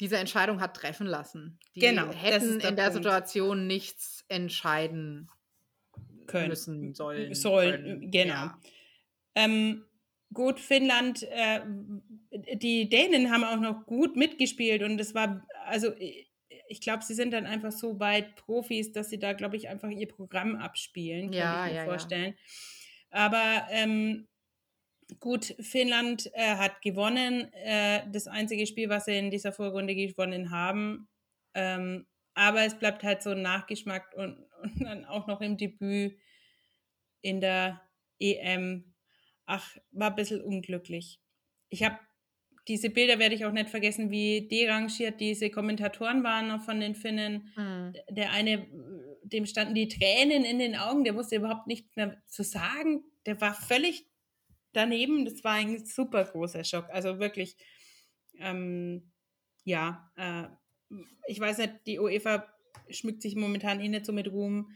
diese 0.01 0.17
Entscheidung 0.17 0.61
hat 0.61 0.77
treffen 0.77 1.07
lassen. 1.07 1.59
Die 1.75 1.81
genau, 1.81 2.13
hätten 2.13 2.59
der 2.59 2.71
in 2.71 2.77
der 2.77 2.83
Punkt. 2.85 2.97
Situation 2.97 3.67
nichts 3.67 4.25
entscheiden 4.29 5.29
können. 6.27 6.49
müssen, 6.49 6.95
sollen. 6.95 7.35
Sollen, 7.35 8.11
genau. 8.11 8.35
Ja. 8.35 8.61
Ähm, 9.35 9.85
gut, 10.33 10.59
Finnland, 10.59 11.23
äh, 11.23 11.61
die 12.33 12.89
Dänen 12.89 13.31
haben 13.31 13.45
auch 13.45 13.61
noch 13.61 13.87
gut 13.87 14.17
mitgespielt 14.17 14.83
und 14.83 15.01
es 15.01 15.15
war, 15.15 15.47
also 15.67 15.93
ich 16.69 16.81
glaube, 16.81 17.05
sie 17.05 17.15
sind 17.15 17.33
dann 17.33 17.47
einfach 17.47 17.73
so 17.73 18.01
weit 18.01 18.37
Profis, 18.37 18.93
dass 18.93 19.11
sie 19.11 19.19
da, 19.19 19.35
glaube 19.35 19.57
ich, 19.57 19.69
einfach 19.69 19.91
ihr 19.91 20.09
Programm 20.09 20.57
abspielen, 20.57 21.31
kann 21.31 21.39
ja, 21.39 21.67
ich 21.67 21.73
mir 21.73 21.79
ja, 21.79 21.85
vorstellen. 21.85 22.35
Ja. 23.11 23.19
Aber 23.27 23.67
ähm, 23.71 24.29
gut, 25.21 25.55
Finnland 25.61 26.31
äh, 26.35 26.57
hat 26.57 26.81
gewonnen, 26.81 27.53
äh, 27.53 28.03
das 28.11 28.27
einzige 28.27 28.67
Spiel, 28.67 28.89
was 28.89 29.05
sie 29.05 29.17
in 29.19 29.31
dieser 29.31 29.53
Vorrunde 29.53 29.95
gewonnen 29.95 30.51
haben. 30.51 31.09
Ähm, 31.55 32.07
aber 32.35 32.63
es 32.63 32.79
bleibt 32.79 33.03
halt 33.03 33.23
so 33.23 33.31
ein 33.31 33.43
Nachgeschmack 33.43 34.15
und, 34.17 34.39
und 34.63 34.81
dann 34.81 35.05
auch 35.05 35.27
noch 35.27 35.43
im 35.43 35.59
Debüt 35.59 36.17
in 37.21 37.43
der 37.43 37.83
EM 38.19 38.93
ach, 39.47 39.77
war 39.91 40.11
ein 40.11 40.17
bisschen 40.17 40.41
unglücklich. 40.41 41.21
Ich 41.69 41.83
habe 41.83 41.99
diese 42.69 42.91
Bilder 42.91 43.19
werde 43.19 43.35
ich 43.35 43.45
auch 43.45 43.53
nicht 43.53 43.71
vergessen, 43.71 44.11
wie 44.11 44.47
derangiert 44.49 45.21
diese 45.21 45.51
Kommentatoren 45.51 46.23
waren 46.23 46.49
noch 46.49 46.63
von 46.63 46.81
den 46.81 46.95
Finnen. 46.95 47.53
Mhm. 47.57 47.93
Der 48.11 48.31
eine, 48.31 48.67
dem 49.25 49.47
standen 49.47 49.75
die 49.75 49.89
Tränen 49.89 50.45
in 50.45 50.59
den 50.59 50.77
Augen, 50.77 51.05
der 51.05 51.17
wusste 51.17 51.37
überhaupt 51.37 51.67
nichts 51.67 51.97
mehr 51.97 52.23
zu 52.29 52.45
sagen. 52.45 53.03
Der 53.27 53.41
war 53.41 53.55
völlig 53.55 54.07
daneben. 54.73 55.25
Das 55.25 55.43
war 55.43 55.55
ein 55.55 55.85
super 55.85 56.25
großer 56.25 56.63
Schock. 56.65 56.87
Also 56.91 57.19
wirklich, 57.19 57.57
ähm, 58.39 59.11
ja, 59.65 60.11
äh, 60.17 60.45
ich 61.27 61.41
weiß 61.41 61.59
nicht, 61.59 61.87
die 61.87 61.99
UEFA 61.99 62.47
schmückt 62.91 63.23
sich 63.23 63.35
momentan 63.35 63.81
eh 63.81 63.89
nicht 63.89 64.07
so 64.07 64.13
mit 64.13 64.31
Ruhm. 64.31 64.73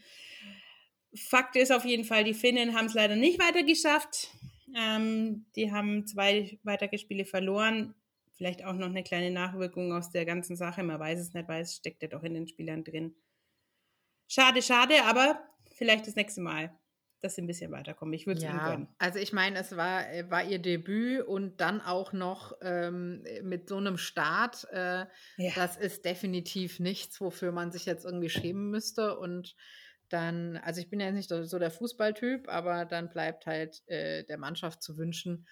Fakt 1.14 1.56
ist 1.56 1.72
auf 1.72 1.84
jeden 1.84 2.04
Fall, 2.04 2.24
die 2.24 2.34
Finnen 2.34 2.74
haben 2.74 2.86
es 2.86 2.94
leider 2.94 3.16
nicht 3.16 3.38
weiter 3.38 3.62
geschafft. 3.62 4.30
Ähm, 4.74 5.46
die 5.54 5.72
haben 5.72 6.06
zwei 6.06 6.58
weitere 6.62 6.98
Spiele 6.98 7.24
verloren. 7.24 7.94
Vielleicht 8.34 8.64
auch 8.64 8.74
noch 8.74 8.88
eine 8.88 9.02
kleine 9.02 9.30
Nachwirkung 9.30 9.92
aus 9.92 10.10
der 10.10 10.26
ganzen 10.26 10.56
Sache. 10.56 10.82
Man 10.82 11.00
weiß 11.00 11.20
es 11.20 11.32
nicht, 11.32 11.48
weil 11.48 11.62
es 11.62 11.76
steckt 11.76 12.02
ja 12.02 12.08
doch 12.08 12.22
in 12.22 12.34
den 12.34 12.48
Spielern 12.48 12.84
drin. 12.84 13.14
Schade, 14.28 14.60
schade, 14.60 14.94
aber 15.04 15.38
vielleicht 15.76 16.06
das 16.06 16.16
nächste 16.16 16.40
Mal, 16.40 16.76
dass 17.20 17.36
sie 17.36 17.42
ein 17.42 17.46
bisschen 17.46 17.70
weiterkommen. 17.70 18.12
Ich 18.12 18.26
würde 18.26 18.38
es 18.38 18.44
ja, 18.44 18.70
gönnen. 18.70 18.88
Also 18.98 19.18
ich 19.18 19.32
meine, 19.32 19.58
es 19.58 19.76
war, 19.76 20.12
äh, 20.12 20.28
war 20.30 20.44
ihr 20.44 20.58
Debüt 20.58 21.22
und 21.26 21.60
dann 21.60 21.80
auch 21.80 22.12
noch 22.12 22.52
ähm, 22.60 23.24
mit 23.42 23.68
so 23.68 23.76
einem 23.76 23.96
Start. 23.96 24.66
Äh, 24.72 25.06
ja. 25.36 25.52
Das 25.54 25.76
ist 25.76 26.04
definitiv 26.04 26.80
nichts, 26.80 27.20
wofür 27.20 27.52
man 27.52 27.72
sich 27.72 27.86
jetzt 27.86 28.04
irgendwie 28.04 28.28
schämen 28.28 28.70
müsste. 28.70 29.18
Und 29.18 29.54
dann, 30.08 30.56
also 30.58 30.80
ich 30.80 30.88
bin 30.88 31.00
ja 31.00 31.10
nicht 31.10 31.28
so 31.28 31.58
der 31.58 31.70
Fußballtyp, 31.70 32.48
aber 32.48 32.84
dann 32.84 33.08
bleibt 33.08 33.46
halt 33.46 33.82
äh, 33.88 34.24
der 34.24 34.38
Mannschaft 34.38 34.82
zu 34.82 34.96
wünschen, 34.96 35.46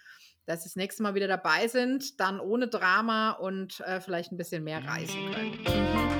dass 0.45 0.63
sie 0.63 0.69
das 0.69 0.75
nächste 0.75 1.03
Mal 1.03 1.15
wieder 1.15 1.27
dabei 1.27 1.67
sind, 1.67 2.19
dann 2.19 2.39
ohne 2.39 2.67
Drama 2.67 3.31
und 3.31 3.79
äh, 3.81 3.99
vielleicht 3.99 4.31
ein 4.31 4.37
bisschen 4.37 4.63
mehr 4.63 4.83
reisen 4.83 5.31
können. 5.31 6.14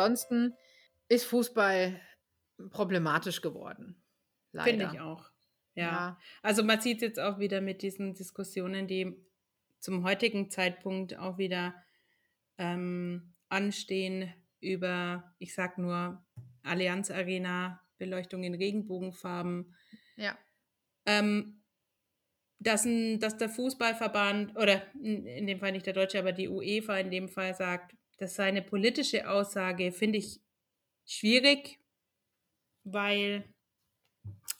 Ansonsten 0.00 0.54
ist 1.08 1.24
Fußball 1.24 2.00
problematisch 2.70 3.40
geworden. 3.40 4.02
Finde 4.52 4.90
ich 4.92 5.00
auch. 5.00 5.30
Ja. 5.74 5.82
ja. 5.84 6.18
Also 6.42 6.62
man 6.64 6.80
sieht 6.80 7.02
jetzt 7.02 7.18
auch 7.18 7.38
wieder 7.38 7.60
mit 7.60 7.82
diesen 7.82 8.14
Diskussionen, 8.14 8.86
die 8.86 9.16
zum 9.78 10.04
heutigen 10.04 10.50
Zeitpunkt 10.50 11.16
auch 11.16 11.38
wieder 11.38 11.74
ähm, 12.58 13.34
anstehen 13.48 14.32
über, 14.60 15.34
ich 15.38 15.54
sag 15.54 15.78
nur, 15.78 16.22
Allianz 16.62 17.10
Arena, 17.10 17.80
Beleuchtung 17.96 18.42
in 18.42 18.54
Regenbogenfarben. 18.54 19.74
Ja. 20.16 20.36
Ähm, 21.06 21.62
dass, 22.58 22.84
ein, 22.84 23.20
dass 23.20 23.38
der 23.38 23.48
Fußballverband, 23.48 24.56
oder 24.56 24.82
in 24.94 25.46
dem 25.46 25.58
Fall 25.58 25.72
nicht 25.72 25.86
der 25.86 25.94
Deutsche, 25.94 26.18
aber 26.18 26.32
die 26.32 26.48
UEFA 26.48 26.98
in 26.98 27.10
dem 27.10 27.28
Fall 27.28 27.54
sagt, 27.54 27.96
dass 28.20 28.34
seine 28.34 28.60
politische 28.60 29.28
Aussage 29.28 29.92
finde 29.92 30.18
ich 30.18 30.40
schwierig, 31.06 31.80
weil, 32.84 33.44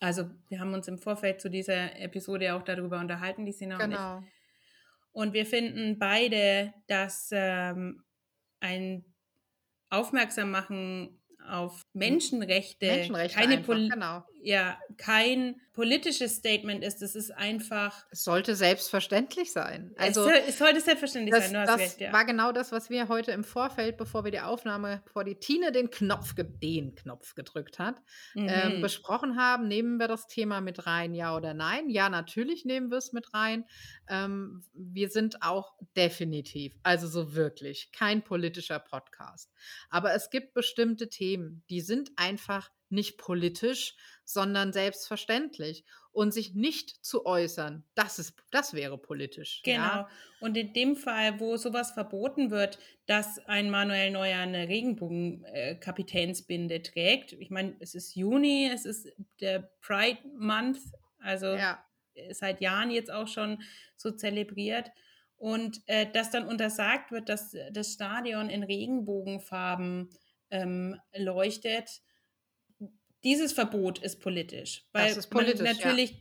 also 0.01 0.31
wir 0.49 0.61
haben 0.61 0.73
uns 0.73 0.88
im 0.88 0.99
Vorfeld 0.99 1.42
zu 1.42 1.51
dieser 1.51 1.94
Episode 2.01 2.55
auch 2.55 2.62
darüber 2.62 2.99
unterhalten, 2.99 3.44
die 3.44 3.53
sind 3.53 3.73
auch 3.75 3.79
genau. 3.79 4.20
nicht. 4.20 4.33
Und 5.12 5.35
wir 5.35 5.44
finden 5.44 5.98
beide, 5.98 6.73
dass 6.87 7.29
ähm, 7.33 8.02
ein 8.61 9.04
Aufmerksam 9.90 10.50
machen 10.50 11.21
auf 11.46 11.83
Menschenrechte, 11.92 12.87
Menschenrechte 12.87 13.38
keine, 13.38 13.54
einfach, 13.58 13.67
Pol 13.67 13.88
genau. 13.90 14.25
Ja 14.43 14.79
kein 14.97 15.61
politisches 15.73 16.37
Statement 16.37 16.85
ist. 16.85 17.01
Es 17.01 17.15
ist 17.15 17.31
einfach. 17.31 18.05
Es 18.11 18.25
sollte 18.25 18.55
selbstverständlich 18.55 19.53
sein. 19.53 19.95
Also, 19.97 20.29
es, 20.29 20.49
es 20.49 20.59
sollte 20.59 20.81
selbstverständlich 20.81 21.35
das, 21.35 21.51
sein. 21.51 21.61
Du 21.61 21.67
das 21.67 21.79
recht, 21.79 22.01
ja. 22.01 22.13
war 22.13 22.25
genau 22.25 22.53
das, 22.53 22.73
was 22.73 22.91
wir 22.91 23.09
heute 23.09 23.33
im 23.33 23.45
Vorfeld, 23.45 23.97
bevor 23.97 24.25
wir 24.25 24.31
die 24.31 24.41
Aufnahme, 24.41 25.01
bevor 25.05 25.25
die 25.25 25.37
Tine 25.37 25.73
den 25.73 25.91
Knopf, 25.91 26.35
den 26.37 26.95
Knopf 26.95 27.35
gedrückt 27.35 27.79
hat, 27.79 28.03
ähm, 28.35 28.45
mhm. 28.45 28.49
ähm, 28.49 28.81
besprochen 28.83 29.37
haben. 29.37 29.69
Nehmen 29.69 29.99
wir 29.99 30.09
das 30.09 30.27
Thema 30.27 30.61
mit 30.61 30.87
rein, 30.87 31.15
ja 31.15 31.35
oder 31.37 31.55
nein? 31.55 31.88
Ja, 31.88 32.09
natürlich 32.09 32.65
nehmen 32.65 32.91
wir 32.91 32.99
es 32.99 33.13
mit 33.13 33.33
rein. 33.33 33.65
Ähm, 34.09 34.65
wir 34.75 35.09
sind 35.09 35.43
auch 35.43 35.75
definitiv, 35.97 36.75
also 36.83 37.07
so 37.07 37.35
wirklich, 37.35 37.91
kein 37.93 38.23
politischer 38.23 38.81
Podcast. 38.81 39.51
Aber 39.88 40.15
es 40.15 40.31
gibt 40.31 40.53
bestimmte 40.53 41.09
Themen, 41.09 41.63
die 41.71 41.81
sind 41.81 42.11
einfach 42.17 42.71
nicht 42.91 43.19
politisch, 43.19 43.95
sondern 44.25 44.73
selbstverständlich. 44.73 45.85
Und 46.13 46.35
sich 46.35 46.55
nicht 46.55 47.05
zu 47.05 47.25
äußern, 47.25 47.85
das, 47.95 48.19
ist, 48.19 48.35
das 48.51 48.75
wäre 48.75 48.99
politisch. 48.99 49.63
Genau. 49.63 49.79
Ja? 49.79 50.09
Und 50.41 50.57
in 50.57 50.73
dem 50.73 50.97
Fall, 50.97 51.38
wo 51.38 51.57
sowas 51.57 51.93
verboten 51.93 52.51
wird, 52.51 52.81
dass 53.07 53.38
ein 53.47 53.71
Manuel 53.71 54.11
Neuer 54.11 54.41
eine 54.41 54.67
Regenbogen-Kapitänsbinde 54.67 56.83
trägt, 56.83 57.35
ich 57.35 57.51
meine, 57.51 57.77
es 57.79 57.95
ist 57.95 58.17
Juni, 58.17 58.69
es 58.75 58.87
ist 58.87 59.07
der 59.41 59.71
Pride 59.81 60.19
Month, 60.37 60.81
also 61.21 61.55
ja. 61.55 61.79
seit 62.33 62.61
Jahren 62.61 62.91
jetzt 62.91 63.13
auch 63.13 63.29
schon 63.29 63.63
so 63.97 64.11
zelebriert. 64.11 64.91
Und 65.37 65.81
äh, 65.87 66.11
dass 66.11 66.31
dann 66.31 66.49
untersagt 66.49 67.13
wird, 67.13 67.29
dass 67.29 67.55
das 67.71 67.93
Stadion 67.93 68.51
in 68.51 68.65
Regenbogenfarben 68.65 70.11
ähm, 70.51 71.01
leuchtet, 71.15 72.03
dieses 73.25 73.52
Verbot 73.52 73.98
ist 73.98 74.21
politisch. 74.21 74.85
Weil 74.92 75.10
ist 75.10 75.29
politisch, 75.29 75.60
man 75.60 75.77
natürlich 75.77 76.10
ja. 76.10 76.18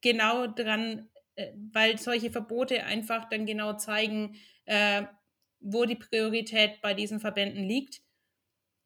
genau 0.00 0.46
dran, 0.46 1.08
äh, 1.34 1.52
weil 1.72 1.98
solche 1.98 2.30
Verbote 2.30 2.84
einfach 2.84 3.28
dann 3.28 3.46
genau 3.46 3.74
zeigen, 3.74 4.36
äh, 4.64 5.04
wo 5.60 5.84
die 5.84 5.96
Priorität 5.96 6.80
bei 6.82 6.94
diesen 6.94 7.20
Verbänden 7.20 7.64
liegt. 7.64 8.02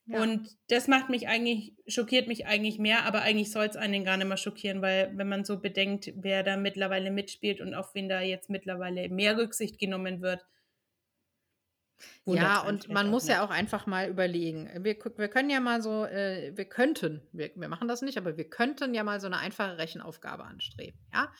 Ja. 0.09 0.23
Und 0.23 0.49
das 0.69 0.87
macht 0.87 1.09
mich 1.09 1.27
eigentlich, 1.27 1.75
schockiert 1.89 2.29
mich 2.29 2.47
eigentlich 2.47 2.79
mehr, 2.79 3.05
aber 3.05 3.23
eigentlich 3.23 3.51
soll 3.51 3.67
es 3.67 3.77
einen 3.77 4.05
gar 4.05 4.17
nicht 4.17 4.29
mehr 4.29 4.37
schockieren, 4.37 4.81
weil 4.81 5.11
wenn 5.17 5.29
man 5.29 5.45
so 5.45 5.59
bedenkt, 5.59 6.13
wer 6.15 6.45
da 6.45 6.57
mittlerweile 6.57 7.11
mitspielt 7.11 7.61
und 7.61 7.75
auf 7.75 7.95
wen 7.95 8.09
da 8.09 8.21
jetzt 8.21 8.49
mittlerweile 8.49 9.09
mehr 9.09 9.37
Rücksicht 9.37 9.81
genommen 9.81 10.23
wird, 10.23 10.47
ja, 12.27 12.61
und 12.61 12.89
man 12.89 13.09
muss 13.09 13.29
ja 13.29 13.45
auch 13.45 13.51
einfach 13.51 13.87
mal 13.87 14.09
überlegen. 14.09 14.69
Wir, 14.85 14.97
wir 15.17 15.29
können 15.29 15.51
ja 15.51 15.61
mal 15.61 15.81
so, 15.81 16.05
äh, 16.05 16.53
wir 16.55 16.65
könnten, 16.67 17.23
wir, 17.33 17.51
wir 17.55 17.69
machen 17.69 17.89
das 17.89 18.03
nicht, 18.03 18.19
aber 18.19 18.37
wir 18.37 18.49
könnten 18.49 18.95
ja 18.95 19.05
mal 19.05 19.21
so 19.21 19.27
eine 19.27 19.39
einfache 19.39 19.79
Rechenaufgabe 19.79 20.45
anstreben. 20.45 20.99
Ja? 21.13 21.33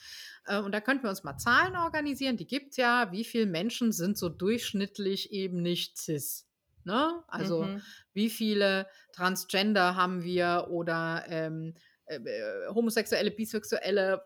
Äh, 0.45 0.59
und 0.59 0.71
da 0.71 0.81
könnten 0.81 1.03
wir 1.03 1.09
uns 1.09 1.23
mal 1.23 1.37
Zahlen 1.37 1.75
organisieren, 1.75 2.37
die 2.37 2.47
gibt 2.47 2.71
es 2.71 2.77
ja. 2.77 3.11
Wie 3.11 3.23
viele 3.23 3.45
Menschen 3.45 3.91
sind 3.91 4.17
so 4.17 4.29
durchschnittlich 4.29 5.31
eben 5.31 5.61
nicht 5.61 5.97
cis? 5.97 6.47
Ne? 6.83 7.21
Also, 7.27 7.63
mhm. 7.63 7.81
wie 8.13 8.29
viele 8.29 8.87
Transgender 9.11 9.95
haben 9.95 10.23
wir 10.23 10.67
oder 10.69 11.25
ähm, 11.27 11.75
äh, 12.05 12.15
äh 12.15 12.67
Homosexuelle, 12.73 13.31
Bisexuelle, 13.31 14.23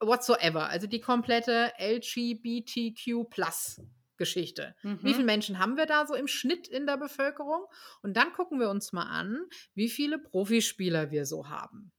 whatsoever. 0.00 0.68
Also 0.68 0.86
die 0.86 1.00
komplette 1.00 1.72
LGBTQ 1.78 3.28
plus 3.28 3.80
Geschichte. 4.18 4.74
Mhm. 4.82 4.98
Wie 5.02 5.14
viele 5.14 5.24
Menschen 5.24 5.58
haben 5.58 5.76
wir 5.76 5.86
da 5.86 6.06
so 6.06 6.14
im 6.14 6.28
Schnitt 6.28 6.68
in 6.68 6.86
der 6.86 6.96
Bevölkerung? 6.96 7.64
Und 8.02 8.16
dann 8.16 8.32
gucken 8.32 8.60
wir 8.60 8.68
uns 8.68 8.92
mal 8.92 9.06
an, 9.06 9.46
wie 9.74 9.88
viele 9.88 10.18
Profispieler 10.18 11.10
wir 11.10 11.24
so 11.24 11.48
haben. 11.48 11.92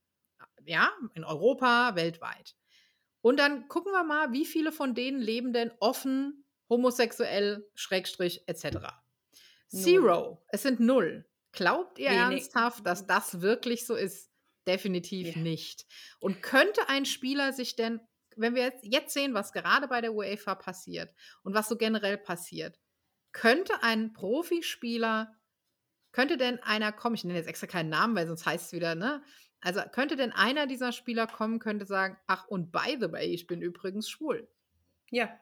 Ja, 0.64 0.92
in 1.14 1.24
Europa, 1.24 1.96
weltweit. 1.96 2.54
Und 3.22 3.38
dann 3.38 3.68
gucken 3.68 3.92
wir 3.92 4.04
mal, 4.04 4.32
wie 4.32 4.46
viele 4.46 4.72
von 4.72 4.94
denen 4.94 5.20
leben 5.20 5.52
denn 5.52 5.72
offen, 5.80 6.44
homosexuell, 6.68 7.68
Schrägstrich, 7.74 8.44
etc. 8.46 8.78
Zero. 9.68 10.42
Es 10.48 10.62
sind 10.62 10.80
null. 10.80 11.26
Glaubt 11.52 11.98
ihr 11.98 12.10
Wenig. 12.10 12.20
ernsthaft, 12.20 12.86
dass 12.86 13.06
das 13.06 13.40
wirklich 13.40 13.86
so 13.86 13.94
ist? 13.94 14.30
Definitiv 14.66 15.36
ja. 15.36 15.42
nicht. 15.42 15.86
Und 16.20 16.42
könnte 16.42 16.88
ein 16.88 17.04
Spieler 17.04 17.52
sich 17.52 17.76
denn 17.76 18.00
wenn 18.36 18.54
wir 18.54 18.62
jetzt, 18.62 18.84
jetzt 18.84 19.12
sehen, 19.12 19.34
was 19.34 19.52
gerade 19.52 19.88
bei 19.88 20.00
der 20.00 20.14
UEFA 20.14 20.54
passiert 20.54 21.14
und 21.42 21.54
was 21.54 21.68
so 21.68 21.76
generell 21.76 22.18
passiert, 22.18 22.78
könnte 23.32 23.82
ein 23.82 24.12
Profispieler, 24.12 25.34
könnte 26.12 26.36
denn 26.36 26.58
einer 26.60 26.92
kommen, 26.92 27.14
ich 27.14 27.24
nenne 27.24 27.38
jetzt 27.38 27.48
extra 27.48 27.66
keinen 27.66 27.90
Namen, 27.90 28.16
weil 28.16 28.26
sonst 28.26 28.46
heißt 28.46 28.66
es 28.66 28.72
wieder, 28.72 28.94
ne? 28.94 29.22
Also 29.60 29.80
könnte 29.92 30.16
denn 30.16 30.32
einer 30.32 30.66
dieser 30.66 30.90
Spieler 30.92 31.26
kommen, 31.26 31.58
könnte 31.58 31.84
sagen, 31.84 32.16
ach 32.26 32.46
und 32.48 32.72
by 32.72 32.96
the 32.98 33.12
way, 33.12 33.26
ich 33.26 33.46
bin 33.46 33.60
übrigens 33.60 34.08
schwul. 34.08 34.48
Ja. 35.10 35.38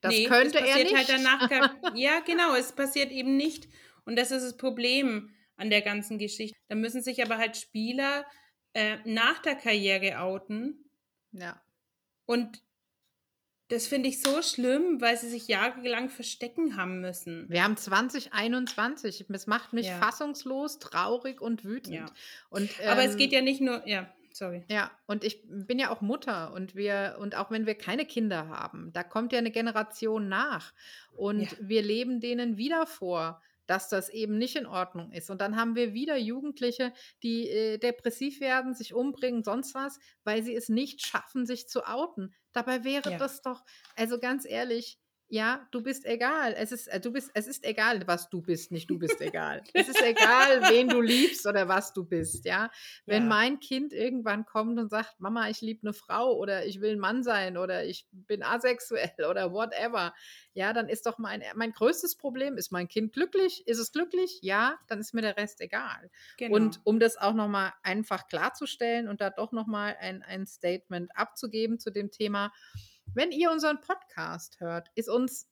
Das 0.00 0.12
nee, 0.12 0.26
könnte 0.26 0.58
er 0.58 0.74
halt 0.74 0.84
nicht. 0.84 0.96
Halt 0.96 1.08
danach, 1.08 1.48
ja, 1.94 2.20
genau, 2.20 2.54
es 2.54 2.72
passiert 2.72 3.10
eben 3.12 3.36
nicht. 3.36 3.68
Und 4.04 4.16
das 4.16 4.30
ist 4.30 4.42
das 4.42 4.56
Problem 4.56 5.32
an 5.56 5.70
der 5.70 5.82
ganzen 5.82 6.18
Geschichte. 6.18 6.56
Da 6.68 6.74
müssen 6.74 7.02
sich 7.02 7.22
aber 7.22 7.38
halt 7.38 7.56
Spieler 7.56 8.26
äh, 8.74 8.98
nach 9.04 9.38
der 9.40 9.54
Karriere 9.54 10.20
outen. 10.20 10.90
Ja. 11.32 11.62
Und 12.26 12.62
das 13.72 13.86
finde 13.86 14.10
ich 14.10 14.20
so 14.20 14.42
schlimm, 14.42 15.00
weil 15.00 15.16
sie 15.16 15.30
sich 15.30 15.48
jahrelang 15.48 16.10
verstecken 16.10 16.76
haben 16.76 17.00
müssen. 17.00 17.46
Wir 17.48 17.64
haben 17.64 17.76
2021. 17.76 19.24
Es 19.30 19.46
macht 19.46 19.72
mich 19.72 19.86
ja. 19.86 19.98
fassungslos, 19.98 20.78
traurig 20.78 21.40
und 21.40 21.64
wütend. 21.64 21.94
Ja. 21.94 22.06
Und, 22.50 22.70
ähm, 22.80 22.90
Aber 22.90 23.04
es 23.04 23.16
geht 23.16 23.32
ja 23.32 23.40
nicht 23.40 23.62
nur, 23.62 23.86
ja, 23.88 24.12
sorry. 24.30 24.64
Ja, 24.68 24.90
und 25.06 25.24
ich 25.24 25.40
bin 25.46 25.78
ja 25.78 25.90
auch 25.90 26.02
Mutter 26.02 26.52
und 26.52 26.74
wir, 26.74 27.16
und 27.18 27.34
auch 27.34 27.50
wenn 27.50 27.64
wir 27.64 27.74
keine 27.74 28.04
Kinder 28.04 28.48
haben, 28.48 28.92
da 28.92 29.02
kommt 29.02 29.32
ja 29.32 29.38
eine 29.38 29.50
Generation 29.50 30.28
nach. 30.28 30.74
Und 31.16 31.40
ja. 31.40 31.56
wir 31.60 31.82
leben 31.82 32.20
denen 32.20 32.58
wieder 32.58 32.86
vor 32.86 33.40
dass 33.66 33.88
das 33.88 34.08
eben 34.08 34.38
nicht 34.38 34.56
in 34.56 34.66
Ordnung 34.66 35.12
ist. 35.12 35.30
Und 35.30 35.40
dann 35.40 35.56
haben 35.56 35.74
wir 35.76 35.92
wieder 35.94 36.16
Jugendliche, 36.16 36.92
die 37.22 37.48
äh, 37.48 37.78
depressiv 37.78 38.40
werden, 38.40 38.74
sich 38.74 38.94
umbringen, 38.94 39.44
sonst 39.44 39.74
was, 39.74 39.98
weil 40.24 40.42
sie 40.42 40.54
es 40.54 40.68
nicht 40.68 41.04
schaffen, 41.04 41.46
sich 41.46 41.68
zu 41.68 41.86
outen. 41.86 42.34
Dabei 42.52 42.84
wäre 42.84 43.12
ja. 43.12 43.18
das 43.18 43.42
doch, 43.42 43.62
also 43.96 44.18
ganz 44.18 44.44
ehrlich, 44.44 44.98
ja, 45.32 45.66
du 45.70 45.80
bist 45.80 46.04
egal. 46.04 46.54
Es 46.58 46.72
ist, 46.72 46.88
äh, 46.88 47.00
du 47.00 47.10
bist, 47.10 47.30
es 47.32 47.46
ist 47.46 47.64
egal, 47.64 48.06
was 48.06 48.28
du 48.28 48.42
bist, 48.42 48.70
nicht 48.70 48.90
du 48.90 48.98
bist 48.98 49.18
egal. 49.22 49.62
es 49.72 49.88
ist 49.88 50.02
egal, 50.02 50.60
wen 50.68 50.88
du 50.88 51.00
liebst 51.00 51.46
oder 51.46 51.68
was 51.68 51.94
du 51.94 52.04
bist, 52.04 52.44
ja. 52.44 52.70
Wenn 53.06 53.22
ja. 53.22 53.28
mein 53.30 53.58
Kind 53.58 53.94
irgendwann 53.94 54.44
kommt 54.44 54.78
und 54.78 54.90
sagt, 54.90 55.18
Mama, 55.20 55.48
ich 55.48 55.62
liebe 55.62 55.86
eine 55.86 55.94
Frau 55.94 56.36
oder 56.36 56.66
ich 56.66 56.82
will 56.82 56.92
ein 56.92 56.98
Mann 56.98 57.22
sein 57.22 57.56
oder 57.56 57.82
ich 57.82 58.06
bin 58.12 58.42
asexuell 58.42 59.24
oder 59.30 59.54
whatever, 59.54 60.12
ja, 60.52 60.74
dann 60.74 60.90
ist 60.90 61.06
doch 61.06 61.16
mein, 61.16 61.42
mein 61.54 61.72
größtes 61.72 62.18
Problem, 62.18 62.58
ist 62.58 62.70
mein 62.70 62.86
Kind 62.86 63.14
glücklich? 63.14 63.66
Ist 63.66 63.78
es 63.78 63.90
glücklich? 63.90 64.38
Ja, 64.42 64.78
dann 64.86 65.00
ist 65.00 65.14
mir 65.14 65.22
der 65.22 65.38
Rest 65.38 65.62
egal. 65.62 66.10
Genau. 66.36 66.56
Und 66.56 66.82
um 66.84 67.00
das 67.00 67.16
auch 67.16 67.32
nochmal 67.32 67.72
einfach 67.82 68.26
klarzustellen 68.28 69.08
und 69.08 69.22
da 69.22 69.30
doch 69.30 69.52
nochmal 69.52 69.96
ein, 69.98 70.22
ein 70.22 70.46
Statement 70.46 71.10
abzugeben 71.16 71.78
zu 71.78 71.90
dem 71.90 72.10
Thema, 72.10 72.52
wenn 73.06 73.32
ihr 73.32 73.50
unseren 73.50 73.80
Podcast 73.80 74.60
hört, 74.60 74.88
ist 74.94 75.08
uns, 75.08 75.48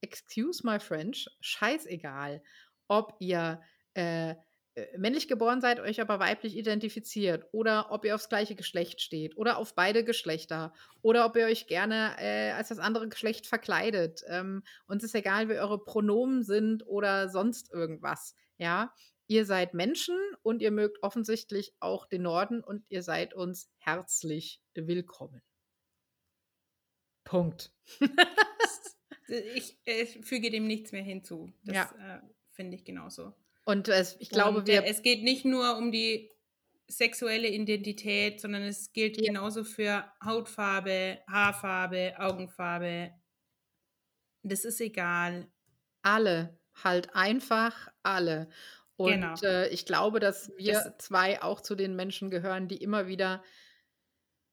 excuse 0.00 0.66
my 0.66 0.78
French, 0.80 1.28
scheißegal, 1.40 2.42
ob 2.88 3.16
ihr 3.20 3.60
äh, 3.94 4.34
äh, 4.76 4.98
männlich 4.98 5.28
geboren 5.28 5.60
seid, 5.60 5.78
euch 5.78 6.00
aber 6.00 6.18
weiblich 6.18 6.56
identifiziert 6.56 7.46
oder 7.52 7.92
ob 7.92 8.04
ihr 8.04 8.14
aufs 8.16 8.28
gleiche 8.28 8.56
Geschlecht 8.56 9.00
steht 9.00 9.36
oder 9.36 9.56
auf 9.58 9.76
beide 9.76 10.02
Geschlechter 10.02 10.72
oder 11.00 11.26
ob 11.26 11.36
ihr 11.36 11.46
euch 11.46 11.68
gerne 11.68 12.16
äh, 12.18 12.50
als 12.50 12.70
das 12.70 12.80
andere 12.80 13.08
Geschlecht 13.08 13.46
verkleidet. 13.46 14.22
Ähm, 14.26 14.64
uns 14.86 15.04
ist 15.04 15.14
egal, 15.14 15.48
wie 15.48 15.58
eure 15.58 15.84
Pronomen 15.84 16.42
sind 16.42 16.84
oder 16.88 17.28
sonst 17.28 17.72
irgendwas. 17.72 18.34
Ja, 18.58 18.92
ihr 19.28 19.46
seid 19.46 19.74
Menschen 19.74 20.18
und 20.42 20.60
ihr 20.60 20.72
mögt 20.72 21.02
offensichtlich 21.04 21.74
auch 21.78 22.06
den 22.06 22.22
Norden 22.22 22.62
und 22.62 22.84
ihr 22.88 23.04
seid 23.04 23.32
uns 23.32 23.70
herzlich 23.78 24.60
willkommen. 24.74 25.40
Punkt. 27.24 27.72
ich, 29.28 29.78
ich, 29.84 30.24
füge 30.24 30.50
dem 30.50 30.66
nichts 30.66 30.92
mehr 30.92 31.02
hinzu. 31.02 31.52
Das 31.64 31.74
ja. 31.76 32.16
äh, 32.16 32.20
finde 32.52 32.76
ich 32.76 32.84
genauso. 32.84 33.34
Und 33.64 33.88
es, 33.88 34.16
ich 34.18 34.30
glaube, 34.30 34.58
Und, 34.58 34.66
wir. 34.66 34.84
Äh, 34.84 34.90
es 34.90 35.02
geht 35.02 35.22
nicht 35.22 35.44
nur 35.44 35.76
um 35.76 35.90
die 35.90 36.30
sexuelle 36.86 37.48
Identität, 37.48 38.40
sondern 38.40 38.62
es 38.62 38.92
gilt 38.92 39.16
ja. 39.16 39.28
genauso 39.28 39.64
für 39.64 40.04
Hautfarbe, 40.22 41.20
Haarfarbe, 41.26 42.14
Augenfarbe. 42.18 43.12
Das 44.42 44.64
ist 44.64 44.80
egal. 44.80 45.50
Alle, 46.02 46.58
halt 46.82 47.14
einfach 47.14 47.88
alle. 48.02 48.48
Und 48.96 49.12
genau. 49.12 49.34
äh, 49.42 49.68
ich 49.68 49.86
glaube, 49.86 50.20
dass 50.20 50.52
wir 50.56 50.74
das, 50.74 50.98
zwei 50.98 51.42
auch 51.42 51.60
zu 51.60 51.74
den 51.74 51.96
Menschen 51.96 52.30
gehören, 52.30 52.68
die 52.68 52.76
immer 52.76 53.06
wieder 53.08 53.42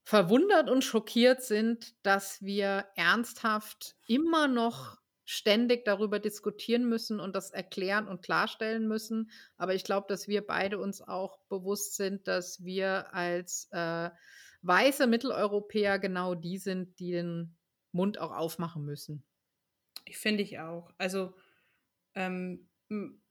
verwundert 0.03 0.69
und 0.69 0.83
schockiert 0.83 1.43
sind, 1.43 1.93
dass 2.03 2.41
wir 2.41 2.85
ernsthaft 2.95 3.95
immer 4.07 4.47
noch 4.47 4.97
ständig 5.23 5.85
darüber 5.85 6.19
diskutieren 6.19 6.89
müssen 6.89 7.19
und 7.19 7.35
das 7.35 7.51
erklären 7.51 8.07
und 8.07 8.21
klarstellen 8.21 8.87
müssen. 8.87 9.31
Aber 9.55 9.73
ich 9.73 9.83
glaube, 9.83 10.07
dass 10.09 10.27
wir 10.27 10.45
beide 10.45 10.79
uns 10.79 11.01
auch 11.01 11.39
bewusst 11.47 11.95
sind, 11.95 12.27
dass 12.27 12.65
wir 12.65 13.13
als 13.13 13.69
äh, 13.71 14.09
weiße 14.63 15.07
Mitteleuropäer 15.07 15.99
genau 15.99 16.35
die 16.35 16.57
sind, 16.57 16.99
die 16.99 17.11
den 17.11 17.55
Mund 17.91 18.19
auch 18.19 18.31
aufmachen 18.31 18.83
müssen. 18.83 19.23
Ich 20.05 20.17
finde 20.17 20.43
ich 20.43 20.59
auch. 20.59 20.91
Also 20.97 21.33
ähm, 22.15 22.67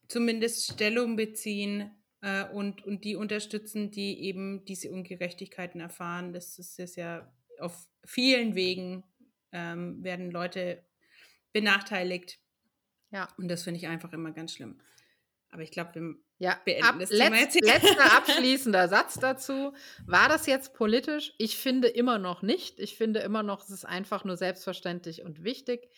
zumindest 0.08 0.72
Stellung 0.72 1.16
beziehen 1.16 1.99
äh, 2.22 2.44
und, 2.44 2.84
und 2.84 3.04
die 3.04 3.16
unterstützen, 3.16 3.90
die 3.90 4.20
eben 4.22 4.64
diese 4.64 4.90
Ungerechtigkeiten 4.90 5.80
erfahren. 5.80 6.32
Das 6.32 6.58
ist, 6.58 6.78
ist 6.78 6.96
ja 6.96 7.32
auf 7.58 7.88
vielen 8.04 8.54
Wegen 8.54 9.04
ähm, 9.52 10.02
werden 10.02 10.30
Leute 10.30 10.84
benachteiligt. 11.52 12.38
Ja. 13.10 13.28
Und 13.36 13.48
das 13.48 13.64
finde 13.64 13.78
ich 13.78 13.88
einfach 13.88 14.12
immer 14.12 14.32
ganz 14.32 14.54
schlimm. 14.54 14.80
Aber 15.50 15.62
ich 15.62 15.72
glaube, 15.72 15.94
wir 15.94 16.14
ja, 16.38 16.58
beenden 16.64 16.84
ab, 16.84 16.96
das 16.98 17.10
Thema 17.10 17.30
letzt, 17.30 17.56
jetzt. 17.56 17.66
Letzter 17.66 18.16
abschließender 18.16 18.88
Satz 18.88 19.14
dazu. 19.14 19.74
War 20.06 20.28
das 20.28 20.46
jetzt 20.46 20.74
politisch? 20.74 21.34
Ich 21.38 21.56
finde 21.56 21.88
immer 21.88 22.18
noch 22.18 22.42
nicht. 22.42 22.78
Ich 22.78 22.96
finde 22.96 23.20
immer 23.20 23.42
noch, 23.42 23.64
es 23.64 23.70
ist 23.70 23.84
einfach 23.84 24.24
nur 24.24 24.36
selbstverständlich 24.36 25.22
und 25.24 25.42
wichtig. 25.42 25.88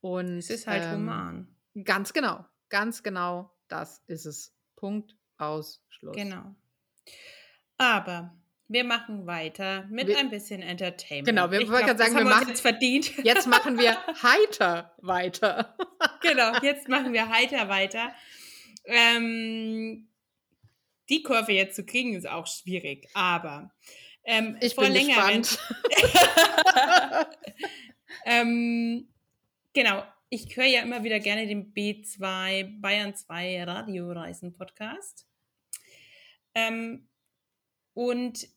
Und, 0.00 0.38
es 0.38 0.50
ist 0.50 0.66
halt 0.66 0.84
ähm, 0.84 1.00
human. 1.00 1.56
Ganz 1.84 2.12
genau. 2.12 2.44
Ganz 2.68 3.02
genau. 3.02 3.50
Das 3.68 4.02
ist 4.06 4.26
es. 4.26 4.54
Punkt. 4.76 5.17
Aus. 5.38 5.82
Schluss. 5.88 6.16
Genau. 6.16 6.54
Aber 7.78 8.38
wir 8.68 8.84
machen 8.84 9.26
weiter 9.26 9.86
mit 9.90 10.08
wir, 10.08 10.18
ein 10.18 10.30
bisschen 10.30 10.60
Entertainment. 10.60 11.26
Genau, 11.26 11.50
wir 11.50 11.66
wollten 11.70 11.96
sagen, 11.96 12.14
wir 12.14 12.24
machen 12.24 12.48
jetzt 12.48 12.60
verdient. 12.60 13.16
Jetzt 13.24 13.46
machen 13.46 13.78
wir 13.78 13.96
heiter 14.22 14.94
weiter. 14.98 15.74
genau, 16.20 16.52
jetzt 16.60 16.88
machen 16.88 17.12
wir 17.14 17.28
heiter 17.30 17.68
weiter. 17.68 18.12
Ähm, 18.84 20.08
die 21.08 21.22
Kurve 21.22 21.52
jetzt 21.52 21.76
zu 21.76 21.86
kriegen 21.86 22.14
ist 22.14 22.28
auch 22.28 22.46
schwierig, 22.46 23.08
aber 23.14 23.70
ähm, 24.24 24.58
ich 24.60 24.76
bin 24.76 24.92
längeren, 24.92 25.42
gespannt. 25.42 25.58
ähm, 28.26 29.08
genau, 29.72 30.02
ich 30.28 30.54
höre 30.54 30.66
ja 30.66 30.82
immer 30.82 31.02
wieder 31.04 31.20
gerne 31.20 31.46
den 31.46 31.72
B2 31.72 32.80
Bayern 32.80 33.14
2 33.14 33.64
Radioreisen 33.64 34.52
Podcast. 34.52 35.27
Ähm, 36.54 37.08
und 37.94 38.48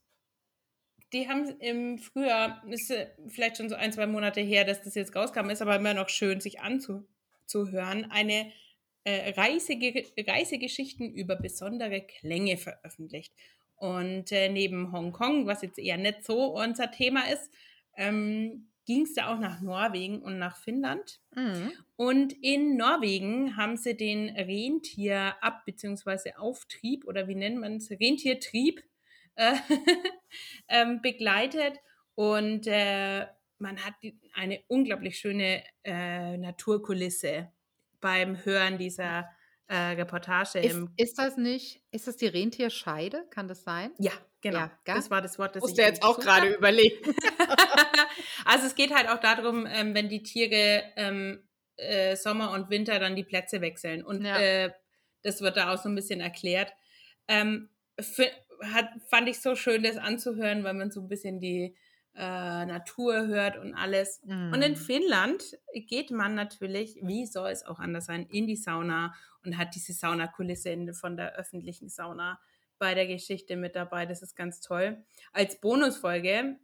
die 1.13 1.27
haben 1.27 1.59
im 1.59 1.97
Frühjahr, 1.97 2.63
ist 2.69 2.93
vielleicht 3.27 3.57
schon 3.57 3.69
so 3.69 3.75
ein, 3.75 3.91
zwei 3.91 4.07
Monate 4.07 4.41
her, 4.41 4.63
dass 4.63 4.81
das 4.81 4.95
jetzt 4.95 5.15
rauskam, 5.15 5.49
ist 5.49 5.61
aber 5.61 5.75
immer 5.75 5.93
noch 5.93 6.09
schön, 6.09 6.39
sich 6.39 6.61
anzuhören, 6.61 8.09
eine 8.11 8.51
äh, 9.03 9.31
Reisege 9.31 10.05
Reisegeschichten 10.17 11.13
über 11.13 11.35
besondere 11.35 12.01
Klänge 12.01 12.57
veröffentlicht. 12.57 13.33
Und 13.75 14.31
äh, 14.31 14.47
neben 14.49 14.91
Hongkong, 14.91 15.47
was 15.47 15.63
jetzt 15.63 15.79
eher 15.79 15.97
nicht 15.97 16.23
so 16.23 16.55
unser 16.55 16.91
Thema 16.91 17.27
ist, 17.29 17.49
ähm, 17.97 18.70
ging 18.85 19.03
es 19.03 19.13
da 19.13 19.33
auch 19.33 19.39
nach 19.39 19.61
Norwegen 19.61 20.21
und 20.21 20.37
nach 20.39 20.57
Finnland. 20.57 21.19
Mhm. 21.35 21.71
Und 21.95 22.33
in 22.41 22.77
Norwegen 22.77 23.55
haben 23.57 23.77
sie 23.77 23.95
den 23.95 24.29
Rentierab- 24.29 25.65
bzw. 25.65 26.33
Auftrieb 26.33 27.05
oder 27.05 27.27
wie 27.27 27.35
nennt 27.35 27.59
man 27.59 27.75
es? 27.77 27.91
Rentiertrieb 27.91 28.83
äh, 29.35 29.53
ähm, 30.67 31.01
begleitet 31.01 31.77
und 32.15 32.67
äh, 32.67 33.27
man 33.59 33.77
hat 33.85 33.93
eine 34.33 34.61
unglaublich 34.67 35.19
schöne 35.19 35.63
äh, 35.83 36.37
Naturkulisse 36.37 37.51
beim 37.99 38.43
Hören 38.43 38.77
dieser 38.77 39.29
äh, 39.67 39.75
Reportage. 39.75 40.59
Ist, 40.59 40.87
ist, 40.97 41.19
das 41.19 41.37
nicht, 41.37 41.81
ist 41.91 42.07
das 42.07 42.17
die 42.17 42.27
Rentierscheide? 42.27 43.25
Kann 43.29 43.47
das 43.47 43.63
sein? 43.63 43.91
Ja, 43.99 44.11
genau. 44.41 44.59
Ja, 44.59 44.71
das 44.85 45.09
war 45.09 45.21
das 45.21 45.39
Wort, 45.39 45.55
das 45.55 45.61
Musste 45.61 45.81
ich 45.81 45.87
jetzt 45.87 46.03
auch 46.03 46.19
gerade 46.19 46.49
überlegen. 46.49 47.15
also 48.51 48.67
es 48.67 48.75
geht 48.75 48.93
halt 48.93 49.07
auch 49.07 49.19
darum, 49.19 49.65
ähm, 49.65 49.95
wenn 49.95 50.09
die 50.09 50.23
Tiere 50.23 50.83
ähm, 50.97 51.41
äh, 51.77 52.17
Sommer 52.17 52.51
und 52.51 52.69
Winter 52.69 52.99
dann 52.99 53.15
die 53.15 53.23
Plätze 53.23 53.61
wechseln. 53.61 54.03
Und 54.03 54.25
ja. 54.25 54.37
äh, 54.37 54.71
das 55.23 55.39
wird 55.39 55.55
da 55.55 55.73
auch 55.73 55.81
so 55.81 55.87
ein 55.87 55.95
bisschen 55.95 56.19
erklärt. 56.19 56.73
Ähm, 57.29 57.69
hat, 58.61 58.89
fand 59.09 59.29
ich 59.29 59.39
so 59.39 59.55
schön, 59.55 59.83
das 59.83 59.95
anzuhören, 59.95 60.65
weil 60.65 60.73
man 60.73 60.91
so 60.91 60.99
ein 60.99 61.07
bisschen 61.07 61.39
die 61.39 61.77
äh, 62.13 62.65
Natur 62.65 63.27
hört 63.27 63.57
und 63.57 63.73
alles. 63.73 64.19
Mm. 64.25 64.51
Und 64.51 64.61
in 64.61 64.73
mhm. 64.73 64.77
Finnland 64.77 65.57
geht 65.87 66.11
man 66.11 66.35
natürlich, 66.35 66.99
wie 67.01 67.25
soll 67.25 67.51
es 67.51 67.65
auch 67.65 67.79
anders 67.79 68.07
sein, 68.07 68.27
in 68.29 68.47
die 68.47 68.57
Sauna 68.57 69.15
und 69.45 69.57
hat 69.57 69.75
diese 69.75 69.93
Saunakulisse 69.93 70.93
von 70.93 71.15
der 71.15 71.35
öffentlichen 71.35 71.87
Sauna 71.87 72.37
bei 72.79 72.95
der 72.95 73.07
Geschichte 73.07 73.55
mit 73.55 73.77
dabei. 73.77 74.05
Das 74.05 74.21
ist 74.21 74.35
ganz 74.35 74.59
toll. 74.59 75.05
Als 75.31 75.61
Bonusfolge, 75.61 76.57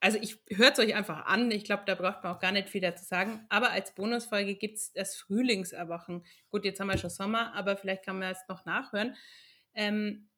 also 0.00 0.18
ich 0.20 0.38
hört 0.50 0.78
es 0.78 0.84
euch 0.84 0.94
einfach 0.94 1.26
an, 1.26 1.50
ich 1.50 1.64
glaube, 1.64 1.82
da 1.86 1.94
braucht 1.94 2.22
man 2.22 2.34
auch 2.34 2.40
gar 2.40 2.52
nicht 2.52 2.68
viel 2.68 2.80
dazu 2.80 3.04
sagen, 3.04 3.44
aber 3.48 3.70
als 3.70 3.94
Bonusfolge 3.94 4.54
gibt 4.54 4.76
es 4.78 4.92
das 4.92 5.16
Frühlingserwachen. 5.16 6.24
Gut, 6.50 6.64
jetzt 6.64 6.80
haben 6.80 6.88
wir 6.88 6.98
schon 6.98 7.10
Sommer, 7.10 7.54
aber 7.54 7.76
vielleicht 7.76 8.04
kann 8.04 8.18
man 8.18 8.30
es 8.30 8.38
noch 8.48 8.64
nachhören. 8.64 9.16
Ähm, 9.74 10.28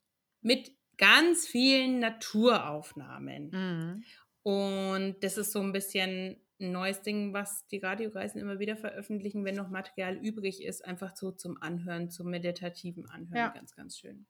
mit 0.41 0.73
ganz 0.97 1.47
vielen 1.47 1.99
Naturaufnahmen. 1.99 3.51
Mhm. 3.51 4.05
Und 4.43 5.17
das 5.21 5.37
ist 5.37 5.53
so 5.53 5.61
ein 5.61 5.73
bisschen 5.73 6.41
ein 6.61 6.73
neues 6.73 7.03
Ding, 7.03 7.33
was 7.33 7.67
die 7.69 7.79
Radioreisen 7.79 8.41
immer 8.41 8.59
wieder 8.59 8.77
veröffentlichen, 8.77 9.45
wenn 9.45 9.57
noch 9.57 9.71
Material 9.71 10.17
übrig 10.17 10.63
ist, 10.63 10.85
einfach 10.85 11.17
so 11.17 11.31
zum 11.33 11.61
Anhören, 11.61 12.11
zum 12.11 12.31
meditativen 12.31 13.07
Anhören. 13.07 13.37
Ja. 13.37 13.49
Ganz, 13.49 13.75
ganz 13.75 13.99
schön. 13.99 14.27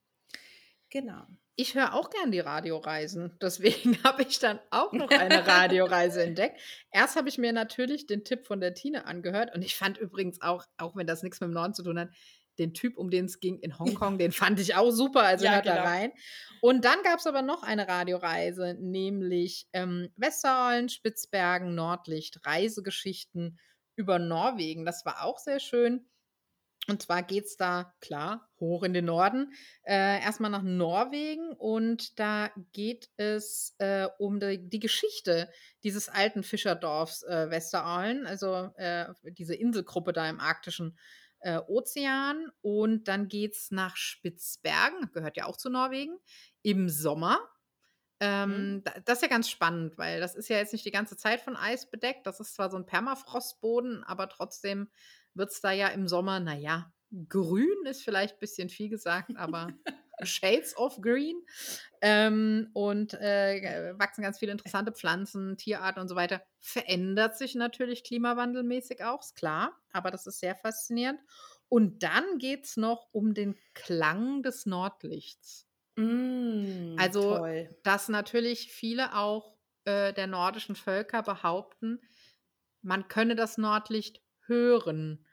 Genau. 0.90 1.26
Ich 1.56 1.74
höre 1.74 1.94
auch 1.94 2.10
gern 2.10 2.30
die 2.30 2.40
Radioreisen. 2.40 3.36
Deswegen 3.42 4.02
habe 4.02 4.22
ich 4.22 4.38
dann 4.38 4.60
auch 4.70 4.92
noch 4.92 5.10
eine 5.10 5.46
Radioreise 5.46 6.22
entdeckt. 6.22 6.60
Erst 6.90 7.16
habe 7.16 7.28
ich 7.28 7.38
mir 7.38 7.52
natürlich 7.52 8.06
den 8.06 8.24
Tipp 8.24 8.46
von 8.46 8.60
der 8.60 8.74
Tine 8.74 9.06
angehört 9.06 9.54
und 9.54 9.62
ich 9.62 9.76
fand 9.76 9.98
übrigens 9.98 10.40
auch, 10.40 10.64
auch 10.78 10.96
wenn 10.96 11.06
das 11.06 11.22
nichts 11.22 11.40
mit 11.40 11.48
dem 11.48 11.54
Norden 11.54 11.74
zu 11.74 11.82
tun 11.82 11.98
hat, 11.98 12.10
den 12.58 12.74
Typ, 12.74 12.98
um 12.98 13.10
den 13.10 13.24
es 13.24 13.40
ging 13.40 13.58
in 13.58 13.78
Hongkong, 13.78 14.18
den 14.18 14.32
fand 14.32 14.60
ich 14.60 14.74
auch 14.74 14.90
super, 14.90 15.22
also 15.22 15.44
ja, 15.44 15.54
hört 15.54 15.64
genau. 15.64 15.76
da 15.76 15.82
rein. 15.84 16.12
Und 16.60 16.84
dann 16.84 17.02
gab 17.02 17.18
es 17.18 17.26
aber 17.26 17.42
noch 17.42 17.62
eine 17.62 17.88
Radioreise, 17.88 18.76
nämlich 18.78 19.66
ähm, 19.72 20.10
Westerollen, 20.16 20.88
Spitzbergen, 20.88 21.74
Nordlicht, 21.74 22.44
Reisegeschichten 22.46 23.58
über 23.96 24.18
Norwegen. 24.18 24.84
Das 24.84 25.04
war 25.04 25.24
auch 25.24 25.38
sehr 25.38 25.60
schön. 25.60 26.09
Und 26.90 27.00
zwar 27.02 27.22
geht 27.22 27.44
es 27.44 27.56
da, 27.56 27.94
klar, 28.00 28.50
hoch 28.58 28.82
in 28.82 28.92
den 28.92 29.04
Norden, 29.04 29.52
äh, 29.84 30.20
erstmal 30.20 30.50
nach 30.50 30.62
Norwegen 30.62 31.52
und 31.52 32.18
da 32.18 32.50
geht 32.72 33.08
es 33.16 33.76
äh, 33.78 34.08
um 34.18 34.40
die, 34.40 34.68
die, 34.68 34.80
Geschichte 34.80 35.48
dieses 35.84 36.08
alten 36.08 36.42
Fischerdorfs 36.42 37.22
äh, 37.22 37.48
Westeralen, 37.48 38.26
also 38.26 38.72
äh, 38.74 39.06
diese 39.22 39.54
Inselgruppe 39.54 40.12
da 40.12 40.28
im 40.28 40.40
arktischen 40.40 40.98
äh, 41.42 41.60
Ozean 41.68 42.50
und 42.60 43.06
dann 43.06 43.28
geht 43.28 43.54
es 43.54 43.70
nach 43.70 43.96
Spitzbergen, 43.96 45.12
gehört 45.12 45.36
ja 45.36 45.46
auch 45.46 45.56
zu 45.56 45.70
Norwegen, 45.70 46.18
im 46.62 46.88
Sommer. 46.88 47.38
Ähm, 48.18 48.50
mhm. 48.50 48.84
Das 49.04 49.18
ist 49.18 49.22
ja 49.22 49.28
ganz 49.28 49.48
spannend, 49.48 49.96
weil 49.96 50.20
das 50.20 50.34
ist 50.34 50.48
ja 50.48 50.56
jetzt 50.56 50.72
nicht 50.72 50.84
die 50.84 50.90
ganze 50.90 51.16
Zeit 51.16 51.40
von 51.40 51.56
Eis 51.56 51.88
bedeckt. 51.88 52.26
Das 52.26 52.40
ist 52.40 52.54
zwar 52.54 52.68
so 52.68 52.76
ein 52.76 52.84
Permafrostboden, 52.84 54.04
aber 54.04 54.28
trotzdem 54.28 54.90
wird 55.34 55.50
es 55.50 55.60
da 55.60 55.72
ja 55.72 55.88
im 55.88 56.08
Sommer, 56.08 56.40
naja, 56.40 56.92
grün 57.28 57.86
ist 57.86 58.02
vielleicht 58.02 58.36
ein 58.36 58.40
bisschen 58.40 58.68
viel 58.68 58.88
gesagt, 58.88 59.36
aber 59.36 59.72
Shades 60.22 60.76
of 60.76 61.00
Green. 61.00 61.36
Ähm, 62.02 62.70
und 62.72 63.14
äh, 63.14 63.94
wachsen 63.98 64.22
ganz 64.22 64.38
viele 64.38 64.52
interessante 64.52 64.92
Pflanzen, 64.92 65.56
Tierarten 65.56 66.00
und 66.00 66.08
so 66.08 66.16
weiter. 66.16 66.42
Verändert 66.60 67.36
sich 67.36 67.54
natürlich 67.54 68.04
klimawandelmäßig 68.04 69.04
auch, 69.04 69.20
ist 69.20 69.36
klar, 69.36 69.78
aber 69.92 70.10
das 70.10 70.26
ist 70.26 70.40
sehr 70.40 70.56
faszinierend. 70.56 71.20
Und 71.68 72.02
dann 72.02 72.38
geht 72.38 72.64
es 72.64 72.76
noch 72.76 73.08
um 73.12 73.34
den 73.34 73.56
Klang 73.74 74.42
des 74.42 74.66
Nordlichts. 74.66 75.66
Mm, 75.96 76.96
also, 76.98 77.36
toll. 77.38 77.76
dass 77.84 78.08
natürlich 78.08 78.72
viele 78.72 79.14
auch 79.14 79.54
äh, 79.84 80.12
der 80.12 80.26
nordischen 80.26 80.74
Völker 80.74 81.22
behaupten, 81.22 82.00
man 82.82 83.08
könne 83.08 83.36
das 83.36 83.58
Nordlicht 83.58 84.22
hören. 84.50 85.24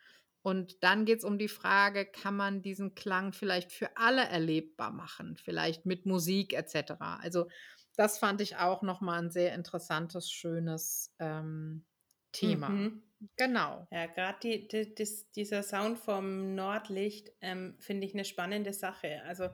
Und 0.41 0.81
dann 0.81 1.03
geht 1.03 1.17
es 1.19 1.25
um 1.25 1.37
die 1.37 1.49
Frage, 1.49 2.05
kann 2.05 2.37
man 2.37 2.61
diesen 2.61 2.95
Klang 2.95 3.33
vielleicht 3.33 3.73
für 3.73 3.97
alle 3.97 4.23
erlebbar 4.23 4.91
machen, 4.91 5.35
vielleicht 5.35 5.85
mit 5.85 6.05
Musik 6.05 6.53
etc. 6.53 6.93
Also 6.99 7.49
das 7.97 8.17
fand 8.19 8.39
ich 8.39 8.55
auch 8.55 8.81
nochmal 8.81 9.23
ein 9.23 9.29
sehr 9.29 9.53
interessantes, 9.53 10.31
schönes 10.31 11.13
ähm, 11.19 11.83
Thema. 12.31 12.69
Mhm. 12.69 13.03
Genau. 13.35 13.87
Ja, 13.91 14.05
gerade 14.05 14.37
die, 14.43 14.67
die, 14.67 14.93
dieser 15.35 15.63
Sound 15.63 15.97
vom 15.97 16.55
Nordlicht 16.55 17.31
ähm, 17.41 17.75
finde 17.79 18.05
ich 18.05 18.13
eine 18.13 18.25
spannende 18.25 18.73
Sache. 18.73 19.23
Also 19.25 19.49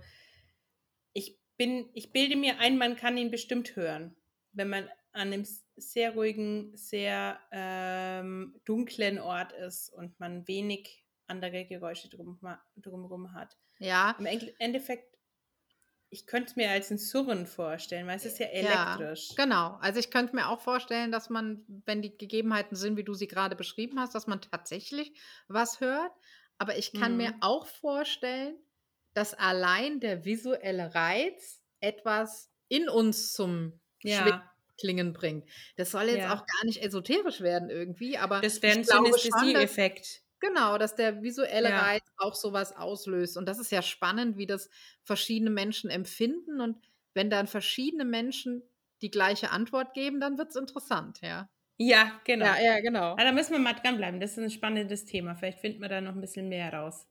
ich 1.14 1.39
bin, 1.57 1.89
ich 1.93 2.11
bilde 2.11 2.36
mir 2.36 2.59
ein, 2.59 2.78
man 2.78 2.97
kann 2.97 3.18
ihn 3.18 3.32
bestimmt 3.32 3.76
hören, 3.76 4.16
wenn 4.51 4.70
man 4.70 4.89
an 5.14 5.34
einem 5.34 5.45
sehr 5.76 6.14
ruhigen, 6.14 6.76
sehr 6.76 7.40
ähm, 7.52 8.60
dunklen 8.66 9.20
Ort 9.20 9.54
ist 9.54 9.90
und 9.90 10.20
man 10.20 10.48
wenig 10.48 11.04
andere 11.28 11.66
Geräusche 11.66 12.10
drum, 12.10 12.40
drumherum 12.78 13.34
hat. 13.34 13.58
Ja. 13.80 14.16
Im 14.20 14.28
Endeffekt, 14.60 15.18
ich 16.10 16.28
könnte 16.28 16.52
es 16.52 16.56
mir 16.56 16.70
als 16.70 16.92
ein 16.92 16.98
Surren 16.98 17.48
vorstellen, 17.48 18.08
weil 18.08 18.18
es 18.18 18.26
ist 18.26 18.40
ja 18.40 18.48
elektrisch. 18.48 19.30
Ja, 19.30 19.44
genau. 19.44 19.78
Also 19.82 20.00
ich 20.00 20.12
könnte 20.12 20.36
mir 20.36 20.50
auch 20.50 20.62
vorstellen, 20.62 21.12
dass 21.12 21.30
man, 21.30 21.66
wenn 21.86 22.02
die 22.02 22.16
Gegebenheiten 22.16 22.76
sind, 22.76 22.98
wie 22.98 23.04
du 23.04 23.14
sie 23.14 23.28
gerade 23.28 23.56
beschrieben 23.56 24.00
hast, 24.00 24.14
dass 24.14 24.28
man 24.28 24.42
tatsächlich 24.42 25.20
was 25.48 25.80
hört. 25.80 26.12
Aber 26.58 26.78
ich 26.78 26.94
kann 26.94 27.14
mhm. 27.14 27.18
mir 27.18 27.34
auch 27.42 27.66
vorstellen, 27.66 28.56
dass 29.14 29.34
allein 29.34 30.00
der 30.00 30.24
visuelle 30.26 30.94
Reiz 30.94 31.62
etwas 31.80 32.52
in 32.68 32.90
uns 32.90 33.34
zum 33.34 33.80
ja. 34.02 34.53
Klingen 34.84 35.14
bringt. 35.14 35.46
Das 35.78 35.92
soll 35.92 36.10
jetzt 36.10 36.18
ja. 36.18 36.34
auch 36.34 36.46
gar 36.46 36.66
nicht 36.66 36.84
esoterisch 36.84 37.40
werden 37.40 37.70
irgendwie, 37.70 38.18
aber 38.18 38.42
das 38.42 38.62
wäre 38.62 38.78
ein 38.78 38.84
Synästhesie-Effekt. 38.84 40.24
Genau, 40.42 40.78
dass 40.78 40.96
der 40.96 41.22
visuelle 41.22 41.70
ja. 41.70 41.80
Reiz 41.80 42.04
auch 42.18 42.36
sowas 42.36 42.76
auslöst. 42.76 43.38
Und 43.38 43.46
das 43.46 43.60
ist 43.60 43.72
ja 43.72 43.82
spannend, 43.82 44.38
wie 44.38 44.46
das 44.46 44.70
verschiedene 45.04 45.52
Menschen 45.52 45.90
empfinden. 45.90 46.60
Und 46.60 46.84
wenn 47.14 47.30
dann 47.30 47.48
verschiedene 47.48 48.04
Menschen 48.04 48.62
die 49.02 49.10
gleiche 49.10 49.52
Antwort 49.52 49.94
geben, 49.94 50.20
dann 50.20 50.38
wird 50.38 50.50
es 50.50 50.58
interessant, 50.58 51.22
ja. 51.22 51.50
Ja, 51.78 52.20
genau. 52.26 52.46
Ja, 52.46 52.60
ja, 52.60 52.80
genau. 52.82 53.12
Aber 53.12 53.24
da 53.24 53.32
müssen 53.32 53.54
wir 53.54 53.60
mal 53.60 53.74
dranbleiben. 53.74 54.20
Das 54.20 54.32
ist 54.32 54.38
ein 54.38 54.52
spannendes 54.52 55.06
Thema. 55.06 55.36
Vielleicht 55.36 55.60
finden 55.60 55.82
wir 55.82 55.88
da 55.88 56.02
noch 56.02 56.14
ein 56.14 56.22
bisschen 56.22 56.50
mehr 56.50 56.74
raus. 56.74 57.08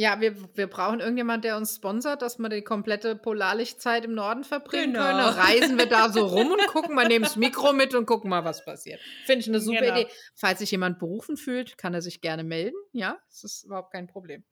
Ja, 0.00 0.18
wir, 0.18 0.34
wir 0.56 0.66
brauchen 0.66 1.00
irgendjemand, 1.00 1.44
der 1.44 1.58
uns 1.58 1.76
sponsert, 1.76 2.22
dass 2.22 2.38
wir 2.38 2.48
die 2.48 2.62
komplette 2.62 3.14
Polarlichtzeit 3.16 4.06
im 4.06 4.14
Norden 4.14 4.44
verbringen 4.44 4.94
genau. 4.94 5.04
können. 5.04 5.20
Reisen 5.20 5.78
wir 5.78 5.84
da 5.84 6.08
so 6.08 6.24
rum 6.24 6.52
und 6.52 6.66
gucken 6.68 6.94
mal, 6.94 7.06
nehmen 7.06 7.26
das 7.26 7.36
Mikro 7.36 7.74
mit 7.74 7.94
und 7.94 8.06
gucken 8.06 8.30
mal, 8.30 8.42
was 8.42 8.64
passiert. 8.64 8.98
Finde 9.26 9.40
ich 9.40 9.48
eine 9.48 9.60
super 9.60 9.80
genau. 9.82 10.00
Idee. 10.00 10.10
Falls 10.34 10.60
sich 10.60 10.70
jemand 10.70 11.00
berufen 11.00 11.36
fühlt, 11.36 11.76
kann 11.76 11.92
er 11.92 12.00
sich 12.00 12.22
gerne 12.22 12.44
melden. 12.44 12.78
Ja, 12.92 13.18
das 13.28 13.44
ist 13.44 13.64
überhaupt 13.64 13.92
kein 13.92 14.06
Problem. 14.06 14.42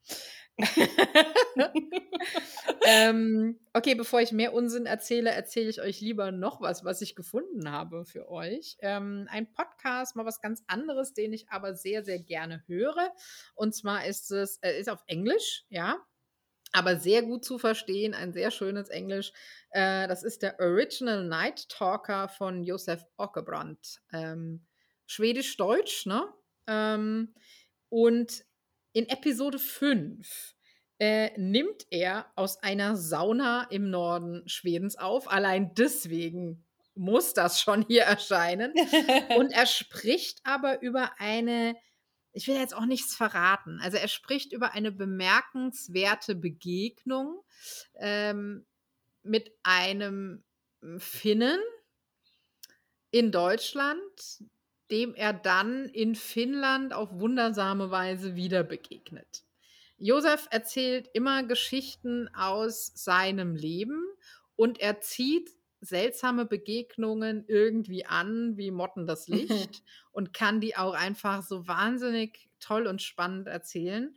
ähm, 2.86 3.60
okay, 3.72 3.94
bevor 3.94 4.20
ich 4.20 4.32
mehr 4.32 4.52
Unsinn 4.54 4.86
erzähle, 4.86 5.30
erzähle 5.30 5.70
ich 5.70 5.80
euch 5.80 6.00
lieber 6.00 6.32
noch 6.32 6.60
was, 6.60 6.84
was 6.84 7.00
ich 7.00 7.14
gefunden 7.14 7.70
habe 7.70 8.04
für 8.04 8.28
euch. 8.28 8.76
Ähm, 8.80 9.28
ein 9.30 9.52
Podcast, 9.52 10.16
mal 10.16 10.26
was 10.26 10.40
ganz 10.40 10.64
anderes, 10.66 11.14
den 11.14 11.32
ich 11.32 11.48
aber 11.50 11.74
sehr, 11.74 12.02
sehr 12.04 12.18
gerne 12.18 12.64
höre. 12.66 13.12
Und 13.54 13.74
zwar 13.74 14.04
ist 14.06 14.32
es, 14.32 14.58
äh, 14.58 14.80
ist 14.80 14.90
auf 14.90 15.04
Englisch, 15.06 15.64
ja, 15.68 16.04
aber 16.72 16.96
sehr 16.96 17.22
gut 17.22 17.44
zu 17.44 17.58
verstehen, 17.58 18.14
ein 18.14 18.32
sehr 18.32 18.50
schönes 18.50 18.88
Englisch. 18.88 19.32
Äh, 19.70 20.08
das 20.08 20.22
ist 20.22 20.42
der 20.42 20.58
Original 20.58 21.24
Night 21.24 21.68
Talker 21.68 22.28
von 22.28 22.64
Josef 22.64 23.04
Ockebrand. 23.16 24.00
Ähm, 24.12 24.66
Schwedisch-Deutsch, 25.06 26.06
ne? 26.06 26.28
Ähm, 26.66 27.34
und 27.88 28.44
in 28.92 29.08
Episode 29.08 29.58
5 29.58 30.54
äh, 30.98 31.30
nimmt 31.38 31.86
er 31.90 32.26
aus 32.34 32.62
einer 32.62 32.96
Sauna 32.96 33.64
im 33.70 33.90
Norden 33.90 34.48
Schwedens 34.48 34.96
auf. 34.96 35.30
Allein 35.30 35.74
deswegen 35.74 36.64
muss 36.94 37.32
das 37.34 37.60
schon 37.60 37.84
hier 37.86 38.02
erscheinen. 38.02 38.72
Und 39.36 39.52
er 39.52 39.66
spricht 39.66 40.40
aber 40.44 40.82
über 40.82 41.12
eine, 41.18 41.76
ich 42.32 42.48
will 42.48 42.56
jetzt 42.56 42.74
auch 42.74 42.86
nichts 42.86 43.14
verraten, 43.14 43.78
also 43.80 43.96
er 43.96 44.08
spricht 44.08 44.52
über 44.52 44.72
eine 44.72 44.90
bemerkenswerte 44.90 46.34
Begegnung 46.34 47.42
ähm, 47.96 48.66
mit 49.22 49.52
einem 49.62 50.42
Finnen 50.98 51.60
in 53.10 53.32
Deutschland, 53.32 54.42
dem 54.90 55.14
er 55.14 55.32
dann 55.32 55.86
in 55.86 56.14
Finnland 56.14 56.92
auf 56.92 57.10
wundersame 57.12 57.90
Weise 57.90 58.36
wieder 58.36 58.62
begegnet. 58.64 59.44
Josef 59.98 60.46
erzählt 60.50 61.08
immer 61.12 61.42
Geschichten 61.42 62.28
aus 62.34 62.92
seinem 62.94 63.56
Leben 63.56 64.02
und 64.56 64.80
er 64.80 65.00
zieht 65.00 65.50
seltsame 65.80 66.44
Begegnungen 66.44 67.44
irgendwie 67.46 68.06
an, 68.06 68.56
wie 68.56 68.70
Motten 68.70 69.06
das 69.06 69.28
Licht, 69.28 69.82
und 70.12 70.32
kann 70.32 70.60
die 70.60 70.76
auch 70.76 70.94
einfach 70.94 71.42
so 71.42 71.66
wahnsinnig 71.68 72.48
toll 72.60 72.86
und 72.86 73.02
spannend 73.02 73.46
erzählen. 73.46 74.16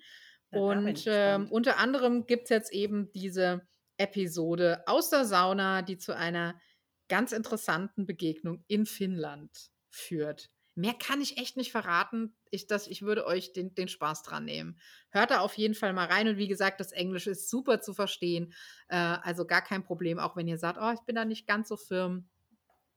Ja, 0.52 0.60
und 0.60 1.08
äh, 1.08 1.40
unter 1.50 1.78
anderem 1.78 2.26
gibt 2.26 2.44
es 2.46 2.50
jetzt 2.50 2.74
eben 2.74 3.12
diese 3.12 3.68
Episode 3.98 4.84
aus 4.88 5.10
der 5.10 5.26
Sauna, 5.26 5.82
die 5.82 5.98
zu 5.98 6.16
einer 6.16 6.60
ganz 7.08 7.32
interessanten 7.32 8.06
Begegnung 8.06 8.64
in 8.68 8.86
Finnland 8.86 9.72
führt. 9.90 10.50
Mehr 10.74 10.94
kann 10.94 11.22
ich 11.22 11.38
echt 11.38 11.58
nicht 11.58 11.72
verraten. 11.72 12.34
Ich, 12.50 12.68
das, 12.68 12.88
ich 12.88 13.02
würde 13.02 13.26
euch 13.26 13.52
den, 13.52 13.76
den 13.76 13.90
Spaß 13.90 14.24
dran 14.24 14.46
nehmen. 14.46 14.80
Hört 15.10 15.32
da 15.32 15.40
auf 15.40 15.56
jeden 15.56 15.76
Fall 15.76 15.92
mal 15.94 16.08
rein. 16.08 16.28
Und 16.30 16.38
wie 16.38 16.48
gesagt, 16.48 16.80
das 16.80 16.94
Englisch 16.94 17.28
ist 17.28 17.50
super 17.50 17.82
zu 17.82 17.94
verstehen. 17.94 18.54
Äh, 18.88 18.96
also 18.96 19.46
gar 19.46 19.62
kein 19.62 19.84
Problem, 19.84 20.18
auch 20.18 20.36
wenn 20.38 20.48
ihr 20.48 20.58
sagt, 20.58 20.80
oh, 20.82 20.92
ich 20.94 21.02
bin 21.02 21.16
da 21.16 21.26
nicht 21.26 21.46
ganz 21.46 21.68
so 21.68 21.76
firm. 21.76 22.30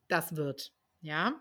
Das 0.09 0.37
wird. 0.37 0.73
Ja. 1.01 1.41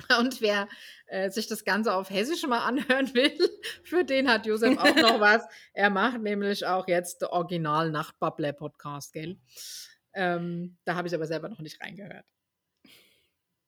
Und 0.18 0.40
wer 0.40 0.68
äh, 1.06 1.30
sich 1.30 1.46
das 1.46 1.64
Ganze 1.64 1.94
auf 1.94 2.10
Hessisch 2.10 2.46
mal 2.46 2.66
anhören 2.66 3.12
will, 3.14 3.38
für 3.84 4.04
den 4.04 4.28
hat 4.28 4.46
Josef 4.46 4.78
auch 4.78 4.96
noch 4.96 5.20
was. 5.20 5.44
Er 5.72 5.90
macht 5.90 6.20
nämlich 6.20 6.66
auch 6.66 6.88
jetzt 6.88 7.22
der 7.22 7.32
Original 7.32 7.90
Nachtbubble 7.90 8.52
Podcast, 8.52 9.12
gell? 9.12 9.38
Ähm, 10.12 10.78
da 10.84 10.94
habe 10.94 11.08
ich 11.08 11.14
aber 11.14 11.26
selber 11.26 11.48
noch 11.48 11.60
nicht 11.60 11.80
reingehört. 11.80 12.24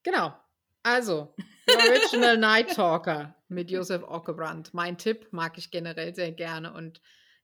Genau. 0.03 0.34
Also, 0.82 1.34
Original 1.68 2.36
Night 2.36 2.74
Talker 2.74 3.34
mit 3.48 3.70
Josef 3.70 4.02
Ockebrand. 4.02 4.74
Mein 4.74 4.98
Tipp 4.98 5.28
mag 5.32 5.58
ich 5.58 5.70
generell 5.70 6.14
sehr 6.14 6.32
gerne 6.32 6.72
und 6.72 7.00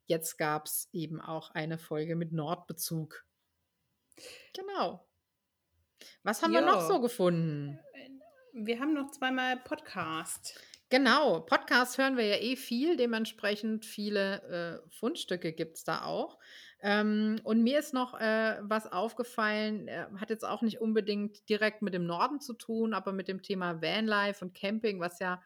jetzt 0.06 0.38
gab 0.38 0.66
es 0.66 0.88
eben 0.92 1.20
auch 1.20 1.50
eine 1.50 1.78
Folge 1.78 2.16
mit 2.16 2.32
Nordbezug. 2.32 3.24
Genau. 4.54 5.06
Was 6.22 6.42
haben 6.42 6.52
jo. 6.52 6.60
wir 6.60 6.66
noch 6.66 6.80
so 6.80 7.00
gefunden? 7.00 7.78
Wir 8.52 8.80
haben 8.80 8.94
noch 8.94 9.10
zweimal 9.10 9.56
Podcast. 9.58 10.60
Genau, 10.90 11.40
Podcast 11.40 11.98
hören 11.98 12.16
wir 12.16 12.24
ja 12.24 12.36
eh 12.36 12.56
viel, 12.56 12.96
dementsprechend 12.96 13.84
viele 13.84 14.82
äh, 14.84 14.90
Fundstücke 14.90 15.52
gibt 15.52 15.76
es 15.76 15.84
da 15.84 16.02
auch. 16.02 16.38
Ähm, 16.80 17.40
und 17.44 17.62
mir 17.62 17.78
ist 17.78 17.92
noch 17.92 18.18
äh, 18.18 18.56
was 18.62 18.90
aufgefallen, 18.90 19.88
äh, 19.88 20.06
hat 20.16 20.30
jetzt 20.30 20.46
auch 20.46 20.62
nicht 20.62 20.80
unbedingt 20.80 21.46
direkt 21.48 21.82
mit 21.82 21.92
dem 21.92 22.06
Norden 22.06 22.40
zu 22.40 22.54
tun, 22.54 22.94
aber 22.94 23.12
mit 23.12 23.28
dem 23.28 23.42
Thema 23.42 23.82
Vanlife 23.82 24.44
und 24.44 24.54
Camping, 24.54 24.98
was 25.00 25.18
ja 25.18 25.42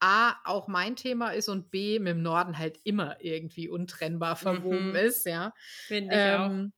A, 0.00 0.34
auch 0.44 0.68
mein 0.68 0.96
Thema 0.96 1.30
ist 1.30 1.48
und 1.48 1.70
B, 1.70 1.98
mit 1.98 2.12
dem 2.12 2.22
Norden 2.22 2.56
halt 2.56 2.78
immer 2.84 3.16
irgendwie 3.20 3.68
untrennbar 3.68 4.36
verwoben 4.36 4.90
mhm. 4.90 4.96
ist, 4.96 5.26
ja. 5.26 5.52
Finde 5.86 6.14
ich 6.14 6.20
ähm, 6.20 6.72
auch. 6.72 6.76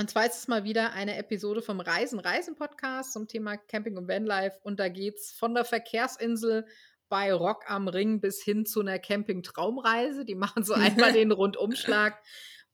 Und 0.00 0.10
zwar 0.10 0.26
ist 0.26 0.36
es 0.36 0.48
mal 0.48 0.62
wieder 0.62 0.92
eine 0.92 1.16
Episode 1.16 1.60
vom 1.60 1.80
Reisen, 1.80 2.20
Reisen 2.20 2.54
Podcast 2.54 3.12
zum 3.12 3.26
Thema 3.26 3.56
Camping 3.56 3.96
und 3.96 4.06
Vanlife. 4.06 4.58
Und 4.62 4.78
da 4.78 4.88
geht 4.88 5.16
es 5.16 5.32
von 5.32 5.54
der 5.54 5.64
Verkehrsinsel 5.64 6.66
bei 7.08 7.32
Rock 7.32 7.70
am 7.70 7.88
Ring 7.88 8.20
bis 8.20 8.42
hin 8.42 8.66
zu 8.66 8.80
einer 8.80 8.98
Camping-Traumreise. 8.98 10.24
Die 10.24 10.34
machen 10.34 10.64
so 10.64 10.74
einmal 10.74 11.12
den 11.12 11.32
Rundumschlag 11.32 12.20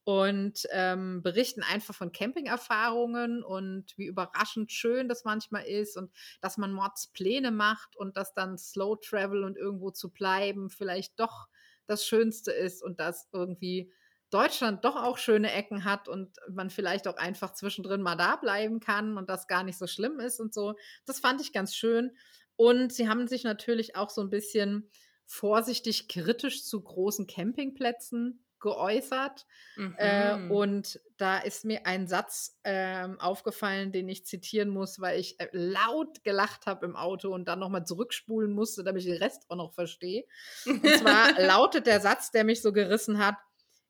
und 0.04 0.66
ähm, 0.70 1.22
berichten 1.22 1.62
einfach 1.62 1.94
von 1.94 2.12
Camping-Erfahrungen 2.12 3.42
und 3.42 3.96
wie 3.96 4.06
überraschend 4.06 4.70
schön 4.70 5.08
das 5.08 5.24
manchmal 5.24 5.64
ist 5.64 5.96
und 5.96 6.12
dass 6.42 6.58
man 6.58 6.72
Mordspläne 6.72 7.50
macht 7.50 7.96
und 7.96 8.16
dass 8.16 8.34
dann 8.34 8.58
Slow 8.58 8.96
Travel 9.00 9.44
und 9.44 9.56
irgendwo 9.56 9.90
zu 9.90 10.10
bleiben 10.10 10.68
vielleicht 10.68 11.18
doch 11.18 11.48
das 11.86 12.04
Schönste 12.04 12.52
ist 12.52 12.82
und 12.82 13.00
dass 13.00 13.28
irgendwie 13.32 13.90
Deutschland 14.30 14.84
doch 14.84 14.96
auch 14.96 15.16
schöne 15.16 15.52
Ecken 15.52 15.84
hat 15.84 16.08
und 16.08 16.36
man 16.50 16.68
vielleicht 16.68 17.06
auch 17.08 17.16
einfach 17.16 17.52
zwischendrin 17.54 18.02
mal 18.02 18.16
da 18.16 18.36
bleiben 18.36 18.80
kann 18.80 19.16
und 19.16 19.30
das 19.30 19.46
gar 19.46 19.62
nicht 19.62 19.78
so 19.78 19.86
schlimm 19.86 20.18
ist 20.18 20.40
und 20.40 20.52
so. 20.52 20.74
Das 21.06 21.20
fand 21.20 21.40
ich 21.40 21.52
ganz 21.52 21.74
schön. 21.74 22.10
Und 22.56 22.92
sie 22.92 23.08
haben 23.08 23.26
sich 23.26 23.44
natürlich 23.44 23.96
auch 23.96 24.10
so 24.10 24.20
ein 24.20 24.30
bisschen 24.30 24.90
vorsichtig 25.26 26.08
kritisch 26.08 26.64
zu 26.64 26.82
großen 26.82 27.26
Campingplätzen 27.26 28.44
geäußert. 28.64 29.46
Äh, 29.76 29.80
mhm. 29.80 30.50
Äh, 30.50 30.54
und 30.54 31.00
da 31.18 31.38
ist 31.38 31.64
mir 31.64 31.86
ein 31.86 32.08
Satz 32.08 32.58
äh, 32.62 33.06
aufgefallen, 33.18 33.92
den 33.92 34.08
ich 34.08 34.24
zitieren 34.24 34.70
muss, 34.70 35.00
weil 35.00 35.20
ich 35.20 35.38
äh, 35.38 35.48
laut 35.52 36.24
gelacht 36.24 36.66
habe 36.66 36.86
im 36.86 36.96
Auto 36.96 37.32
und 37.32 37.46
dann 37.46 37.58
nochmal 37.58 37.84
zurückspulen 37.84 38.52
musste, 38.52 38.82
damit 38.82 39.02
ich 39.02 39.08
den 39.08 39.22
Rest 39.22 39.44
auch 39.48 39.56
noch 39.56 39.74
verstehe. 39.74 40.24
Und 40.66 40.86
zwar 40.96 41.32
lautet 41.40 41.86
der 41.86 42.00
Satz, 42.00 42.30
der 42.30 42.44
mich 42.44 42.62
so 42.62 42.72
gerissen 42.72 43.18
hat, 43.18 43.36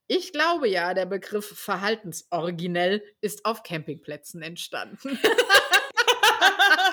ich 0.07 0.31
glaube 0.31 0.67
ja, 0.67 0.93
der 0.93 1.07
Begriff 1.07 1.47
verhaltensoriginell 1.47 3.01
ist 3.21 3.45
auf 3.45 3.63
Campingplätzen 3.63 4.41
entstanden. 4.43 5.17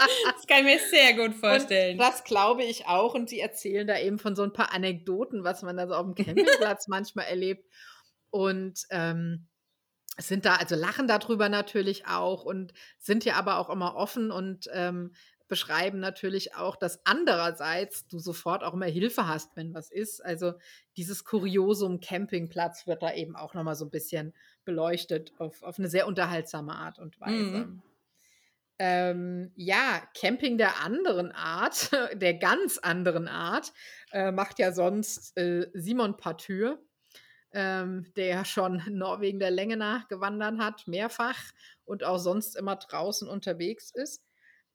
das 0.34 0.46
kann 0.46 0.58
ich 0.58 0.64
mir 0.64 0.78
sehr 0.90 1.14
gut 1.14 1.34
vorstellen. 1.34 1.98
Und 1.98 1.98
das 1.98 2.24
glaube 2.24 2.64
ich 2.64 2.86
auch. 2.86 3.14
Und 3.14 3.28
sie 3.28 3.40
erzählen 3.40 3.86
da 3.86 3.98
eben 3.98 4.18
von 4.18 4.36
so 4.36 4.42
ein 4.42 4.52
paar 4.52 4.72
Anekdoten, 4.72 5.44
was 5.44 5.62
man 5.62 5.76
da 5.76 5.86
so 5.86 5.94
auf 5.94 6.04
dem 6.04 6.14
Campingplatz 6.26 6.88
manchmal 6.88 7.26
erlebt. 7.26 7.68
Und 8.30 8.86
ähm, 8.90 9.48
sind 10.18 10.44
da, 10.44 10.56
also 10.56 10.74
lachen 10.74 11.08
darüber 11.08 11.48
natürlich 11.48 12.06
auch 12.06 12.44
und 12.44 12.72
sind 12.98 13.24
ja 13.24 13.34
aber 13.34 13.58
auch 13.58 13.70
immer 13.70 13.96
offen 13.96 14.30
und 14.30 14.68
ähm, 14.72 15.12
beschreiben 15.48 16.00
natürlich 16.00 16.54
auch, 16.54 16.76
dass 16.76 17.04
andererseits 17.04 18.06
du 18.06 18.18
sofort 18.18 18.64
auch 18.64 18.72
immer 18.72 18.86
Hilfe 18.86 19.28
hast, 19.28 19.54
wenn 19.54 19.74
was 19.74 19.90
ist. 19.90 20.24
Also 20.24 20.54
dieses 20.96 21.24
Kuriosum 21.24 22.00
Campingplatz 22.00 22.86
wird 22.86 23.02
da 23.02 23.12
eben 23.12 23.36
auch 23.36 23.52
nochmal 23.52 23.74
so 23.74 23.84
ein 23.84 23.90
bisschen 23.90 24.34
beleuchtet 24.64 25.32
auf, 25.38 25.62
auf 25.62 25.78
eine 25.78 25.88
sehr 25.88 26.06
unterhaltsame 26.06 26.74
Art 26.74 26.98
und 26.98 27.20
Weise. 27.20 27.66
Mhm. 27.66 27.82
Ähm, 28.84 29.52
ja, 29.54 30.02
Camping 30.12 30.58
der 30.58 30.80
anderen 30.80 31.30
Art, 31.30 31.92
der 32.14 32.34
ganz 32.34 32.78
anderen 32.78 33.28
Art, 33.28 33.72
äh, 34.10 34.32
macht 34.32 34.58
ja 34.58 34.72
sonst 34.72 35.38
äh, 35.38 35.70
Simon 35.72 36.16
Partür, 36.16 36.82
ähm, 37.52 38.12
der 38.16 38.26
ja 38.26 38.44
schon 38.44 38.82
Norwegen 38.88 39.38
der 39.38 39.52
Länge 39.52 39.76
nach 39.76 40.08
gewandert 40.08 40.58
hat, 40.58 40.88
mehrfach 40.88 41.38
und 41.84 42.02
auch 42.02 42.18
sonst 42.18 42.56
immer 42.56 42.74
draußen 42.74 43.28
unterwegs 43.28 43.92
ist. 43.94 44.24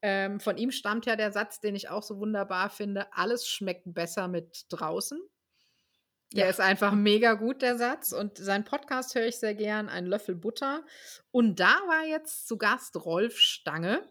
Ähm, 0.00 0.40
von 0.40 0.56
ihm 0.56 0.70
stammt 0.70 1.04
ja 1.04 1.14
der 1.14 1.30
Satz, 1.30 1.60
den 1.60 1.76
ich 1.76 1.90
auch 1.90 2.02
so 2.02 2.18
wunderbar 2.18 2.70
finde: 2.70 3.12
Alles 3.12 3.46
schmeckt 3.46 3.82
besser 3.92 4.26
mit 4.26 4.64
draußen. 4.70 5.20
Der 6.32 6.44
ja. 6.44 6.50
ist 6.50 6.60
einfach 6.60 6.92
mega 6.92 7.34
gut, 7.34 7.62
der 7.62 7.78
Satz. 7.78 8.12
Und 8.12 8.36
seinen 8.36 8.64
Podcast 8.64 9.14
höre 9.14 9.26
ich 9.26 9.38
sehr 9.38 9.54
gern, 9.54 9.88
ein 9.88 10.06
Löffel 10.06 10.34
Butter. 10.34 10.84
Und 11.30 11.58
da 11.58 11.74
war 11.86 12.04
jetzt 12.06 12.46
zu 12.46 12.58
Gast 12.58 12.96
Rolf 12.96 13.38
Stange. 13.38 14.02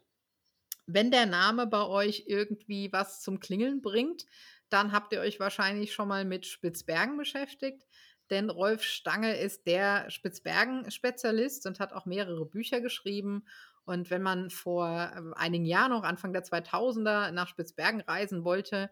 Wenn 0.88 1.12
der 1.12 1.26
Name 1.26 1.68
bei 1.68 1.86
euch 1.86 2.24
irgendwie 2.28 2.92
was 2.92 3.22
zum 3.22 3.40
Klingeln 3.40 3.82
bringt, 3.82 4.26
dann 4.70 4.92
habt 4.92 5.14
ihr 5.14 5.20
euch 5.20 5.40
wahrscheinlich 5.40 5.94
schon 5.94 6.08
mal 6.08 6.26
mit 6.26 6.46
Spitzbergen 6.46 7.18
beschäftigt. 7.18 7.86
Denn 8.30 8.50
Rolf 8.50 8.84
Stange 8.84 9.38
ist 9.38 9.68
der 9.68 10.10
Spitzbergen-Spezialist 10.10 11.66
und 11.66 11.80
hat 11.80 11.94
auch 11.94 12.06
mehrere 12.06 12.46
Bücher 12.46 12.82
geschrieben. 12.82 13.46
Und 13.86 14.10
wenn 14.10 14.22
man 14.22 14.50
vor 14.50 15.14
ähm, 15.16 15.34
einigen 15.34 15.66
Jahren, 15.66 15.92
noch 15.92 16.04
Anfang 16.04 16.34
der 16.34 16.44
2000er, 16.44 17.32
nach 17.32 17.48
Spitzbergen 17.48 18.02
reisen 18.02 18.44
wollte, 18.44 18.90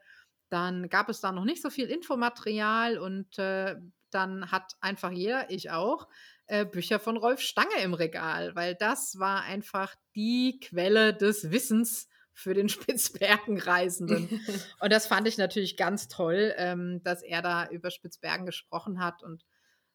dann 0.49 0.89
gab 0.89 1.09
es 1.09 1.21
da 1.21 1.31
noch 1.31 1.45
nicht 1.45 1.61
so 1.61 1.69
viel 1.69 1.87
Infomaterial 1.87 2.97
und 2.97 3.37
äh, 3.39 3.75
dann 4.11 4.51
hat 4.51 4.73
einfach 4.79 5.11
jeder, 5.11 5.49
ich 5.49 5.71
auch, 5.71 6.07
äh, 6.47 6.65
Bücher 6.65 6.99
von 6.99 7.17
Rolf 7.17 7.41
Stange 7.41 7.81
im 7.81 7.93
Regal, 7.93 8.55
weil 8.55 8.75
das 8.75 9.17
war 9.19 9.43
einfach 9.43 9.95
die 10.15 10.59
Quelle 10.59 11.13
des 11.13 11.51
Wissens 11.51 12.07
für 12.33 12.53
den 12.53 12.69
Spitzbergen-Reisenden. 12.69 14.29
und 14.79 14.91
das 14.91 15.07
fand 15.07 15.27
ich 15.27 15.37
natürlich 15.37 15.77
ganz 15.77 16.07
toll, 16.07 16.53
ähm, 16.57 17.01
dass 17.03 17.23
er 17.23 17.41
da 17.41 17.67
über 17.69 17.91
Spitzbergen 17.91 18.45
gesprochen 18.45 18.99
hat 18.99 19.23
und 19.23 19.43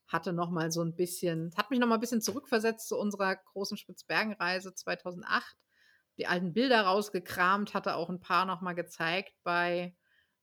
hatte 0.08 0.32
noch 0.32 0.50
mal 0.50 0.72
so 0.72 0.82
ein 0.82 0.96
bisschen, 0.96 1.52
hat 1.56 1.70
mich 1.70 1.78
noch 1.78 1.86
mal 1.86 1.94
ein 1.94 2.00
bisschen 2.00 2.20
zurückversetzt 2.22 2.88
zu 2.88 2.98
unserer 2.98 3.36
großen 3.36 3.76
Spitzbergenreise 3.76 4.74
2008. 4.74 5.56
Die 6.18 6.26
alten 6.26 6.52
Bilder 6.52 6.82
rausgekramt, 6.82 7.74
hatte 7.74 7.94
auch 7.94 8.10
ein 8.10 8.20
paar 8.20 8.44
noch 8.44 8.60
mal 8.60 8.74
gezeigt 8.74 9.32
bei, 9.44 9.94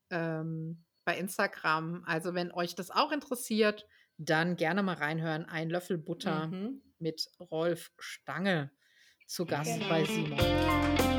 ähm, 0.09 0.83
bei 1.05 1.17
Instagram. 1.17 2.03
Also 2.05 2.33
wenn 2.33 2.51
euch 2.51 2.75
das 2.75 2.91
auch 2.91 3.11
interessiert, 3.11 3.85
dann 4.17 4.55
gerne 4.55 4.83
mal 4.83 4.95
reinhören. 4.95 5.45
Ein 5.45 5.69
Löffel 5.69 5.97
Butter 5.97 6.47
mhm. 6.47 6.81
mit 6.99 7.29
Rolf 7.39 7.91
Stange 7.99 8.71
zu 9.27 9.45
Gast 9.45 9.73
genau. 9.73 9.89
bei 9.89 10.05
Simon. 10.05 11.16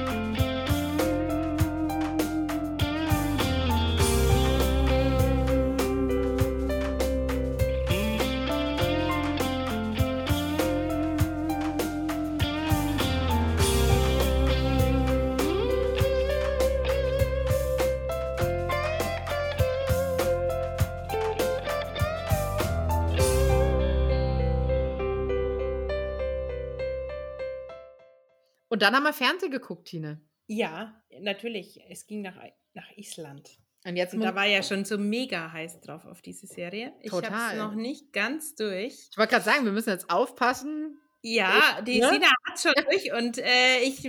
Und 28.78 28.82
dann 28.82 28.94
haben 28.94 29.02
wir 29.02 29.12
Fernsehen 29.12 29.50
geguckt, 29.50 29.88
Tine. 29.88 30.20
Ja, 30.46 31.02
natürlich. 31.20 31.80
Es 31.88 32.06
ging 32.06 32.22
nach, 32.22 32.36
nach 32.74 32.88
Island. 32.96 33.58
Und 33.84 33.96
jetzt 33.96 34.14
und 34.14 34.20
da 34.20 34.36
war 34.36 34.46
ja 34.46 34.62
schon 34.62 34.84
so 34.84 34.98
mega 34.98 35.50
heiß 35.50 35.80
drauf 35.80 36.04
auf 36.04 36.22
diese 36.22 36.46
Serie. 36.46 36.92
Ich 37.00 37.10
habe 37.10 37.26
es 37.26 37.58
noch 37.58 37.74
nicht 37.74 38.12
ganz 38.12 38.54
durch. 38.54 39.08
Ich 39.10 39.18
wollte 39.18 39.32
gerade 39.32 39.44
sagen, 39.44 39.64
wir 39.64 39.72
müssen 39.72 39.90
jetzt 39.90 40.08
aufpassen. 40.10 40.96
Ja, 41.22 41.82
die 41.84 41.98
ne? 41.98 42.08
Sina 42.08 42.28
hat 42.44 42.60
schon 42.60 42.72
durch 42.88 43.12
und 43.12 43.38
äh, 43.38 43.80
ich, 43.82 44.02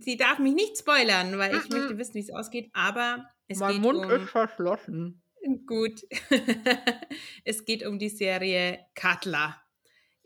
sie 0.00 0.16
darf 0.16 0.40
mich 0.40 0.54
nicht 0.54 0.76
spoilern, 0.76 1.38
weil 1.38 1.54
ich 1.54 1.68
möchte 1.68 1.96
wissen, 1.96 2.14
wie 2.14 2.20
es 2.22 2.30
ausgeht. 2.32 2.68
Aber 2.72 3.30
es 3.46 3.60
mein 3.60 3.74
geht 3.74 3.82
Mund 3.82 4.04
um, 4.04 4.10
ist 4.10 4.28
verschlossen. 4.28 5.22
Gut. 5.68 6.02
es 7.44 7.64
geht 7.64 7.86
um 7.86 8.00
die 8.00 8.08
Serie 8.08 8.80
Katla. 8.96 9.62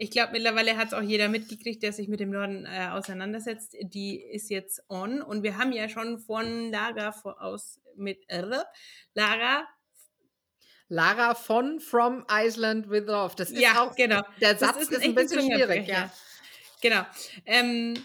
Ich 0.02 0.10
glaube, 0.10 0.32
mittlerweile 0.32 0.78
hat 0.78 0.88
es 0.88 0.94
auch 0.94 1.02
jeder 1.02 1.28
mitgekriegt, 1.28 1.82
der 1.82 1.92
sich 1.92 2.08
mit 2.08 2.20
dem 2.20 2.30
Norden 2.30 2.64
äh, 2.64 2.88
auseinandersetzt. 2.90 3.76
Die 3.82 4.18
ist 4.18 4.48
jetzt 4.48 4.82
on 4.88 5.20
und 5.20 5.42
wir 5.42 5.58
haben 5.58 5.72
ja 5.72 5.90
schon 5.90 6.18
von 6.18 6.72
Lara 6.72 7.10
aus 7.38 7.82
mit 7.96 8.24
äh, 8.28 8.42
Lara 9.12 9.68
Lara 10.88 11.34
von 11.34 11.80
From 11.80 12.24
Iceland 12.32 12.88
with 12.88 13.04
Love. 13.08 13.34
Das 13.36 13.50
ist 13.50 13.60
ja, 13.60 13.82
auch 13.82 13.94
genau. 13.94 14.22
Der 14.40 14.56
Satz 14.56 14.78
ist, 14.78 14.90
ist, 14.90 15.04
ein 15.04 15.14
bisschen 15.14 15.42
schwierig, 15.42 15.86
ja. 15.86 16.10
Genau. 16.80 17.04
Ähm, 17.44 18.02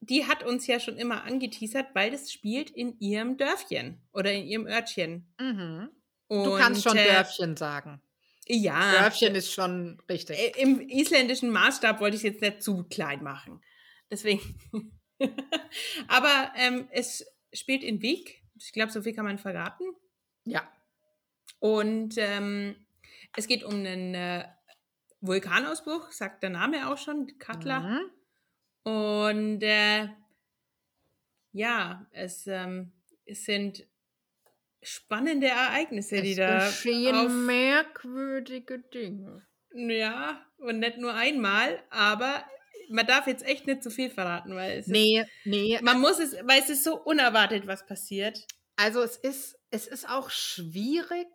die 0.00 0.26
hat 0.26 0.42
uns 0.42 0.66
ja 0.66 0.80
schon 0.80 0.96
immer 0.96 1.22
angeteasert, 1.22 1.94
weil 1.94 2.10
das 2.10 2.32
spielt 2.32 2.70
in 2.70 2.98
ihrem 2.98 3.36
Dörfchen 3.36 4.02
oder 4.12 4.32
in 4.32 4.46
ihrem 4.48 4.66
Örtchen. 4.66 5.32
Mhm. 5.38 5.90
du 6.28 6.56
kannst 6.58 6.82
schon 6.82 6.96
äh, 6.96 7.06
Dörfchen 7.06 7.56
sagen. 7.56 8.02
Ja. 8.48 8.92
Dörfchen 8.92 9.34
ist 9.34 9.52
schon 9.52 10.00
richtig. 10.08 10.56
Im 10.56 10.80
isländischen 10.80 11.50
Maßstab 11.50 12.00
wollte 12.00 12.16
ich 12.16 12.24
es 12.24 12.32
jetzt 12.32 12.40
nicht 12.40 12.62
zu 12.62 12.84
klein 12.84 13.22
machen. 13.22 13.60
Deswegen. 14.10 14.40
Aber 16.08 16.52
ähm, 16.56 16.88
es 16.90 17.26
spielt 17.52 17.84
in 17.84 18.00
Wieg. 18.00 18.42
Ich 18.56 18.72
glaube, 18.72 18.90
so 18.90 19.02
viel 19.02 19.14
kann 19.14 19.26
man 19.26 19.38
verraten. 19.38 19.84
Ja. 20.44 20.66
Und 21.60 22.14
ähm, 22.16 22.86
es 23.36 23.46
geht 23.46 23.64
um 23.64 23.74
einen 23.74 24.14
äh, 24.14 24.48
Vulkanausbruch, 25.20 26.10
sagt 26.12 26.42
der 26.42 26.50
Name 26.50 26.90
auch 26.90 26.98
schon, 26.98 27.38
Katla. 27.38 27.80
Mhm. 27.80 28.10
Und 28.84 29.62
äh, 29.62 30.08
ja, 31.52 32.06
es, 32.12 32.46
ähm, 32.46 32.92
es 33.26 33.44
sind 33.44 33.86
spannende 34.82 35.48
Ereignisse, 35.48 36.16
es 36.16 36.22
die 36.22 36.34
da. 36.34 36.66
geschehen 36.66 37.46
merkwürdige 37.46 38.78
Dinge. 38.78 39.46
Ja, 39.74 40.44
und 40.58 40.78
nicht 40.78 40.98
nur 40.98 41.14
einmal, 41.14 41.82
aber 41.90 42.44
man 42.88 43.06
darf 43.06 43.26
jetzt 43.26 43.44
echt 43.44 43.66
nicht 43.66 43.82
zu 43.82 43.90
viel 43.90 44.10
verraten, 44.10 44.54
weil 44.54 44.78
es 44.78 44.86
nee, 44.86 45.20
ist, 45.20 45.28
nee. 45.44 45.78
man 45.82 46.00
muss 46.00 46.18
es, 46.18 46.34
weil 46.44 46.60
es 46.60 46.70
ist 46.70 46.84
so 46.84 46.96
unerwartet, 46.96 47.66
was 47.66 47.86
passiert. 47.86 48.46
Also 48.76 49.02
es 49.02 49.16
ist, 49.16 49.58
es 49.70 49.86
ist 49.86 50.08
auch 50.08 50.30
schwierig 50.30 51.28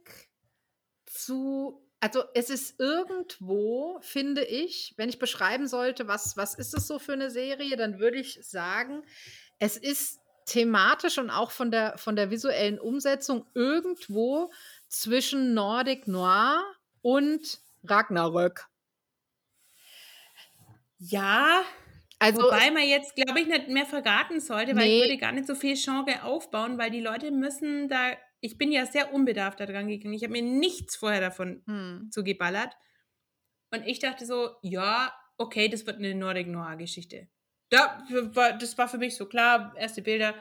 zu, 1.05 1.87
also 1.99 2.23
es 2.33 2.49
ist 2.49 2.79
irgendwo, 2.79 3.99
finde 4.01 4.43
ich, 4.43 4.93
wenn 4.97 5.09
ich 5.09 5.19
beschreiben 5.19 5.67
sollte, 5.67 6.07
was, 6.07 6.35
was 6.37 6.55
ist 6.55 6.73
es 6.73 6.87
so 6.87 6.99
für 6.99 7.13
eine 7.13 7.29
Serie, 7.29 7.77
dann 7.77 7.99
würde 7.99 8.17
ich 8.17 8.39
sagen, 8.41 9.03
es 9.59 9.77
ist 9.77 10.19
thematisch 10.45 11.17
und 11.17 11.29
auch 11.29 11.51
von 11.51 11.71
der, 11.71 11.97
von 11.97 12.15
der 12.15 12.31
visuellen 12.31 12.79
Umsetzung 12.79 13.45
irgendwo 13.53 14.51
zwischen 14.87 15.53
Nordic 15.53 16.07
Noir 16.07 16.63
und 17.01 17.59
Ragnarök. 17.83 18.67
Ja, 20.99 21.63
also, 22.19 22.43
wobei 22.43 22.71
man 22.71 22.87
jetzt, 22.87 23.15
glaube 23.15 23.41
ich, 23.41 23.47
nicht 23.47 23.67
mehr 23.67 23.85
verraten 23.85 24.39
sollte, 24.39 24.75
weil 24.77 24.85
nee. 24.85 24.99
ich 24.99 25.03
würde 25.09 25.17
gar 25.17 25.33
nicht 25.33 25.45
so 25.45 25.55
viel 25.55 25.75
Genre 25.75 26.23
aufbauen, 26.23 26.77
weil 26.77 26.89
die 26.89 27.01
Leute 27.01 27.31
müssen 27.31 27.89
da, 27.89 28.13
ich 28.39 28.57
bin 28.57 28.71
ja 28.71 28.85
sehr 28.85 29.13
unbedarft 29.13 29.59
daran 29.59 29.89
gegangen, 29.89 30.13
ich 30.13 30.23
habe 30.23 30.31
mir 30.31 30.41
nichts 30.41 30.95
vorher 30.95 31.19
davon 31.19 31.63
hm. 31.65 32.09
zugeballert. 32.11 32.73
Und 33.71 33.85
ich 33.85 33.99
dachte 33.99 34.25
so, 34.25 34.51
ja, 34.61 35.13
okay, 35.37 35.67
das 35.67 35.85
wird 35.85 35.97
eine 35.97 36.15
Nordic 36.15 36.47
Noir 36.47 36.77
Da, 37.73 38.03
das 38.59 38.77
war 38.77 38.87
für 38.87 38.99
mich 38.99 39.15
so 39.15 39.25
klar, 39.25 39.73
erste 39.75 40.03
Bilder. 40.03 40.35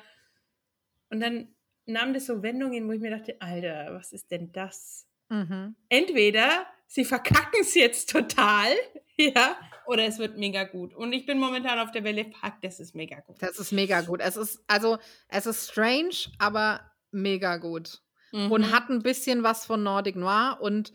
Und 1.08 1.20
dann 1.20 1.54
nahm 1.86 2.12
das 2.12 2.26
so 2.26 2.42
Wendungen, 2.42 2.86
wo 2.86 2.92
ich 2.92 3.00
mir 3.00 3.16
dachte, 3.16 3.40
Alter, 3.40 3.94
was 3.94 4.12
ist 4.12 4.30
denn 4.30 4.52
das? 4.52 5.06
Mhm. 5.30 5.74
Entweder 5.88 6.66
sie 6.86 7.06
verkacken 7.06 7.60
es 7.62 7.74
jetzt 7.74 8.10
total, 8.10 8.70
ja, 9.16 9.56
oder 9.86 10.04
es 10.04 10.18
wird 10.18 10.36
mega 10.36 10.64
gut. 10.64 10.92
Und 10.92 11.14
ich 11.14 11.24
bin 11.24 11.38
momentan 11.38 11.78
auf 11.78 11.90
der 11.90 12.04
Welle, 12.04 12.26
fuck, 12.38 12.60
das 12.60 12.80
ist 12.80 12.94
mega 12.94 13.20
gut. 13.20 13.36
Das 13.40 13.58
ist 13.58 13.72
mega 13.72 14.02
gut. 14.02 14.20
Es 14.20 14.36
ist, 14.36 14.62
also, 14.66 14.98
es 15.28 15.46
ist 15.46 15.70
strange, 15.70 16.14
aber 16.38 16.92
mega 17.12 17.56
gut. 17.56 18.02
Mhm. 18.32 18.52
Und 18.52 18.72
hat 18.72 18.90
ein 18.90 19.02
bisschen 19.02 19.42
was 19.42 19.64
von 19.64 19.82
Nordic 19.82 20.16
Noir 20.16 20.58
und 20.60 20.92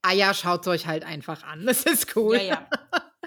ah 0.00 0.12
ja, 0.12 0.32
schaut 0.32 0.62
es 0.62 0.68
euch 0.68 0.86
halt 0.86 1.04
einfach 1.04 1.42
an. 1.44 1.64
Das 1.66 1.84
ist 1.84 2.16
cool. 2.16 2.36
Ja, 2.36 2.42
ja. 2.42 2.68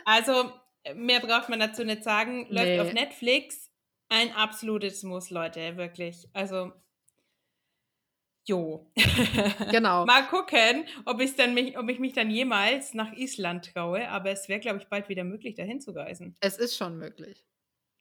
Also, 0.06 0.52
mehr 0.94 1.20
braucht 1.20 1.50
man 1.50 1.60
dazu 1.60 1.84
nicht 1.84 2.04
sagen. 2.04 2.48
Läuft 2.50 2.66
nee. 2.68 2.80
auf 2.80 2.94
Netflix. 2.94 3.72
Ein 4.10 4.32
absolutes 4.34 5.04
Muss, 5.04 5.30
Leute, 5.32 5.78
wirklich. 5.78 6.28
Also, 6.34 6.72
jo. 8.48 8.92
Genau. 9.72 10.06
Mal 10.06 10.28
gucken, 10.28 10.86
ob, 11.06 11.20
ich's 11.22 11.36
dann 11.36 11.54
mich, 11.54 11.78
ob 11.78 11.90
ich 11.90 12.00
mich 12.00 12.14
dann 12.14 12.30
jemals 12.30 12.94
nach 12.94 13.14
Island 13.14 13.74
traue, 13.74 14.08
aber 14.10 14.30
es 14.30 14.48
wäre, 14.48 14.60
glaube 14.60 14.80
ich, 14.80 14.88
bald 14.88 15.10
wieder 15.10 15.24
möglich, 15.24 15.56
dahin 15.56 15.82
zu 15.82 15.92
reisen. 15.92 16.36
Es 16.40 16.58
ist 16.58 16.78
schon 16.78 16.98
möglich. 16.98 17.44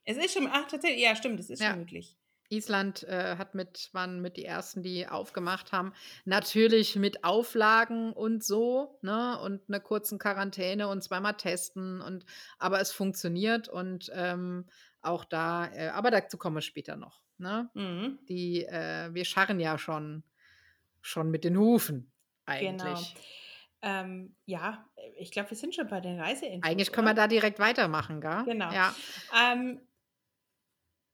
Es 0.05 0.19
ist 0.19 0.35
schon, 0.35 0.47
ach, 0.51 0.67
tatsächlich, 0.69 1.03
ja, 1.03 1.17
stimmt, 1.17 1.41
es 1.41 1.49
ist 1.49 1.61
Ja. 1.61 1.71
schon 1.71 1.81
möglich. 1.81 2.19
Island 2.57 3.03
äh, 3.05 3.37
hat 3.37 3.55
mit, 3.55 3.91
waren 3.93 4.21
mit 4.21 4.37
die 4.37 4.45
ersten, 4.45 4.83
die 4.83 5.07
aufgemacht 5.07 5.73
haben. 5.73 5.93
Natürlich 6.25 6.97
mit 6.97 7.25
Auflagen 7.25 8.13
und 8.13 8.45
so, 8.45 8.99
ne? 9.03 9.39
Und 9.41 9.63
einer 9.69 9.81
kurzen 9.81 10.19
Quarantäne 10.19 10.89
und 10.89 11.03
zweimal 11.03 11.35
testen 11.35 12.01
und 12.01 12.25
aber 12.59 12.81
es 12.81 12.93
funktioniert 12.93 13.69
und 13.69 14.11
ähm, 14.15 14.67
auch 15.03 15.25
da, 15.25 15.67
äh, 15.73 15.89
aber 15.89 16.11
dazu 16.11 16.39
kommen 16.39 16.57
wir 16.57 16.63
später 16.63 16.97
noch. 16.97 17.21
Ne? 17.37 17.69
Mhm. 17.75 18.19
Die, 18.29 18.65
äh, 18.65 19.13
wir 19.13 19.25
scharren 19.25 19.61
ja 19.61 19.77
schon, 19.77 20.23
schon 21.03 21.31
mit 21.31 21.45
den 21.45 21.59
Hufen 21.59 22.11
Genau. 22.47 22.85
eigentlich. 22.85 23.15
Ähm, 23.83 24.35
ja, 24.47 24.87
ich 25.19 25.31
glaube, 25.31 25.51
wir 25.51 25.57
sind 25.57 25.75
schon 25.75 25.89
bei 25.89 26.01
den 26.01 26.19
Reiseinfos. 26.19 26.63
Eigentlich 26.69 26.91
können 26.91 27.07
wir 27.07 27.13
oder? 27.13 27.23
da 27.23 27.29
direkt 27.29 27.59
weitermachen, 27.59 28.21
gell? 28.21 28.45
Genau. 28.47 28.73
Ja. 28.73 28.95
Ähm, 29.53 29.81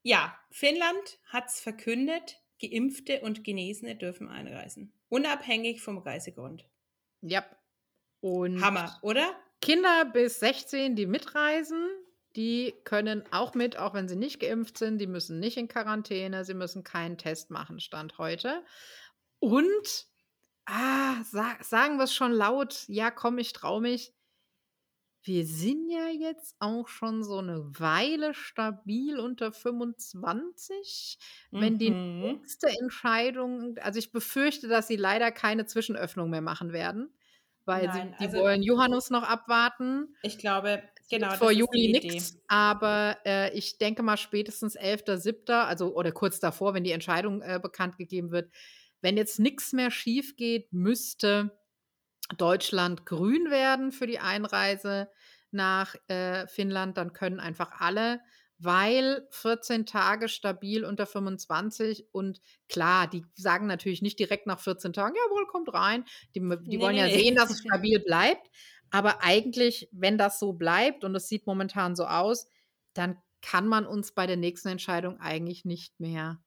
ja, 0.03 0.39
Finnland 0.51 1.19
hat 1.27 1.49
es 1.49 1.61
verkündet, 1.61 2.39
Geimpfte 2.61 3.21
und 3.21 3.45
Genesene 3.45 3.97
dürfen 3.97 4.29
einreisen. 4.29 4.93
Unabhängig 5.09 5.83
vom 5.83 5.99
Reisegrund. 5.99 6.67
ja. 7.23 7.45
Und 8.23 8.63
Hammer, 8.63 8.99
oder? 9.01 9.35
Kinder 9.63 10.05
bis 10.05 10.41
16, 10.41 10.95
die 10.95 11.07
mitreisen, 11.07 11.89
die 12.37 12.75
können 12.85 13.25
auch 13.33 13.55
mit, 13.55 13.79
auch 13.79 13.95
wenn 13.95 14.09
sie 14.09 14.17
nicht 14.17 14.41
geimpft 14.41 14.79
sind. 14.79 14.99
Die 14.99 15.07
müssen 15.07 15.41
nicht 15.41 15.57
in 15.57 15.69
Quarantäne, 15.69 16.45
sie 16.45 16.55
müssen 16.55 16.85
keinen 16.85 17.19
Test 17.19 17.51
machen, 17.51 17.81
Stand 17.81 18.19
heute. 18.19 18.63
Und, 19.39 20.07
ah, 20.67 21.23
sa 21.25 21.57
sagen 21.63 21.97
wir 21.97 22.05
es 22.05 22.15
schon 22.15 22.33
laut, 22.33 22.85
ja, 22.89 23.11
komm, 23.11 23.39
ich 23.39 23.53
trau 23.53 23.81
mich. 23.81 24.13
Wir 25.23 25.45
sind 25.45 25.91
ja 25.91 26.09
jetzt 26.09 26.57
auch 26.61 26.89
schon 26.89 27.23
so 27.23 27.39
eine 27.39 27.59
Weile 27.79 28.33
stabil 28.33 29.19
unter 29.19 29.53
25. 29.53 31.19
Wenn 31.51 31.79
die 31.79 31.91
Mhm. 31.91 32.21
nächste 32.21 32.69
Entscheidung, 32.81 33.77
also 33.83 33.99
ich 33.99 34.13
befürchte, 34.13 34.69
dass 34.69 34.89
sie 34.89 34.97
leider 34.97 35.31
keine 35.31 35.67
Zwischenöffnung 35.67 36.31
mehr 36.31 36.41
machen 36.41 36.73
werden, 36.73 37.13
weil 37.67 37.87
Nein, 37.87 38.15
sie, 38.19 38.25
die 38.25 38.29
also- 38.29 38.39
wollen 38.45 38.63
Johannes 38.63 39.11
noch 39.11 39.23
abwarten. 39.23 40.15
Ich 40.23 40.39
glaube, 40.39 40.83
genau. 41.11 41.31
Vor 41.35 41.51
Juli 41.53 41.93
nichts, 41.93 42.39
aber 42.49 43.19
äh, 43.27 43.53
ich 43.57 43.77
denke 43.79 44.03
mal 44.03 44.17
spätestens 44.17 44.75
11.07., 44.77 45.65
also 45.67 45.95
oder 45.95 46.13
kurz 46.13 46.41
davor, 46.41 46.73
wenn 46.73 46.85
die 46.85 46.93
Entscheidung 46.93 47.43
äh, 47.43 47.61
bekannt 47.63 47.99
gegeben 47.99 48.31
wird, 48.31 48.51
wenn 49.03 49.17
jetzt 49.19 49.39
nichts 49.39 49.73
mehr 49.73 49.91
schief 49.91 50.37
geht, 50.37 50.73
müsste 50.73 51.59
Deutschland 52.37 53.07
grün 53.07 53.51
werden 53.51 53.93
für 53.93 54.07
die 54.07 54.19
Einreise 54.21 55.09
nach 55.51 55.95
äh, 56.09 56.47
Finnland, 56.47 56.97
dann 56.97 57.13
können 57.13 57.41
einfach 57.41 57.81
alle, 57.81 58.21
weil 58.59 59.27
14 59.31 59.87
Tage 59.87 60.29
stabil 60.29 60.85
unter 60.85 61.07
25 61.07 62.09
und 62.13 62.41
klar, 62.69 63.09
die 63.09 63.25
sagen 63.35 63.67
natürlich 63.67 64.03
nicht 64.03 64.19
direkt 64.19 64.47
nach 64.47 64.61
14 64.61 64.93
Tagen, 64.93 65.15
jawohl, 65.17 65.47
kommt 65.47 65.73
rein. 65.73 66.05
Die, 66.35 66.41
die 66.41 66.77
Nee, 66.77 66.81
wollen 66.81 66.95
nee, 66.95 67.01
ja 67.01 67.07
nee. 67.07 67.19
sehen, 67.19 67.35
dass 67.37 67.51
es 67.51 67.61
stabil 67.67 67.99
bleibt. 68.01 68.51
Aber 68.91 69.23
eigentlich, 69.23 69.89
wenn 69.93 70.19
das 70.19 70.39
so 70.39 70.53
bleibt 70.53 71.05
und 71.05 71.15
es 71.15 71.29
sieht 71.29 71.47
momentan 71.47 71.97
so 71.97 72.05
aus, 72.05 72.47
dann 72.93 73.17
kann 73.41 73.67
man 73.67 73.87
uns 73.87 74.13
bei 74.13 74.27
der 74.27 74.37
nächsten 74.37 74.69
Entscheidung 74.69 75.19
eigentlich 75.21 75.65
nicht 75.65 75.99
mehr 76.01 76.43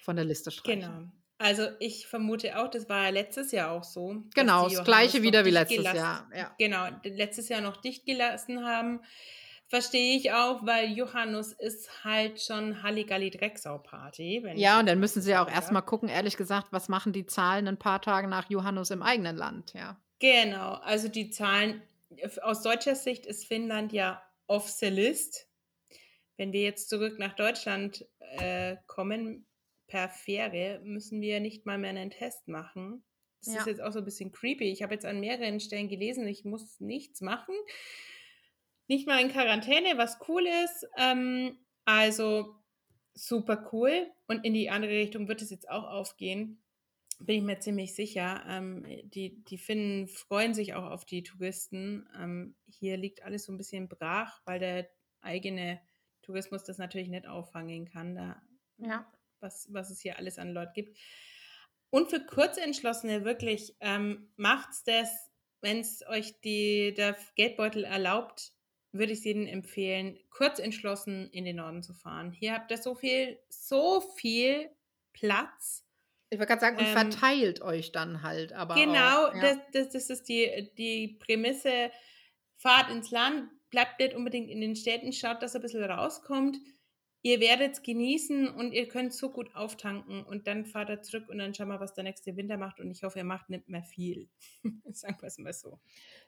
von 0.00 0.16
der 0.16 0.24
Liste 0.24 0.50
streichen. 0.50 0.80
Genau. 0.80 1.12
Also 1.40 1.68
ich 1.78 2.06
vermute 2.06 2.58
auch, 2.58 2.68
das 2.68 2.90
war 2.90 3.04
ja 3.04 3.08
letztes 3.08 3.50
Jahr 3.50 3.70
auch 3.70 3.82
so. 3.82 4.24
Genau, 4.34 4.68
das 4.68 4.84
gleiche 4.84 5.22
wieder 5.22 5.46
wie 5.46 5.50
letztes 5.50 5.78
gelassen- 5.78 5.96
Jahr. 5.96 6.28
Ja. 6.36 6.54
Genau, 6.58 6.88
letztes 7.02 7.48
Jahr 7.48 7.62
noch 7.62 7.78
dicht 7.78 8.04
gelassen 8.04 8.66
haben. 8.66 9.00
Verstehe 9.68 10.18
ich 10.18 10.32
auch, 10.32 10.66
weil 10.66 10.90
Johannes 10.90 11.52
ist 11.54 12.04
halt 12.04 12.42
schon 12.42 12.82
Halligalli 12.82 13.30
Drecksau-Party. 13.30 14.52
Ja, 14.56 14.80
und 14.80 14.86
dann 14.86 15.00
müssen 15.00 15.22
sie 15.22 15.34
auch 15.34 15.48
erstmal 15.50 15.80
gucken, 15.80 16.10
ehrlich 16.10 16.36
gesagt, 16.36 16.66
was 16.72 16.90
machen 16.90 17.14
die 17.14 17.24
Zahlen 17.24 17.68
ein 17.68 17.78
paar 17.78 18.02
Tage 18.02 18.28
nach 18.28 18.50
Johannes 18.50 18.90
im 18.90 19.02
eigenen 19.02 19.36
Land, 19.36 19.72
ja. 19.72 19.98
Genau, 20.18 20.72
also 20.82 21.08
die 21.08 21.30
Zahlen, 21.30 21.80
aus 22.42 22.60
deutscher 22.60 22.96
Sicht 22.96 23.24
ist 23.24 23.46
Finnland 23.46 23.94
ja 23.94 24.22
off 24.46 24.68
the 24.68 24.88
list. 24.88 25.46
Wenn 26.36 26.52
wir 26.52 26.60
jetzt 26.60 26.90
zurück 26.90 27.18
nach 27.18 27.34
Deutschland 27.34 28.04
äh, 28.18 28.76
kommen 28.86 29.46
per 29.90 30.08
Fähre, 30.08 30.80
müssen 30.84 31.20
wir 31.20 31.40
nicht 31.40 31.66
mal 31.66 31.76
mehr 31.78 31.90
einen 31.90 32.10
Test 32.10 32.48
machen. 32.48 33.04
Das 33.44 33.54
Ja. 33.54 33.60
ist 33.60 33.66
jetzt 33.66 33.82
auch 33.82 33.92
so 33.92 33.98
ein 33.98 34.04
bisschen 34.04 34.32
creepy. 34.32 34.70
Ich 34.70 34.82
habe 34.82 34.94
jetzt 34.94 35.04
an 35.04 35.20
mehreren 35.20 35.60
Stellen 35.60 35.88
gelesen, 35.88 36.26
ich 36.26 36.44
muss 36.44 36.80
nichts 36.80 37.20
machen. 37.20 37.54
Nicht 38.88 39.06
mal 39.06 39.20
in 39.20 39.30
Quarantäne, 39.30 39.98
was 39.98 40.18
cool 40.28 40.46
ist. 40.64 40.86
Ähm, 40.96 41.58
also 41.84 42.56
super 43.14 43.68
cool. 43.72 44.10
Und 44.26 44.44
in 44.44 44.54
die 44.54 44.70
andere 44.70 44.92
Richtung 44.92 45.28
wird 45.28 45.42
es 45.42 45.50
jetzt 45.50 45.68
auch 45.68 45.84
aufgehen 45.84 46.62
bin 47.20 47.36
ich 47.36 47.42
mir 47.42 47.58
ziemlich 47.60 47.94
sicher. 47.94 48.42
Ähm, 48.48 48.84
die, 49.04 49.44
die 49.44 49.58
Finnen 49.58 50.08
freuen 50.08 50.54
sich 50.54 50.74
auch 50.74 50.84
auf 50.84 51.04
die 51.04 51.22
Touristen. 51.22 52.08
Ähm, 52.18 52.56
hier 52.66 52.96
liegt 52.96 53.22
alles 53.22 53.44
so 53.44 53.52
ein 53.52 53.58
bisschen 53.58 53.88
brach, 53.88 54.40
weil 54.46 54.58
der 54.58 54.90
eigene 55.20 55.80
Tourismus 56.22 56.64
das 56.64 56.78
natürlich 56.78 57.08
nicht 57.08 57.26
auffangen 57.26 57.84
kann, 57.86 58.14
da, 58.14 58.42
Ja. 58.78 59.10
Was, 59.40 59.68
was 59.72 59.90
es 59.90 60.00
hier 60.00 60.18
alles 60.18 60.38
an 60.38 60.52
Leuten 60.52 60.72
gibt. 60.74 60.98
Und 61.90 62.10
für 62.10 62.20
Kurzentschlossene 62.20 63.24
wirklich, 63.24 63.74
ähm, 63.80 64.32
macht's 64.36 64.84
das, 64.84 65.30
wenn 65.60 65.80
es 65.80 66.06
euch 66.06 66.40
die, 66.40 66.94
der 66.94 67.16
Geldbeutel 67.34 67.84
erlaubt, 67.84 68.52
würde 68.92 69.12
ich 69.12 69.18
es 69.20 69.24
jedem 69.24 69.46
empfehlen, 69.46 70.18
kurz 70.30 70.58
entschlossen 70.58 71.30
in 71.30 71.44
den 71.44 71.56
Norden 71.56 71.82
zu 71.82 71.94
fahren. 71.94 72.32
Hier 72.32 72.54
habt 72.54 72.70
ihr 72.70 72.78
so 72.78 72.94
viel, 72.94 73.38
so 73.48 74.00
viel 74.00 74.70
Platz. 75.12 75.84
Ich 76.30 76.38
wollte 76.38 76.48
gerade 76.48 76.60
sagen, 76.60 76.78
und 76.78 76.86
Ähm, 76.86 76.92
verteilt 76.92 77.60
euch 77.60 77.92
dann 77.92 78.22
halt, 78.22 78.52
aber 78.52 78.74
Genau, 78.74 79.26
auch, 79.28 79.34
ja. 79.34 79.40
das, 79.40 79.58
das, 79.72 79.88
das 79.90 80.10
ist 80.10 80.28
die, 80.28 80.70
die 80.78 81.18
Prämisse. 81.20 81.90
Fahrt 82.56 82.90
ins 82.90 83.10
Land, 83.10 83.48
bleibt 83.70 83.98
nicht 84.00 84.14
unbedingt 84.14 84.50
in 84.50 84.60
den 84.60 84.76
Städten, 84.76 85.12
schaut, 85.12 85.42
dass 85.42 85.54
ihr 85.54 85.60
ein 85.60 85.62
bisschen 85.62 85.82
rauskommt. 85.82 86.58
Ihr 87.22 87.40
werdet 87.40 87.72
es 87.72 87.82
genießen 87.82 88.48
und 88.48 88.72
ihr 88.72 88.88
könnt 88.88 89.12
so 89.12 89.30
gut 89.30 89.54
auftanken 89.54 90.24
und 90.24 90.46
dann 90.46 90.64
fahrt 90.64 90.88
ihr 90.90 91.02
zurück 91.02 91.28
und 91.28 91.38
dann 91.38 91.54
schauen 91.54 91.68
wir, 91.68 91.80
was 91.80 91.92
der 91.94 92.04
nächste 92.04 92.36
Winter 92.36 92.56
macht 92.56 92.80
und 92.80 92.90
ich 92.90 93.02
hoffe, 93.02 93.18
er 93.18 93.24
macht 93.24 93.50
nicht 93.50 93.68
mehr 93.68 93.82
viel. 93.82 94.28
Sagen 94.92 95.16
wir 95.20 95.26
es 95.26 95.38
mal 95.38 95.52
so. 95.52 95.80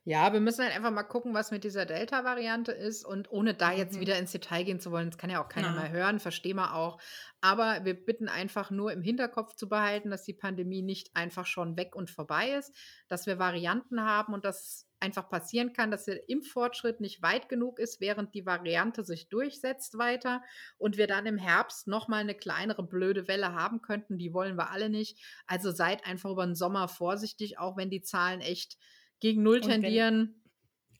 Ja, 0.04 0.32
wir 0.32 0.40
müssen 0.40 0.64
halt 0.64 0.74
einfach 0.74 0.90
mal 0.90 1.04
gucken, 1.04 1.32
was 1.32 1.50
mit 1.52 1.62
dieser 1.64 1.86
Delta-Variante 1.86 2.72
ist. 2.72 3.04
Und 3.04 3.30
ohne 3.30 3.54
da 3.54 3.72
jetzt 3.72 3.96
Mhm. 3.96 4.00
wieder 4.00 4.18
ins 4.18 4.32
Detail 4.32 4.64
gehen 4.64 4.80
zu 4.80 4.90
wollen, 4.90 5.10
das 5.10 5.18
kann 5.18 5.30
ja 5.30 5.42
auch 5.42 5.48
keiner 5.48 5.72
Na. 5.74 5.82
mehr 5.82 5.90
hören, 5.90 6.18
verstehen 6.20 6.56
wir 6.56 6.74
auch. 6.74 7.00
Aber 7.40 7.84
wir 7.84 7.94
bitten 7.94 8.28
einfach 8.28 8.70
nur 8.70 8.92
im 8.92 9.00
Hinterkopf 9.02 9.54
zu 9.54 9.68
behalten, 9.68 10.10
dass 10.10 10.24
die 10.24 10.34
Pandemie 10.34 10.82
nicht 10.82 11.14
einfach 11.14 11.46
schon 11.46 11.76
weg 11.76 11.94
und 11.94 12.10
vorbei 12.10 12.50
ist, 12.50 12.74
dass 13.08 13.26
wir 13.26 13.38
Varianten 13.38 14.00
haben 14.02 14.34
und 14.34 14.44
dass 14.44 14.88
einfach 15.02 15.28
passieren 15.28 15.72
kann, 15.72 15.90
dass 15.90 16.04
der 16.04 16.28
Impffortschritt 16.28 17.00
nicht 17.00 17.20
weit 17.22 17.48
genug 17.48 17.78
ist, 17.78 18.00
während 18.00 18.34
die 18.34 18.46
Variante 18.46 19.04
sich 19.04 19.28
durchsetzt 19.28 19.98
weiter 19.98 20.42
und 20.78 20.96
wir 20.96 21.06
dann 21.06 21.26
im 21.26 21.36
Herbst 21.36 21.88
nochmal 21.88 22.20
eine 22.20 22.34
kleinere 22.34 22.82
blöde 22.82 23.28
Welle 23.28 23.52
haben 23.52 23.82
könnten. 23.82 24.16
Die 24.16 24.32
wollen 24.32 24.56
wir 24.56 24.70
alle 24.70 24.88
nicht. 24.88 25.18
Also 25.46 25.70
seid 25.70 26.06
einfach 26.06 26.30
über 26.30 26.46
den 26.46 26.54
Sommer 26.54 26.88
vorsichtig, 26.88 27.58
auch 27.58 27.76
wenn 27.76 27.90
die 27.90 28.02
Zahlen 28.02 28.40
echt 28.40 28.78
gegen 29.20 29.42
Null 29.42 29.60
wenn 29.62 29.82
tendieren. 29.82 30.42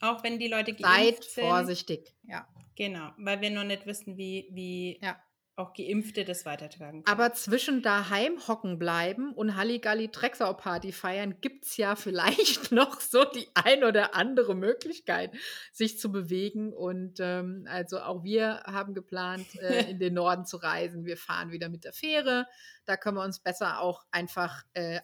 Auch 0.00 0.22
wenn 0.24 0.38
die 0.38 0.48
Leute 0.48 0.72
Seid 0.72 0.82
geimpft 0.82 1.30
sind. 1.30 1.44
vorsichtig. 1.46 2.14
Ja. 2.24 2.48
Genau, 2.74 3.10
weil 3.18 3.40
wir 3.40 3.50
noch 3.50 3.64
nicht 3.64 3.86
wissen, 3.86 4.16
wie, 4.16 4.48
wie 4.52 4.98
Ja. 5.02 5.22
Auch 5.62 5.72
Geimpfte 5.74 6.24
das 6.24 6.44
weitertragen 6.44 7.04
können. 7.04 7.18
Aber 7.18 7.32
zwischen 7.32 7.82
daheim 7.82 8.46
hocken 8.48 8.78
bleiben 8.78 9.32
und 9.32 9.56
Halligalli 9.56 10.10
Drecksau-Party 10.10 10.92
feiern 10.92 11.40
gibt 11.40 11.64
es 11.64 11.76
ja 11.76 11.96
vielleicht 11.96 12.72
noch 12.72 13.00
so 13.00 13.24
die 13.24 13.48
ein 13.54 13.84
oder 13.84 14.14
andere 14.14 14.54
Möglichkeit, 14.54 15.32
sich 15.72 15.98
zu 15.98 16.10
bewegen. 16.12 16.72
Und 16.72 17.18
ähm, 17.20 17.66
also 17.68 18.00
auch 18.00 18.24
wir 18.24 18.62
haben 18.64 18.94
geplant, 18.94 19.46
äh, 19.60 19.82
in 19.90 19.98
den 19.98 20.14
Norden 20.14 20.44
zu 20.44 20.56
reisen. 20.56 21.04
Wir 21.04 21.16
fahren 21.16 21.50
wieder 21.52 21.68
mit 21.68 21.84
der 21.84 21.92
Fähre. 21.92 22.46
Da 22.84 22.96
können 22.96 23.16
wir 23.16 23.24
uns 23.24 23.38
besser 23.38 23.80
auch 23.80 24.04
einfach 24.10 24.62
äh, 24.74 25.00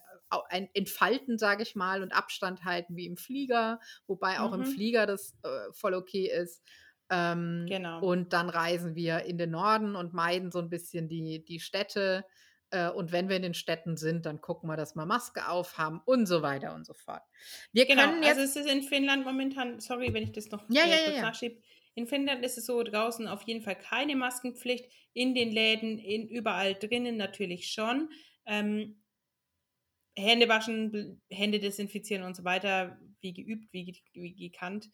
entfalten, 0.73 1.37
sage 1.37 1.63
ich 1.63 1.75
mal, 1.75 2.03
und 2.03 2.11
Abstand 2.11 2.63
halten 2.65 2.95
wie 2.95 3.07
im 3.07 3.17
Flieger. 3.17 3.79
Wobei 4.05 4.39
auch 4.39 4.53
im 4.53 4.61
Mhm. 4.61 4.65
Flieger 4.65 5.05
das 5.05 5.35
äh, 5.43 5.71
voll 5.71 5.93
okay 5.93 6.29
ist. 6.29 6.61
Ähm, 7.09 7.65
Genau. 7.67 8.01
Und 8.01 8.33
dann 8.33 8.49
reisen 8.49 8.95
wir 8.95 9.23
in 9.23 9.37
den 9.37 9.51
Norden 9.51 9.95
und 9.95 10.13
meiden 10.13 10.51
so 10.51 10.59
ein 10.59 10.69
bisschen 10.69 11.07
die, 11.09 11.43
die 11.43 11.59
Städte. 11.59 12.25
Äh, 12.71 12.89
und 12.89 13.11
wenn 13.11 13.29
wir 13.29 13.35
in 13.35 13.41
den 13.41 13.53
Städten 13.55 13.97
sind, 13.97 14.25
dann 14.25 14.41
gucken 14.41 14.69
wir, 14.69 14.77
dass 14.77 14.95
wir 14.95 15.05
Maske 15.05 15.47
aufhaben 15.49 16.01
und 16.05 16.25
so 16.27 16.41
weiter 16.41 16.73
und 16.75 16.85
so 16.85 16.93
fort. 16.93 17.23
Wir 17.71 17.85
Genau, 17.85 18.03
können 18.03 18.23
jetzt. 18.23 18.37
also 18.37 18.41
es 18.41 18.55
ist 18.55 18.71
in 18.71 18.83
Finnland 18.83 19.25
momentan, 19.25 19.79
sorry, 19.79 20.13
wenn 20.13 20.23
ich 20.23 20.31
das 20.31 20.49
noch 20.51 20.69
Ja, 20.69 20.85
ja, 20.85 21.11
ja. 21.11 21.21
nachschiebe, 21.21 21.61
In 21.95 22.07
Finnland 22.07 22.45
ist 22.45 22.57
es 22.57 22.65
so, 22.67 22.83
draußen 22.83 23.27
auf 23.27 23.41
jeden 23.43 23.61
Fall 23.63 23.75
keine 23.75 24.15
Maskenpflicht, 24.15 24.85
in 25.13 25.33
den 25.33 25.51
Läden, 25.51 25.97
in, 25.97 26.27
überall 26.27 26.75
drinnen 26.75 27.17
natürlich 27.17 27.71
schon. 27.71 28.09
Ähm, 28.45 29.01
Hände 30.17 30.49
waschen, 30.49 31.21
Hände 31.31 31.59
desinfizieren 31.59 32.23
und 32.23 32.35
so 32.35 32.43
weiter, 32.43 32.99
wie 33.21 33.33
geübt, 33.33 33.71
wie, 33.73 34.01
wie 34.13 34.35
gekannt. 34.49 34.89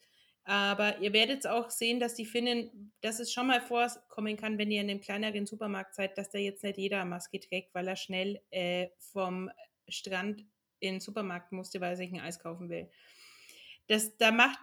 Aber 0.48 1.00
ihr 1.00 1.12
werdet 1.12 1.44
auch 1.48 1.70
sehen, 1.70 1.98
dass 1.98 2.14
die 2.14 2.24
Finnen, 2.24 2.92
dass 3.00 3.18
es 3.18 3.32
schon 3.32 3.48
mal 3.48 3.60
vorkommen 3.60 4.36
kann, 4.36 4.58
wenn 4.58 4.70
ihr 4.70 4.80
in 4.80 4.88
einem 4.88 5.00
kleineren 5.00 5.44
Supermarkt 5.44 5.96
seid, 5.96 6.16
dass 6.16 6.30
da 6.30 6.38
jetzt 6.38 6.62
nicht 6.62 6.78
jeder 6.78 7.04
Maske 7.04 7.40
trägt, 7.40 7.74
weil 7.74 7.88
er 7.88 7.96
schnell 7.96 8.40
äh, 8.50 8.86
vom 9.12 9.50
Strand 9.88 10.44
in 10.78 10.94
den 10.94 11.00
Supermarkt 11.00 11.50
musste, 11.50 11.80
weil 11.80 11.90
er 11.90 11.96
sich 11.96 12.12
ein 12.12 12.20
Eis 12.20 12.38
kaufen 12.38 12.68
will. 12.68 12.88
Das, 13.88 14.16
da 14.18 14.30
macht 14.30 14.60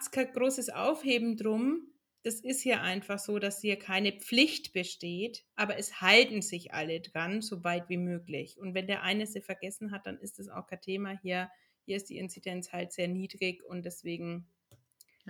es 0.00 0.10
kein 0.10 0.32
großes 0.32 0.70
Aufheben 0.70 1.36
drum. 1.36 1.86
Das 2.22 2.36
ist 2.40 2.62
hier 2.62 2.80
einfach 2.80 3.18
so, 3.18 3.38
dass 3.38 3.60
hier 3.60 3.78
keine 3.78 4.12
Pflicht 4.12 4.72
besteht, 4.72 5.44
aber 5.54 5.76
es 5.76 6.00
halten 6.00 6.40
sich 6.40 6.72
alle 6.72 7.02
dran, 7.02 7.42
so 7.42 7.62
weit 7.62 7.90
wie 7.90 7.98
möglich. 7.98 8.58
Und 8.58 8.72
wenn 8.72 8.86
der 8.86 9.02
eine 9.02 9.26
sie 9.26 9.42
vergessen 9.42 9.90
hat, 9.90 10.06
dann 10.06 10.18
ist 10.18 10.38
das 10.38 10.48
auch 10.48 10.66
kein 10.66 10.80
Thema. 10.80 11.18
Hier, 11.20 11.50
hier 11.84 11.96
ist 11.96 12.08
die 12.08 12.16
Inzidenz 12.16 12.72
halt 12.72 12.92
sehr 12.92 13.08
niedrig 13.08 13.62
und 13.62 13.84
deswegen 13.84 14.46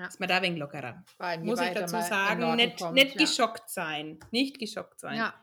ja. 0.00 0.06
Ist 0.06 0.18
man 0.18 0.28
da 0.30 0.40
wegen 0.40 0.56
lockerer. 0.56 1.04
Muss 1.42 1.60
ich 1.60 1.74
dazu 1.74 1.96
sagen, 1.96 2.56
nicht, 2.56 2.78
kommt, 2.78 2.94
nicht 2.94 3.14
ja. 3.14 3.20
geschockt 3.20 3.68
sein. 3.68 4.18
Nicht 4.30 4.58
geschockt 4.58 4.98
sein. 4.98 5.16
Ja. 5.18 5.34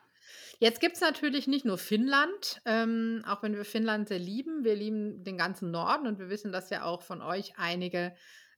Jetzt 0.60 0.82
gibt 0.82 0.96
es 0.96 1.02
natürlich 1.02 1.46
nicht 1.46 1.64
nur 1.64 1.78
Finnland, 1.78 2.60
ähm, 2.66 3.24
auch 3.28 3.44
wenn 3.44 3.56
wir 3.56 3.66
Finnland 3.66 4.08
sehr 4.08 4.18
lieben. 4.18 4.64
Wir 4.64 4.76
lieben 4.76 5.24
den 5.24 5.38
ganzen 5.38 5.70
Norden 5.70 6.08
und 6.08 6.18
wir 6.18 6.30
wissen, 6.30 6.52
dass 6.52 6.72
ja 6.72 6.84
auch 6.84 7.04
von 7.04 7.22
euch 7.22 7.54
einige 7.58 8.16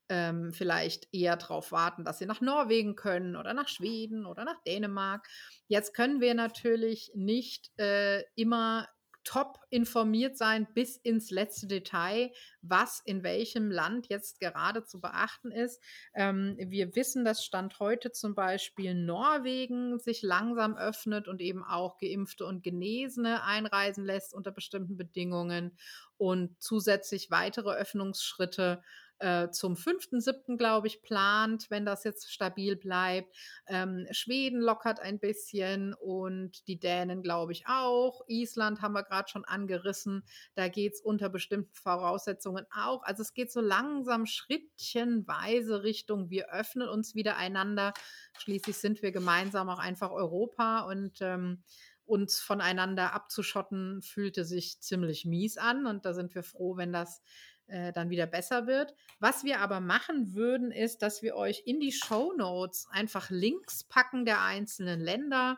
ähm, 0.08 0.54
vielleicht 0.54 1.14
eher 1.14 1.36
darauf 1.36 1.74
warten, 1.74 2.06
dass 2.06 2.20
sie 2.20 2.26
nach 2.26 2.40
Norwegen 2.40 2.96
können 2.96 3.36
oder 3.36 3.54
nach 3.54 3.68
Schweden 3.68 4.26
oder 4.26 4.46
nach 4.46 4.64
Dänemark. 4.64 5.28
Jetzt 5.68 5.94
können 5.94 6.22
wir 6.22 6.34
natürlich 6.34 7.12
nicht 7.14 7.78
äh, 7.78 8.24
immer 8.36 8.88
top 9.24 9.60
informiert 9.70 10.38
sein 10.38 10.68
bis 10.74 10.98
ins 10.98 11.30
letzte 11.32 11.68
Detail, 11.68 12.32
was 12.62 13.02
in 13.06 13.24
welchem 13.24 13.70
Land 13.70 14.08
jetzt 14.10 14.40
gerade 14.40 14.84
zu 14.84 15.00
beachten 15.00 15.52
ist. 15.52 15.82
Ähm, 16.14 16.56
wir 16.58 16.96
wissen, 16.96 17.26
dass 17.26 17.44
Stand 17.44 17.80
heute 17.80 18.12
zum 18.12 18.36
Beispiel 18.36 18.96
Norwegen 18.96 20.00
sich 20.00 20.22
langsam 20.22 20.78
öffnet 20.78 21.28
und 21.28 21.42
eben 21.42 21.64
auch 21.64 21.98
Geimpfte 21.98 22.46
und 22.46 22.64
Genesene 22.64 23.44
einreisen 23.44 24.06
lässt 24.06 24.34
unter 24.34 24.52
bestimmten 24.52 24.98
Bedingungen 24.98 25.78
und 26.18 26.62
zusätzlich 26.62 27.32
weitere 27.32 27.72
Öffnungsschritte 27.76 28.82
äh, 29.20 29.50
zum 29.52 29.76
5.7., 29.76 30.58
glaube 30.58 30.88
ich, 30.88 31.02
plant, 31.02 31.70
wenn 31.70 31.86
das 31.86 32.04
jetzt 32.04 32.32
stabil 32.32 32.76
bleibt. 32.76 33.36
Ähm, 33.68 34.08
Schweden 34.12 34.60
lockert 34.60 35.00
ein 35.00 35.20
bisschen 35.20 35.94
und 35.94 36.68
die 36.68 36.80
Dänen, 36.80 37.22
glaube 37.22 37.52
ich, 37.52 37.68
auch. 37.68 38.22
Island 38.28 38.82
haben 38.82 38.94
wir 38.94 39.04
gerade 39.04 39.30
schon 39.30 39.46
angerissen. 39.46 40.24
Da 40.56 40.68
geht 40.68 40.94
es 40.94 41.02
unter 41.02 41.30
bestimmten 41.30 41.76
Voraussetzungen 41.76 42.66
auch. 42.72 43.04
Also 43.04 43.22
es 43.22 43.34
geht 43.34 43.52
so 43.52 43.62
langsam 43.62 44.26
schrittchenweise 44.26 45.84
Richtung, 45.84 46.30
wir 46.30 46.52
öffnen 46.54 46.88
uns 46.88 47.16
wieder 47.16 47.38
einander. 47.38 47.94
Schließlich 48.38 48.78
sind 48.78 49.02
wir 49.02 49.12
gemeinsam 49.12 49.70
auch 49.70 49.80
einfach 49.80 50.12
Europa 50.12 50.82
und 50.82 51.18
ähm, 51.22 51.64
uns 52.06 52.40
voneinander 52.40 53.14
abzuschotten, 53.14 54.02
fühlte 54.02 54.44
sich 54.44 54.82
ziemlich 54.82 55.26
mies 55.26 55.58
an. 55.58 55.86
Und 55.86 56.06
da 56.06 56.14
sind 56.14 56.34
wir 56.34 56.44
froh, 56.44 56.76
wenn 56.76 56.92
das 56.92 57.22
äh, 57.70 57.94
dann 57.94 58.10
wieder 58.10 58.26
besser 58.26 58.68
wird. 58.68 58.94
Was 59.20 59.44
wir 59.44 59.60
aber 59.60 59.80
machen 59.80 60.34
würden, 60.34 60.72
ist, 60.72 61.02
dass 61.02 61.22
wir 61.22 61.36
euch 61.36 61.64
in 61.66 61.80
die 61.80 61.92
Show 61.92 62.34
Notes 62.38 62.88
einfach 62.92 63.30
Links 63.30 63.84
packen 63.84 64.26
der 64.26 64.42
einzelnen 64.42 65.00
Länder, 65.00 65.58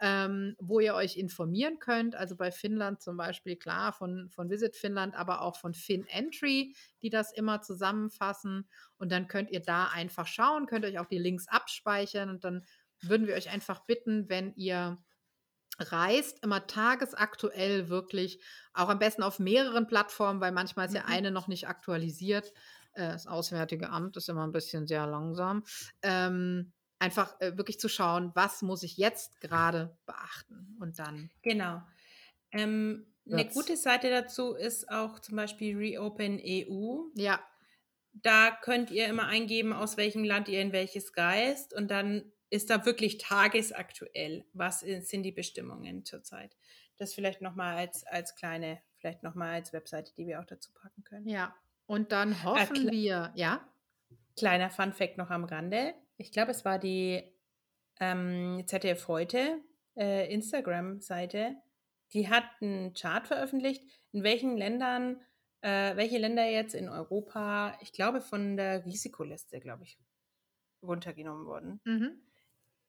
ähm, 0.00 0.54
wo 0.58 0.80
ihr 0.80 0.94
euch 0.94 1.16
informieren 1.16 1.78
könnt. 1.78 2.14
Also 2.14 2.36
bei 2.36 2.50
Finnland 2.50 3.02
zum 3.02 3.16
Beispiel, 3.16 3.56
klar, 3.56 3.92
von, 3.92 4.30
von 4.30 4.50
Visit 4.50 4.76
Finnland, 4.76 5.14
aber 5.14 5.42
auch 5.42 5.56
von 5.56 5.74
FinEntry, 5.74 6.74
die 7.02 7.10
das 7.10 7.32
immer 7.32 7.62
zusammenfassen. 7.62 8.68
Und 8.96 9.10
dann 9.10 9.28
könnt 9.28 9.50
ihr 9.50 9.60
da 9.60 9.86
einfach 9.86 10.26
schauen, 10.26 10.66
könnt 10.66 10.84
euch 10.84 10.98
auch 10.98 11.06
die 11.06 11.18
Links 11.18 11.48
abspeichern 11.48 12.30
und 12.30 12.44
dann 12.44 12.64
würden 13.00 13.26
wir 13.26 13.34
euch 13.34 13.50
einfach 13.50 13.86
bitten, 13.86 14.28
wenn 14.28 14.54
ihr 14.54 14.98
reist, 15.78 16.42
immer 16.42 16.66
tagesaktuell 16.66 17.88
wirklich, 17.88 18.40
auch 18.72 18.88
am 18.88 18.98
besten 18.98 19.22
auf 19.22 19.38
mehreren 19.38 19.86
Plattformen, 19.86 20.40
weil 20.40 20.52
manchmal 20.52 20.86
ist 20.86 20.94
ja 20.94 21.02
mhm. 21.02 21.12
eine 21.12 21.30
noch 21.30 21.48
nicht 21.48 21.68
aktualisiert. 21.68 22.52
Äh, 22.92 23.08
das 23.08 23.26
Auswärtige 23.26 23.90
Amt 23.90 24.16
ist 24.16 24.28
immer 24.28 24.46
ein 24.46 24.52
bisschen 24.52 24.86
sehr 24.86 25.06
langsam. 25.06 25.64
Ähm, 26.02 26.72
einfach 26.98 27.40
äh, 27.40 27.56
wirklich 27.56 27.78
zu 27.78 27.88
schauen, 27.88 28.32
was 28.34 28.62
muss 28.62 28.82
ich 28.82 28.96
jetzt 28.96 29.40
gerade 29.40 29.96
beachten 30.06 30.76
und 30.80 30.98
dann. 30.98 31.30
Genau. 31.42 31.82
Ähm, 32.50 33.06
eine 33.30 33.46
gute 33.46 33.76
Seite 33.76 34.08
dazu 34.10 34.54
ist 34.54 34.90
auch 34.90 35.18
zum 35.18 35.36
Beispiel 35.36 35.76
Reopen 35.76 36.40
EU. 36.42 37.02
Ja. 37.14 37.40
Da 38.12 38.50
könnt 38.62 38.90
ihr 38.90 39.06
immer 39.06 39.26
eingeben, 39.26 39.72
aus 39.72 39.96
welchem 39.96 40.24
Land 40.24 40.48
ihr 40.48 40.62
in 40.62 40.72
welches 40.72 41.14
reist 41.16 41.74
und 41.74 41.90
dann 41.90 42.32
ist 42.50 42.70
da 42.70 42.84
wirklich 42.86 43.18
tagesaktuell, 43.18 44.44
was 44.52 44.80
sind 44.80 45.22
die 45.22 45.32
Bestimmungen 45.32 46.04
zurzeit. 46.04 46.56
Das 46.96 47.14
vielleicht 47.14 47.40
nochmal 47.40 47.76
als, 47.76 48.06
als 48.06 48.34
kleine, 48.34 48.80
vielleicht 48.96 49.22
nochmal 49.22 49.54
als 49.54 49.72
Webseite, 49.72 50.12
die 50.16 50.26
wir 50.26 50.40
auch 50.40 50.46
dazu 50.46 50.72
packen 50.72 51.04
können. 51.04 51.28
Ja, 51.28 51.54
und 51.86 52.12
dann 52.12 52.32
äh, 52.32 52.44
hoffen 52.44 52.88
äh, 52.88 52.92
wir, 52.92 53.32
ja? 53.34 53.68
Kleiner 54.36 54.70
Fun 54.70 54.92
Fact 54.92 55.18
noch 55.18 55.30
am 55.30 55.44
Rande. 55.44 55.94
Ich 56.16 56.32
glaube, 56.32 56.50
es 56.50 56.64
war 56.64 56.78
die 56.78 57.22
ähm, 58.00 58.62
ZDF 58.66 59.08
heute 59.08 59.60
äh, 59.96 60.32
Instagram-Seite, 60.32 61.56
die 62.12 62.28
hat 62.28 62.44
einen 62.60 62.94
Chart 62.94 63.26
veröffentlicht, 63.26 63.84
in 64.12 64.22
welchen 64.22 64.56
Ländern, 64.56 65.20
äh, 65.60 65.96
welche 65.96 66.18
Länder 66.18 66.46
jetzt 66.46 66.74
in 66.74 66.88
Europa, 66.88 67.76
ich 67.82 67.92
glaube, 67.92 68.20
von 68.20 68.56
der 68.56 68.84
Risikoliste, 68.84 69.60
glaube 69.60 69.84
ich, 69.84 69.98
runtergenommen 70.82 71.46
wurden. 71.46 71.80
Mhm. 71.84 72.22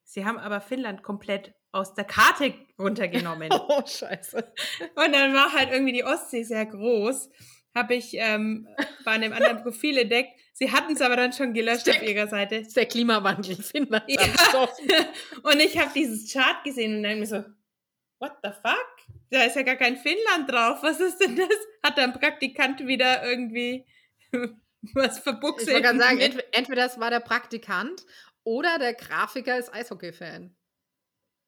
Sie 0.10 0.26
haben 0.26 0.40
aber 0.40 0.60
Finnland 0.60 1.04
komplett 1.04 1.54
aus 1.72 1.94
der 1.94 2.04
Karte 2.04 2.56
runtergenommen. 2.80 3.50
Oh, 3.70 3.86
scheiße. 3.86 4.38
Und 4.96 5.14
dann 5.14 5.36
war 5.36 5.54
halt 5.54 5.70
irgendwie 5.72 5.94
die 5.94 6.04
Ostsee 6.04 6.42
sehr 6.42 6.66
groß. 6.66 7.30
Habe 7.76 7.94
ich 7.94 8.16
ähm, 8.16 8.68
bei 9.06 9.12
einem 9.12 9.34
anderen 9.34 9.58
Profil 9.64 10.00
entdeckt. 10.00 10.32
Sie 10.54 10.72
hatten 10.72 10.94
es 10.94 11.02
aber 11.02 11.16
dann 11.16 11.32
schon 11.32 11.54
gelöscht 11.54 11.86
der, 11.86 11.98
auf 11.98 12.02
ihrer 12.02 12.28
Seite. 12.28 12.56
ist 12.56 12.76
der 12.76 12.88
Klimawandel 12.88 13.58
in 13.58 13.62
Finnland. 13.62 14.04
Ja. 14.08 14.24
und 15.44 15.60
ich 15.60 15.78
habe 15.78 15.92
dieses 15.94 16.34
Chart 16.34 16.64
gesehen 16.64 16.98
und 16.98 17.04
dann 17.04 17.20
mir 17.20 17.28
so, 17.28 17.44
what 18.18 18.34
the 18.42 18.50
fuck? 18.50 18.88
Da 19.30 19.44
ist 19.44 19.56
ja 19.56 19.62
gar 19.62 19.76
kein 19.76 19.96
Finnland 19.96 20.52
drauf. 20.52 20.80
Was 20.82 21.00
ist 21.00 21.20
denn 21.20 21.36
das? 21.36 21.48
Hat 21.84 22.00
da 22.00 22.04
ein 22.04 22.14
Praktikant 22.14 22.88
wieder 22.88 23.24
irgendwie 23.30 23.86
was 24.94 25.20
verbuchselt? 25.20 25.68
Ich 25.68 25.74
wollte 25.74 25.98
gerade 25.98 26.00
sagen, 26.00 26.42
entweder 26.52 26.84
das 26.84 27.00
war 27.00 27.12
der 27.12 27.20
Praktikant 27.20 28.06
oder 28.50 28.80
der 28.80 28.96
Grafiker 28.96 29.60
ist 29.60 29.72
Eishockey-Fan. 29.72 30.56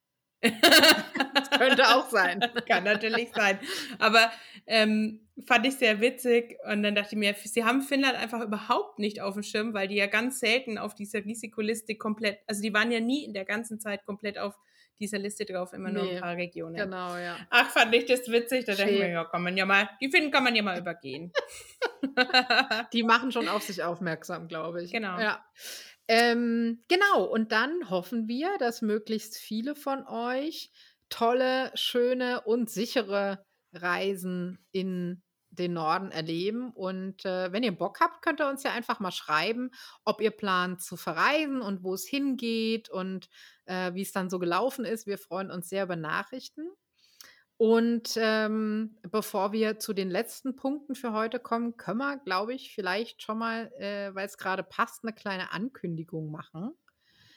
das 0.41 1.49
könnte 1.49 1.87
auch 1.87 2.07
sein. 2.09 2.39
Kann 2.67 2.83
natürlich 2.83 3.29
sein. 3.33 3.59
Aber 3.97 4.31
ähm, 4.67 5.27
fand 5.47 5.65
ich 5.65 5.77
sehr 5.77 5.99
witzig. 5.99 6.59
Und 6.71 6.83
dann 6.83 6.93
dachte 6.93 7.15
ich 7.15 7.17
mir, 7.17 7.33
sie 7.33 7.65
haben 7.65 7.81
Finnland 7.81 8.15
einfach 8.17 8.41
überhaupt 8.41 8.99
nicht 8.99 9.19
auf 9.19 9.33
dem 9.33 9.41
Schirm, 9.41 9.73
weil 9.73 9.87
die 9.87 9.95
ja 9.95 10.05
ganz 10.05 10.39
selten 10.39 10.77
auf 10.77 10.93
dieser 10.93 11.25
Risikoliste 11.25 11.95
komplett, 11.95 12.37
also 12.45 12.61
die 12.61 12.71
waren 12.71 12.91
ja 12.91 12.99
nie 12.99 13.25
in 13.25 13.33
der 13.33 13.45
ganzen 13.45 13.79
Zeit 13.79 14.05
komplett 14.05 14.37
auf 14.37 14.55
dieser 14.99 15.17
Liste 15.17 15.45
drauf, 15.45 15.73
immer 15.73 15.89
nur 15.89 16.03
nee, 16.03 16.15
ein 16.17 16.21
paar 16.21 16.35
Regionen. 16.35 16.75
Genau, 16.75 17.17
ja. 17.17 17.35
Ach, 17.49 17.67
fand 17.71 17.95
ich 17.95 18.05
das 18.05 18.27
witzig. 18.31 18.65
Da 18.65 18.75
dachte 18.75 18.91
ich 18.91 18.99
mir, 18.99 19.09
ja, 19.09 19.25
kann 19.25 19.41
man 19.41 19.57
ja 19.57 19.65
mal, 19.65 19.89
die 19.99 20.11
Finnen 20.11 20.29
kann 20.29 20.43
man 20.43 20.55
ja 20.55 20.61
mal 20.61 20.77
übergehen. 20.79 21.33
die 22.93 23.01
machen 23.01 23.31
schon 23.31 23.49
auf 23.49 23.63
sich 23.63 23.81
aufmerksam, 23.81 24.47
glaube 24.47 24.83
ich. 24.83 24.91
Genau. 24.91 25.19
Ja. 25.19 25.43
Ähm, 26.13 26.83
genau, 26.89 27.23
und 27.23 27.53
dann 27.53 27.89
hoffen 27.89 28.27
wir, 28.27 28.57
dass 28.57 28.81
möglichst 28.81 29.37
viele 29.37 29.75
von 29.75 30.05
euch 30.05 30.69
tolle, 31.07 31.71
schöne 31.73 32.41
und 32.41 32.69
sichere 32.69 33.45
Reisen 33.71 34.59
in 34.73 35.23
den 35.51 35.71
Norden 35.71 36.11
erleben. 36.11 36.71
Und 36.71 37.23
äh, 37.23 37.53
wenn 37.53 37.63
ihr 37.63 37.77
Bock 37.77 38.01
habt, 38.01 38.21
könnt 38.21 38.41
ihr 38.41 38.49
uns 38.49 38.63
ja 38.63 38.73
einfach 38.73 38.99
mal 38.99 39.11
schreiben, 39.13 39.71
ob 40.03 40.19
ihr 40.19 40.31
plant 40.31 40.81
zu 40.81 40.97
verreisen 40.97 41.61
und 41.61 41.81
wo 41.81 41.93
es 41.93 42.05
hingeht 42.05 42.89
und 42.89 43.29
äh, 43.63 43.93
wie 43.93 44.01
es 44.01 44.11
dann 44.11 44.29
so 44.29 44.37
gelaufen 44.37 44.83
ist. 44.83 45.07
Wir 45.07 45.17
freuen 45.17 45.49
uns 45.49 45.69
sehr 45.69 45.85
über 45.85 45.95
Nachrichten. 45.95 46.71
Und 47.61 48.13
ähm, 48.15 48.97
bevor 49.11 49.51
wir 49.51 49.77
zu 49.77 49.93
den 49.93 50.09
letzten 50.09 50.55
Punkten 50.55 50.95
für 50.95 51.13
heute 51.13 51.37
kommen, 51.37 51.77
können 51.77 51.99
wir, 51.99 52.17
glaube 52.17 52.55
ich, 52.55 52.73
vielleicht 52.73 53.21
schon 53.21 53.37
mal, 53.37 53.71
äh, 53.77 54.09
weil 54.15 54.25
es 54.25 54.39
gerade 54.39 54.63
passt, 54.63 55.03
eine 55.03 55.13
kleine 55.13 55.51
Ankündigung 55.51 56.31
machen. 56.31 56.71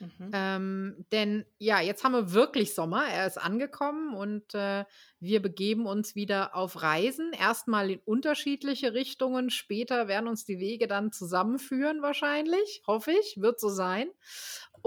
Mhm. 0.01 0.31
Ähm, 0.33 1.07
denn 1.12 1.45
ja, 1.59 1.79
jetzt 1.81 2.05
haben 2.05 2.12
wir 2.12 2.33
wirklich 2.33 2.75
Sommer. 2.75 3.05
Er 3.07 3.27
ist 3.27 3.37
angekommen 3.37 4.14
und 4.14 4.55
äh, 4.55 4.87
wir 5.20 5.43
begeben 5.43 5.85
uns 5.85 6.14
wieder 6.14 6.57
auf 6.57 6.81
Reisen. 6.81 7.35
Erstmal 7.35 7.91
in 7.91 8.01
unterschiedliche 8.07 8.95
Richtungen. 8.95 9.51
Später 9.51 10.09
werden 10.09 10.29
uns 10.29 10.47
die 10.47 10.59
Wege 10.59 10.87
dann 10.87 11.12
zusammenführen, 11.12 12.01
wahrscheinlich. 12.01 12.83
Hoffe 12.87 13.12
ich, 13.12 13.43
wird 13.43 13.61
so 13.61 13.68
sein. 13.68 14.09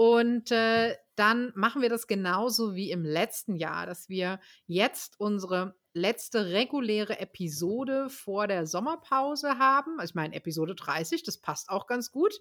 Und 0.00 0.52
äh, 0.52 0.94
dann 1.16 1.50
machen 1.56 1.82
wir 1.82 1.88
das 1.88 2.06
genauso 2.06 2.76
wie 2.76 2.92
im 2.92 3.04
letzten 3.04 3.56
Jahr, 3.56 3.84
dass 3.84 4.08
wir 4.08 4.38
jetzt 4.68 5.18
unsere 5.18 5.74
letzte 5.92 6.52
reguläre 6.52 7.18
Episode 7.18 8.08
vor 8.08 8.46
der 8.46 8.64
Sommerpause 8.64 9.58
haben. 9.58 9.98
Also 9.98 10.12
ich 10.12 10.14
meine, 10.14 10.36
Episode 10.36 10.76
30, 10.76 11.24
das 11.24 11.38
passt 11.38 11.68
auch 11.68 11.88
ganz 11.88 12.12
gut. 12.12 12.32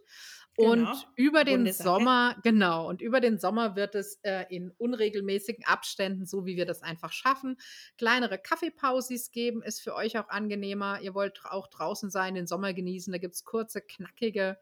Genau. 0.55 0.71
Und 0.71 1.07
über 1.15 1.43
den 1.45 1.73
Sommer, 1.73 2.35
genau, 2.43 2.87
und 2.87 3.01
über 3.01 3.21
den 3.21 3.39
Sommer 3.39 3.75
wird 3.75 3.95
es 3.95 4.19
äh, 4.21 4.45
in 4.55 4.69
unregelmäßigen 4.77 5.65
Abständen, 5.65 6.27
so 6.27 6.45
wie 6.45 6.57
wir 6.57 6.67
das 6.67 6.83
einfach 6.83 7.11
schaffen, 7.11 7.57
kleinere 7.97 8.37
Kaffeepausis 8.37 9.31
geben. 9.31 9.63
Ist 9.63 9.81
für 9.81 9.95
euch 9.95 10.19
auch 10.19 10.29
angenehmer. 10.29 10.99
Ihr 11.01 11.15
wollt 11.15 11.41
auch 11.45 11.65
draußen 11.65 12.11
sein, 12.11 12.35
den 12.35 12.45
Sommer 12.45 12.75
genießen. 12.75 13.11
Da 13.11 13.17
gibt 13.17 13.33
es 13.33 13.45
kurze, 13.45 13.81
knackige 13.81 14.59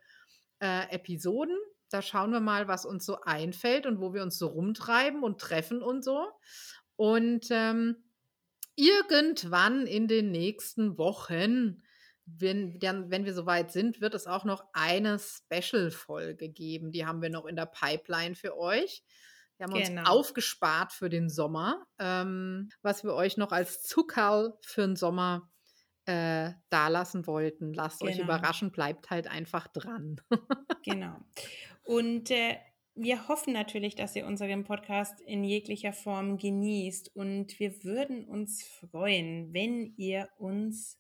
äh, 0.61 0.89
Episoden. 0.95 1.57
Da 1.89 2.01
schauen 2.01 2.31
wir 2.31 2.39
mal, 2.39 2.67
was 2.67 2.85
uns 2.85 3.05
so 3.05 3.21
einfällt 3.21 3.85
und 3.85 3.99
wo 3.99 4.13
wir 4.13 4.23
uns 4.23 4.37
so 4.37 4.47
rumtreiben 4.47 5.23
und 5.23 5.39
treffen 5.39 5.81
und 5.81 6.03
so. 6.03 6.27
Und 6.95 7.47
ähm, 7.51 7.97
irgendwann 8.75 9.87
in 9.87 10.07
den 10.07 10.31
nächsten 10.31 10.97
Wochen, 10.97 11.81
wenn, 12.25 12.79
dann, 12.79 13.11
wenn 13.11 13.25
wir 13.25 13.33
soweit 13.33 13.71
sind, 13.71 14.01
wird 14.01 14.15
es 14.15 14.27
auch 14.27 14.45
noch 14.45 14.65
eine 14.73 15.19
Special-Folge 15.19 16.49
geben. 16.49 16.91
Die 16.91 17.05
haben 17.05 17.21
wir 17.21 17.29
noch 17.29 17.45
in 17.45 17.55
der 17.55 17.67
Pipeline 17.67 18.35
für 18.35 18.57
euch. 18.57 19.03
Wir 19.57 19.67
haben 19.67 19.73
genau. 19.73 20.01
uns 20.01 20.09
aufgespart 20.09 20.91
für 20.91 21.09
den 21.09 21.29
Sommer, 21.29 21.85
ähm, 21.99 22.69
was 22.81 23.03
wir 23.03 23.13
euch 23.13 23.37
noch 23.37 23.51
als 23.51 23.83
Zuckerl 23.83 24.57
für 24.61 24.81
den 24.81 24.95
Sommer 24.95 25.49
äh, 26.05 26.51
da 26.69 26.87
lassen 26.87 27.25
wollten. 27.25 27.73
Lasst 27.73 28.01
genau. 28.01 28.11
euch 28.11 28.19
überraschen, 28.19 28.71
bleibt 28.71 29.09
halt 29.09 29.27
einfach 29.27 29.67
dran. 29.67 30.19
genau. 30.83 31.15
Und 31.85 32.31
äh, 32.31 32.57
wir 32.95 33.27
hoffen 33.27 33.53
natürlich, 33.53 33.95
dass 33.95 34.15
ihr 34.15 34.25
unseren 34.25 34.63
Podcast 34.63 35.21
in 35.21 35.43
jeglicher 35.43 35.93
Form 35.93 36.37
genießt. 36.37 37.15
Und 37.15 37.59
wir 37.59 37.83
würden 37.83 38.25
uns 38.25 38.63
freuen, 38.63 39.53
wenn 39.53 39.93
ihr 39.97 40.29
uns 40.37 40.99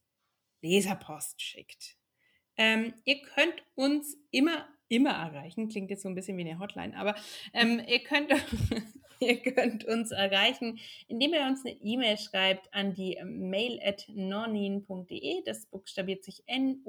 Leserpost 0.61 1.41
schickt. 1.41 1.97
Ähm, 2.57 2.93
ihr 3.03 3.21
könnt 3.21 3.63
uns 3.75 4.17
immer, 4.31 4.67
immer 4.87 5.11
erreichen, 5.11 5.69
klingt 5.69 5.89
jetzt 5.89 6.03
so 6.03 6.09
ein 6.09 6.15
bisschen 6.15 6.37
wie 6.37 6.47
eine 6.47 6.59
Hotline, 6.59 6.95
aber 6.97 7.15
ähm, 7.53 7.81
ihr, 7.85 7.99
könnt, 7.99 8.31
ihr 9.19 9.41
könnt 9.41 9.83
uns 9.85 10.11
erreichen, 10.11 10.79
indem 11.07 11.33
ihr 11.33 11.45
uns 11.45 11.65
eine 11.65 11.75
E-Mail 11.81 12.17
schreibt 12.17 12.73
an 12.73 12.93
die 12.93 13.19
mail 13.25 13.79
at 13.83 14.05
nonin.de, 14.07 15.43
das 15.43 15.65
buchstabiert 15.65 16.23
sich 16.23 16.43
N-O-N-I-I-N.de 16.47 16.87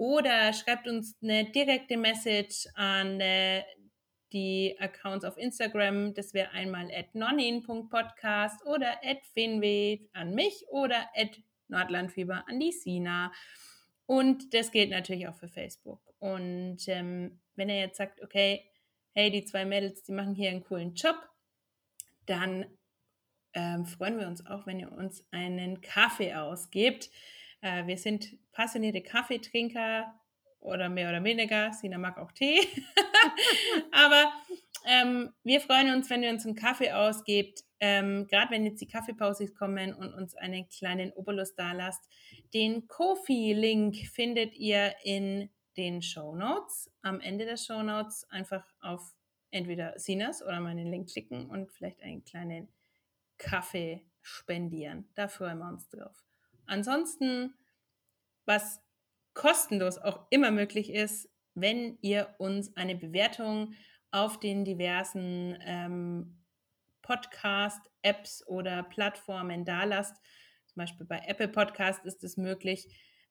oder 0.00 0.54
schreibt 0.54 0.88
uns 0.88 1.14
eine 1.22 1.44
direkte 1.44 1.98
Message 1.98 2.66
an 2.72 3.20
äh, 3.20 3.62
die 4.32 4.74
Accounts 4.78 5.26
auf 5.26 5.36
Instagram. 5.36 6.14
Das 6.14 6.32
wäre 6.32 6.52
einmal 6.52 6.90
at 6.90 7.14
nonin.podcast 7.14 8.64
oder 8.64 8.92
at 9.04 9.18
finwe 9.34 9.98
an 10.14 10.34
mich 10.34 10.64
oder 10.70 11.06
at 11.14 11.38
Nordlandfieber 11.68 12.44
an 12.48 12.58
die 12.58 12.72
Sina. 12.72 13.30
Und 14.06 14.54
das 14.54 14.70
gilt 14.70 14.88
natürlich 14.88 15.28
auch 15.28 15.34
für 15.34 15.48
Facebook. 15.48 16.00
Und 16.18 16.78
ähm, 16.88 17.38
wenn 17.56 17.68
ihr 17.68 17.80
jetzt 17.80 17.98
sagt, 17.98 18.22
okay, 18.22 18.64
hey, 19.12 19.30
die 19.30 19.44
zwei 19.44 19.66
Mädels, 19.66 20.02
die 20.02 20.12
machen 20.12 20.34
hier 20.34 20.48
einen 20.48 20.64
coolen 20.64 20.94
Job, 20.94 21.16
dann 22.24 22.64
ähm, 23.52 23.84
freuen 23.84 24.18
wir 24.18 24.28
uns 24.28 24.46
auch, 24.46 24.66
wenn 24.66 24.80
ihr 24.80 24.92
uns 24.92 25.26
einen 25.30 25.82
Kaffee 25.82 26.32
ausgebt. 26.32 27.10
Äh, 27.60 27.86
wir 27.86 27.96
sind 27.96 28.36
passionierte 28.52 29.02
Kaffeetrinker 29.02 30.14
oder 30.60 30.88
mehr 30.88 31.08
oder 31.08 31.24
weniger. 31.24 31.72
Sina 31.72 31.98
mag 31.98 32.18
auch 32.18 32.32
Tee. 32.32 32.60
Aber 33.92 34.32
ähm, 34.86 35.32
wir 35.42 35.60
freuen 35.60 35.94
uns, 35.94 36.10
wenn 36.10 36.22
ihr 36.22 36.30
uns 36.30 36.46
einen 36.46 36.54
Kaffee 36.54 36.92
ausgebt. 36.92 37.64
Ähm, 37.80 38.26
Gerade 38.26 38.50
wenn 38.50 38.64
jetzt 38.64 38.80
die 38.80 38.88
Kaffeepauses 38.88 39.54
kommen 39.54 39.94
und 39.94 40.12
uns 40.12 40.34
einen 40.34 40.68
kleinen 40.68 41.12
Obolus 41.12 41.54
da 41.54 41.72
lasst. 41.72 42.08
Den 42.52 42.86
Kofi-Link 42.88 43.96
findet 44.12 44.54
ihr 44.54 44.94
in 45.02 45.50
den 45.76 46.02
Show 46.02 46.34
Notes. 46.34 46.90
Am 47.02 47.20
Ende 47.20 47.46
der 47.46 47.56
Show 47.56 47.82
Notes 47.82 48.26
einfach 48.30 48.64
auf 48.80 49.14
entweder 49.50 49.98
Sinas 49.98 50.42
oder 50.42 50.60
meinen 50.60 50.90
Link 50.90 51.10
klicken 51.10 51.48
und 51.48 51.70
vielleicht 51.72 52.02
einen 52.02 52.24
kleinen 52.24 52.68
Kaffee 53.38 54.04
spendieren. 54.20 55.08
Da 55.14 55.28
freuen 55.28 55.58
wir 55.58 55.68
uns 55.68 55.88
drauf. 55.88 56.29
Ansonsten, 56.70 57.54
was 58.46 58.80
kostenlos 59.34 59.98
auch 59.98 60.26
immer 60.30 60.52
möglich 60.52 60.92
ist, 60.92 61.28
wenn 61.54 61.98
ihr 62.00 62.34
uns 62.38 62.76
eine 62.76 62.94
Bewertung 62.94 63.74
auf 64.12 64.38
den 64.38 64.64
diversen 64.64 65.58
ähm, 65.64 66.38
Podcast-Apps 67.02 68.46
oder 68.46 68.84
Plattformen 68.84 69.64
dalasst. 69.64 70.16
Zum 70.66 70.76
Beispiel 70.76 71.06
bei 71.06 71.20
Apple 71.26 71.48
Podcast 71.48 72.04
ist 72.04 72.22
es 72.22 72.36
möglich. 72.36 72.88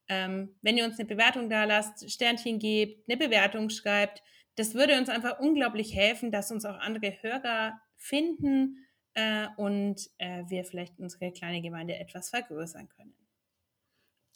Ähm, 0.09 0.55
wenn 0.61 0.77
ihr 0.77 0.83
uns 0.83 0.99
eine 0.99 1.07
Bewertung 1.07 1.49
dalasst, 1.49 2.11
Sternchen 2.11 2.59
gebt, 2.59 3.09
eine 3.09 3.17
Bewertung 3.17 3.69
schreibt, 3.69 4.21
das 4.55 4.73
würde 4.73 4.97
uns 4.97 5.07
einfach 5.07 5.39
unglaublich 5.39 5.95
helfen, 5.95 6.31
dass 6.31 6.51
uns 6.51 6.65
auch 6.65 6.77
andere 6.79 7.21
Hörer 7.21 7.79
finden 7.95 8.85
äh, 9.13 9.47
und 9.55 10.09
äh, 10.17 10.43
wir 10.49 10.65
vielleicht 10.65 10.99
unsere 10.99 11.31
kleine 11.31 11.61
Gemeinde 11.61 11.95
etwas 11.95 12.29
vergrößern 12.29 12.89
können. 12.89 13.18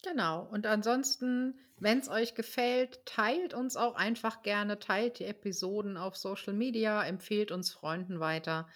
Genau. 0.03 0.47
Und 0.51 0.67
ansonsten, 0.67 1.59
wenn 1.77 1.99
es 1.99 2.09
euch 2.09 2.35
gefällt, 2.35 3.05
teilt 3.05 3.53
uns 3.53 3.75
auch 3.77 3.95
einfach 3.95 4.43
gerne, 4.43 4.77
teilt 4.79 5.19
die 5.19 5.25
Episoden 5.25 5.97
auf 5.97 6.15
Social 6.15 6.53
Media, 6.53 7.03
empfehlt 7.03 7.51
uns 7.51 7.71
Freunden 7.71 8.19
weiter. 8.19 8.67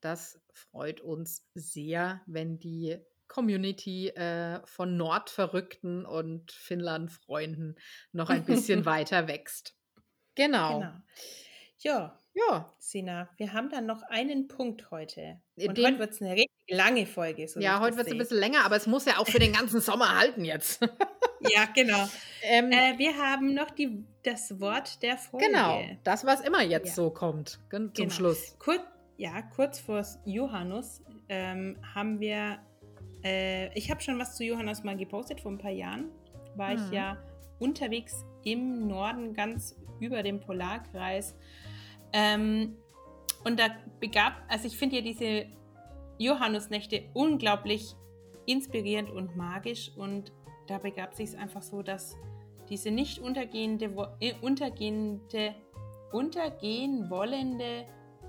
Das 0.00 0.40
freut 0.52 1.00
uns 1.00 1.46
sehr, 1.54 2.22
wenn 2.26 2.58
die 2.58 2.98
Community 3.28 4.08
äh, 4.08 4.60
von 4.66 4.96
Nordverrückten 4.96 6.04
und 6.04 6.50
Finnland-Freunden 6.50 7.76
noch 8.12 8.30
ein 8.30 8.44
bisschen 8.44 8.84
weiter 8.86 9.28
wächst. 9.28 9.76
Genau. 10.34 10.80
genau. 10.80 10.92
Ja, 11.78 12.18
ja. 12.34 12.74
Sina, 12.78 13.28
wir 13.36 13.52
haben 13.52 13.68
dann 13.70 13.86
noch 13.86 14.02
einen 14.02 14.48
Punkt 14.48 14.90
heute. 14.90 15.40
Und 15.56 15.76
Den, 15.76 15.86
heute 15.86 15.98
wird 15.98 16.12
es 16.12 16.22
eine 16.22 16.32
richtig 16.32 16.59
lange 16.70 17.06
Folge. 17.06 17.46
So 17.48 17.60
ja, 17.60 17.80
heute 17.80 17.96
wird 17.96 18.06
es 18.06 18.12
ein 18.12 18.18
bisschen 18.18 18.38
länger, 18.38 18.64
aber 18.64 18.76
es 18.76 18.86
muss 18.86 19.04
ja 19.04 19.18
auch 19.18 19.26
für 19.26 19.38
den 19.38 19.52
ganzen 19.52 19.80
Sommer 19.80 20.18
halten 20.18 20.44
jetzt. 20.44 20.80
ja, 21.40 21.66
genau. 21.74 22.08
Ähm, 22.42 22.72
äh, 22.72 22.98
wir 22.98 23.16
haben 23.16 23.54
noch 23.54 23.70
die, 23.70 24.04
das 24.22 24.60
Wort 24.60 25.02
der 25.02 25.18
Folge. 25.18 25.46
Genau, 25.46 25.82
das, 26.04 26.24
was 26.24 26.40
immer 26.40 26.62
jetzt 26.62 26.88
ja. 26.88 26.94
so 26.94 27.10
kommt, 27.10 27.60
zum 27.70 27.92
genau. 27.92 28.10
Schluss. 28.10 28.56
Kur 28.58 28.78
ja, 29.16 29.42
kurz 29.42 29.78
vor 29.78 30.02
Johannes 30.24 31.02
ähm, 31.28 31.76
haben 31.94 32.20
wir, 32.20 32.58
äh, 33.22 33.76
ich 33.76 33.90
habe 33.90 34.00
schon 34.00 34.18
was 34.18 34.34
zu 34.36 34.44
Johannes 34.44 34.82
mal 34.82 34.96
gepostet 34.96 35.42
vor 35.42 35.52
ein 35.52 35.58
paar 35.58 35.70
Jahren. 35.70 36.06
War 36.56 36.70
hm. 36.70 36.82
ich 36.82 36.92
ja 36.92 37.18
unterwegs 37.58 38.24
im 38.44 38.86
Norden, 38.86 39.34
ganz 39.34 39.76
über 40.00 40.22
dem 40.22 40.40
Polarkreis 40.40 41.34
ähm, 42.12 42.76
und 43.44 43.58
da 43.58 43.68
begab, 44.00 44.42
also 44.48 44.66
ich 44.66 44.76
finde 44.76 44.96
ja 44.96 45.02
diese 45.02 45.46
Johannesnächte 46.20 47.02
unglaublich 47.14 47.96
inspirierend 48.44 49.10
und 49.10 49.36
magisch 49.36 49.90
und 49.96 50.32
da 50.66 50.76
begab 50.76 51.14
sich 51.14 51.30
es 51.30 51.34
einfach 51.34 51.62
so, 51.62 51.82
dass 51.82 52.18
diese 52.68 52.90
nicht 52.90 53.20
untergehende, 53.20 53.86
äh, 54.20 54.34
untergehende, 54.42 55.54
untergehen 56.12 57.08
wollende 57.08 57.86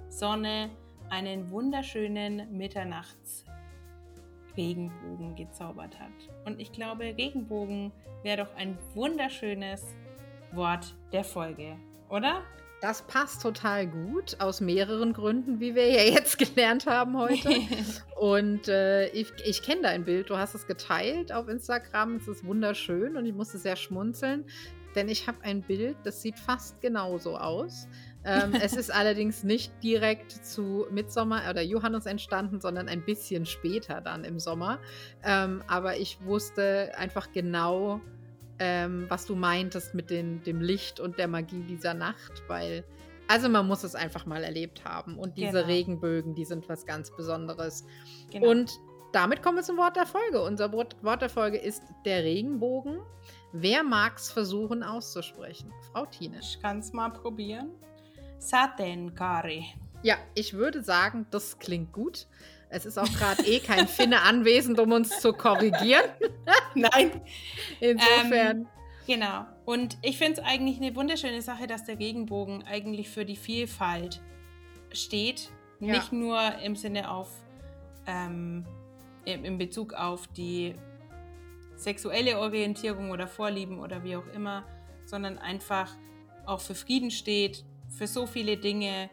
Sonne 0.07 0.69
einen 1.09 1.51
wunderschönen 1.51 2.57
Mitternachtsregenbogen 2.57 5.35
gezaubert 5.35 5.99
hat. 5.99 6.13
Und 6.45 6.61
ich 6.61 6.71
glaube, 6.71 7.13
Regenbogen 7.17 7.91
wäre 8.23 8.45
doch 8.45 8.55
ein 8.55 8.77
wunderschönes 8.93 9.97
Wort 10.53 10.95
der 11.11 11.25
Folge, 11.25 11.75
oder? 12.09 12.43
Das 12.81 13.03
passt 13.03 13.43
total 13.43 13.85
gut, 13.85 14.37
aus 14.39 14.59
mehreren 14.59 15.13
Gründen, 15.13 15.59
wie 15.59 15.75
wir 15.75 15.87
ja 15.87 16.01
jetzt 16.13 16.39
gelernt 16.39 16.87
haben 16.87 17.15
heute. 17.15 17.49
und 18.19 18.67
äh, 18.67 19.07
ich, 19.09 19.31
ich 19.45 19.61
kenne 19.61 19.83
dein 19.83 20.03
Bild, 20.03 20.31
du 20.31 20.37
hast 20.37 20.55
es 20.55 20.65
geteilt 20.65 21.31
auf 21.31 21.47
Instagram, 21.47 22.15
es 22.15 22.27
ist 22.27 22.43
wunderschön 22.43 23.15
und 23.17 23.25
ich 23.27 23.35
musste 23.35 23.59
sehr 23.59 23.75
schmunzeln, 23.75 24.45
denn 24.95 25.09
ich 25.09 25.27
habe 25.27 25.37
ein 25.43 25.61
Bild, 25.61 25.95
das 26.03 26.23
sieht 26.23 26.39
fast 26.39 26.81
genauso 26.81 27.37
aus. 27.37 27.87
Ähm, 28.25 28.53
es 28.61 28.73
ist 28.73 28.91
allerdings 28.91 29.43
nicht 29.43 29.71
direkt 29.83 30.31
zu 30.31 30.87
Mitsommer 30.89 31.43
oder 31.51 31.61
Johannes 31.61 32.07
entstanden, 32.07 32.61
sondern 32.61 32.89
ein 32.89 33.05
bisschen 33.05 33.45
später 33.45 34.01
dann 34.01 34.23
im 34.23 34.39
Sommer. 34.39 34.79
Ähm, 35.23 35.63
aber 35.67 35.97
ich 35.97 36.17
wusste 36.25 36.93
einfach 36.97 37.31
genau, 37.31 38.01
ähm, 38.63 39.05
was 39.09 39.25
du 39.25 39.35
meintest 39.35 39.95
mit 39.95 40.11
den, 40.11 40.43
dem 40.43 40.61
Licht 40.61 40.99
und 40.99 41.17
der 41.17 41.27
Magie 41.27 41.63
dieser 41.63 41.95
Nacht, 41.95 42.43
weil, 42.47 42.83
also 43.27 43.49
man 43.49 43.67
muss 43.67 43.83
es 43.83 43.95
einfach 43.95 44.27
mal 44.27 44.43
erlebt 44.43 44.85
haben. 44.85 45.17
Und 45.17 45.35
diese 45.35 45.53
Genau. 45.53 45.65
Regenbögen, 45.65 46.35
die 46.35 46.45
sind 46.45 46.69
was 46.69 46.85
ganz 46.85 47.09
Besonderes. 47.09 47.87
Genau. 48.29 48.51
Und 48.51 48.79
damit 49.13 49.41
kommen 49.41 49.57
wir 49.57 49.63
zum 49.63 49.77
Wort 49.77 49.95
der 49.95 50.05
Folge. 50.05 50.43
Unser 50.43 50.71
Wort, 50.71 50.95
der 51.03 51.29
Folge 51.29 51.57
ist 51.57 51.81
der 52.05 52.23
Regenbogen. 52.23 52.99
Wer 53.51 53.81
mag's 53.83 54.31
versuchen 54.31 54.83
auszusprechen? 54.83 55.73
Frau 55.91 56.05
Tine. 56.05 56.37
ich 56.39 56.59
kann 56.61 56.79
es 56.79 56.93
mal 56.93 57.09
probieren. 57.09 57.71
Satenkari. 58.37 59.65
Ja, 60.03 60.17
ich 60.35 60.53
würde 60.53 60.83
sagen, 60.83 61.25
das 61.31 61.57
klingt 61.57 61.91
gut. 61.93 62.27
Es 62.71 62.85
ist 62.85 62.97
auch 62.97 63.11
gerade 63.13 63.43
eh 63.43 63.59
kein 63.59 63.87
Finne 63.87 64.21
anwesend, 64.21 64.79
um 64.79 64.93
uns 64.93 65.19
zu 65.19 65.33
korrigieren. 65.33 66.05
Nein. 66.75 67.21
Insofern. 67.81 68.67
Genau. 69.05 69.45
Und 69.65 69.97
ich 70.01 70.17
finde 70.17 70.39
es 70.39 70.47
eigentlich 70.47 70.77
eine 70.77 70.95
wunderschöne 70.95 71.41
Sache, 71.41 71.67
dass 71.67 71.83
der 71.83 71.99
Regenbogen 71.99 72.63
eigentlich 72.63 73.09
für 73.09 73.25
die 73.25 73.35
Vielfalt 73.35 74.21
steht. 74.93 75.49
Ja. 75.81 75.95
Nicht 75.95 76.13
nur 76.13 76.39
im 76.63 76.77
Sinne 76.77 77.11
auf, 77.11 77.29
ähm, 78.07 78.65
in 79.25 79.57
Bezug 79.57 79.93
auf 79.93 80.27
die 80.27 80.75
sexuelle 81.75 82.39
Orientierung 82.39 83.11
oder 83.11 83.27
Vorlieben 83.27 83.79
oder 83.79 84.03
wie 84.03 84.15
auch 84.15 84.27
immer, 84.33 84.63
sondern 85.05 85.37
einfach 85.37 85.93
auch 86.45 86.61
für 86.61 86.75
Frieden 86.75 87.11
steht, 87.11 87.65
für 87.89 88.07
so 88.07 88.25
viele 88.25 88.55
Dinge, 88.55 89.09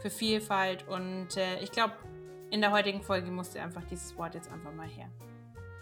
für 0.00 0.10
Vielfalt. 0.10 0.88
Und 0.88 1.36
äh, 1.36 1.60
ich 1.60 1.70
glaube, 1.70 1.94
in 2.54 2.60
der 2.60 2.70
heutigen 2.70 3.02
Folge 3.02 3.32
musste 3.32 3.60
einfach 3.60 3.82
dieses 3.90 4.16
Wort 4.16 4.36
jetzt 4.36 4.48
einfach 4.52 4.72
mal 4.72 4.86
her. 4.86 5.08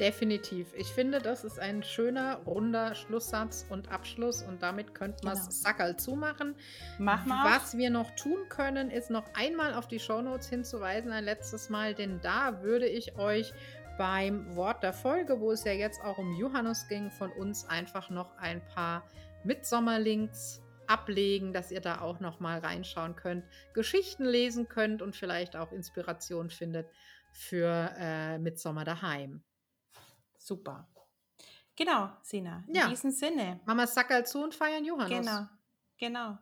Definitiv. 0.01 0.73
Ich 0.75 0.87
finde, 0.87 1.19
das 1.19 1.45
ist 1.45 1.61
ein 1.61 1.83
schöner, 1.83 2.37
runder 2.47 2.95
Schlusssatz 2.95 3.67
und 3.69 3.93
Abschluss 3.93 4.43
und 4.43 4.63
damit 4.63 4.95
könnten 4.95 5.23
wir 5.27 5.33
es 5.33 5.41
Genau. 5.41 5.51
Sackerl 5.51 5.97
zumachen. 5.97 6.55
Mach 6.99 7.27
mal. 7.27 7.45
Was 7.45 7.77
wir 7.77 7.91
noch 7.91 8.11
tun 8.13 8.49
können, 8.49 8.91
ist 8.91 9.11
noch 9.11 9.25
einmal 9.35 9.75
auf 9.75 9.87
die 9.87 10.01
Shownotes 10.01 10.49
hinzuweisen, 10.49 11.13
ein 11.13 11.25
letztes 11.25 11.69
Mal, 11.69 11.93
denn 11.95 12.21
da 12.23 12.63
würde 12.63 12.87
ich 12.87 13.19
euch 13.19 13.53
beim 13.99 14.57
Wort 14.57 14.83
der 14.83 14.95
Folge, 14.95 15.41
wo 15.41 15.53
es 15.53 15.65
ja 15.65 15.73
jetzt 15.73 16.03
auch 16.03 16.17
um 16.17 16.33
Johannes 16.37 16.89
ging, 16.89 17.11
von 17.11 17.31
uns 17.33 17.69
einfach 17.69 18.09
noch 18.09 18.35
ein 18.39 18.65
paar 18.75 19.03
Mitsommerlinks 19.45 20.62
ablegen, 20.87 21.53
dass 21.53 21.71
ihr 21.71 21.81
da 21.81 22.01
auch 22.01 22.21
noch 22.21 22.41
mal 22.41 22.59
reinschauen 22.59 23.17
könnt, 23.17 23.45
Geschichten 23.75 24.25
lesen 24.25 24.69
könnt 24.69 25.03
und 25.03 25.17
vielleicht 25.17 25.57
auch 25.57 25.73
Inspiration 25.73 26.51
findet 26.51 26.89
für 27.33 27.93
äh, 27.97 28.39
Mitsommer 28.39 28.85
daheim. 28.85 29.43
Super. 30.39 30.89
Genau, 31.77 32.11
Sina. 32.23 32.65
In 32.69 32.75
Ja. 32.75 32.89
diesem 32.89 33.11
Sinne. 33.11 33.61
Mama 33.65 33.87
Sackerl 33.87 34.27
zu 34.27 34.43
und 34.43 34.55
feiern 34.55 34.85
Johannes. 34.85 35.25
Genau, 35.27 35.47
genau. 35.99 36.39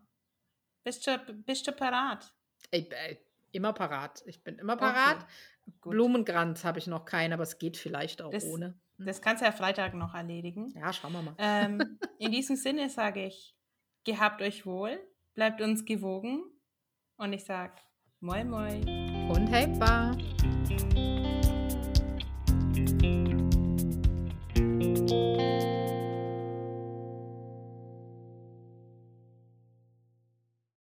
Bist 0.83 1.07
du, 1.07 1.19
bist 1.19 1.67
du 1.67 1.73
parat? 1.73 2.33
Ey, 2.71 2.89
äh, 2.91 3.17
immer 3.53 3.73
parat. 3.73 4.23
Ich 4.27 4.43
bin 4.43 4.59
immer 4.59 4.77
parat. 4.77 5.19
Okay, 5.19 5.73
gut. 5.81 5.93
Blumenkranz 5.93 6.65
habe 6.65 6.79
ich 6.79 6.87
noch 6.87 7.05
keinen, 7.05 7.33
aber 7.33 7.43
es 7.45 7.59
geht 7.59 7.77
vielleicht 7.77 8.23
auch 8.23 8.31
Das- 8.33 8.45
ohne. 8.45 8.79
Das 9.03 9.23
kannst 9.23 9.41
du 9.41 9.47
ja 9.47 9.53
Freitag 9.53 9.95
noch 9.95 10.13
erledigen. 10.15 10.75
Ja, 10.77 10.93
schauen 10.93 11.13
wir 11.15 11.23
mal. 11.23 11.35
Ähm, 11.39 11.99
in 12.19 12.33
diesem 12.33 12.57
Sinne 12.57 12.91
sage 12.91 13.25
ich, 13.25 13.55
gehabt 14.05 14.43
euch 14.43 14.67
wohl, 14.67 14.99
bleibt 15.35 15.61
uns 15.61 15.85
gewogen 15.85 16.43
und 17.17 17.33
ich 17.33 17.45
sage, 17.45 17.75
moi 18.21 18.45
moi. 18.45 18.81
Und 19.31 19.47
hey, 19.49 19.67
Bar. 19.79 20.17
Tschüss. 25.07 25.70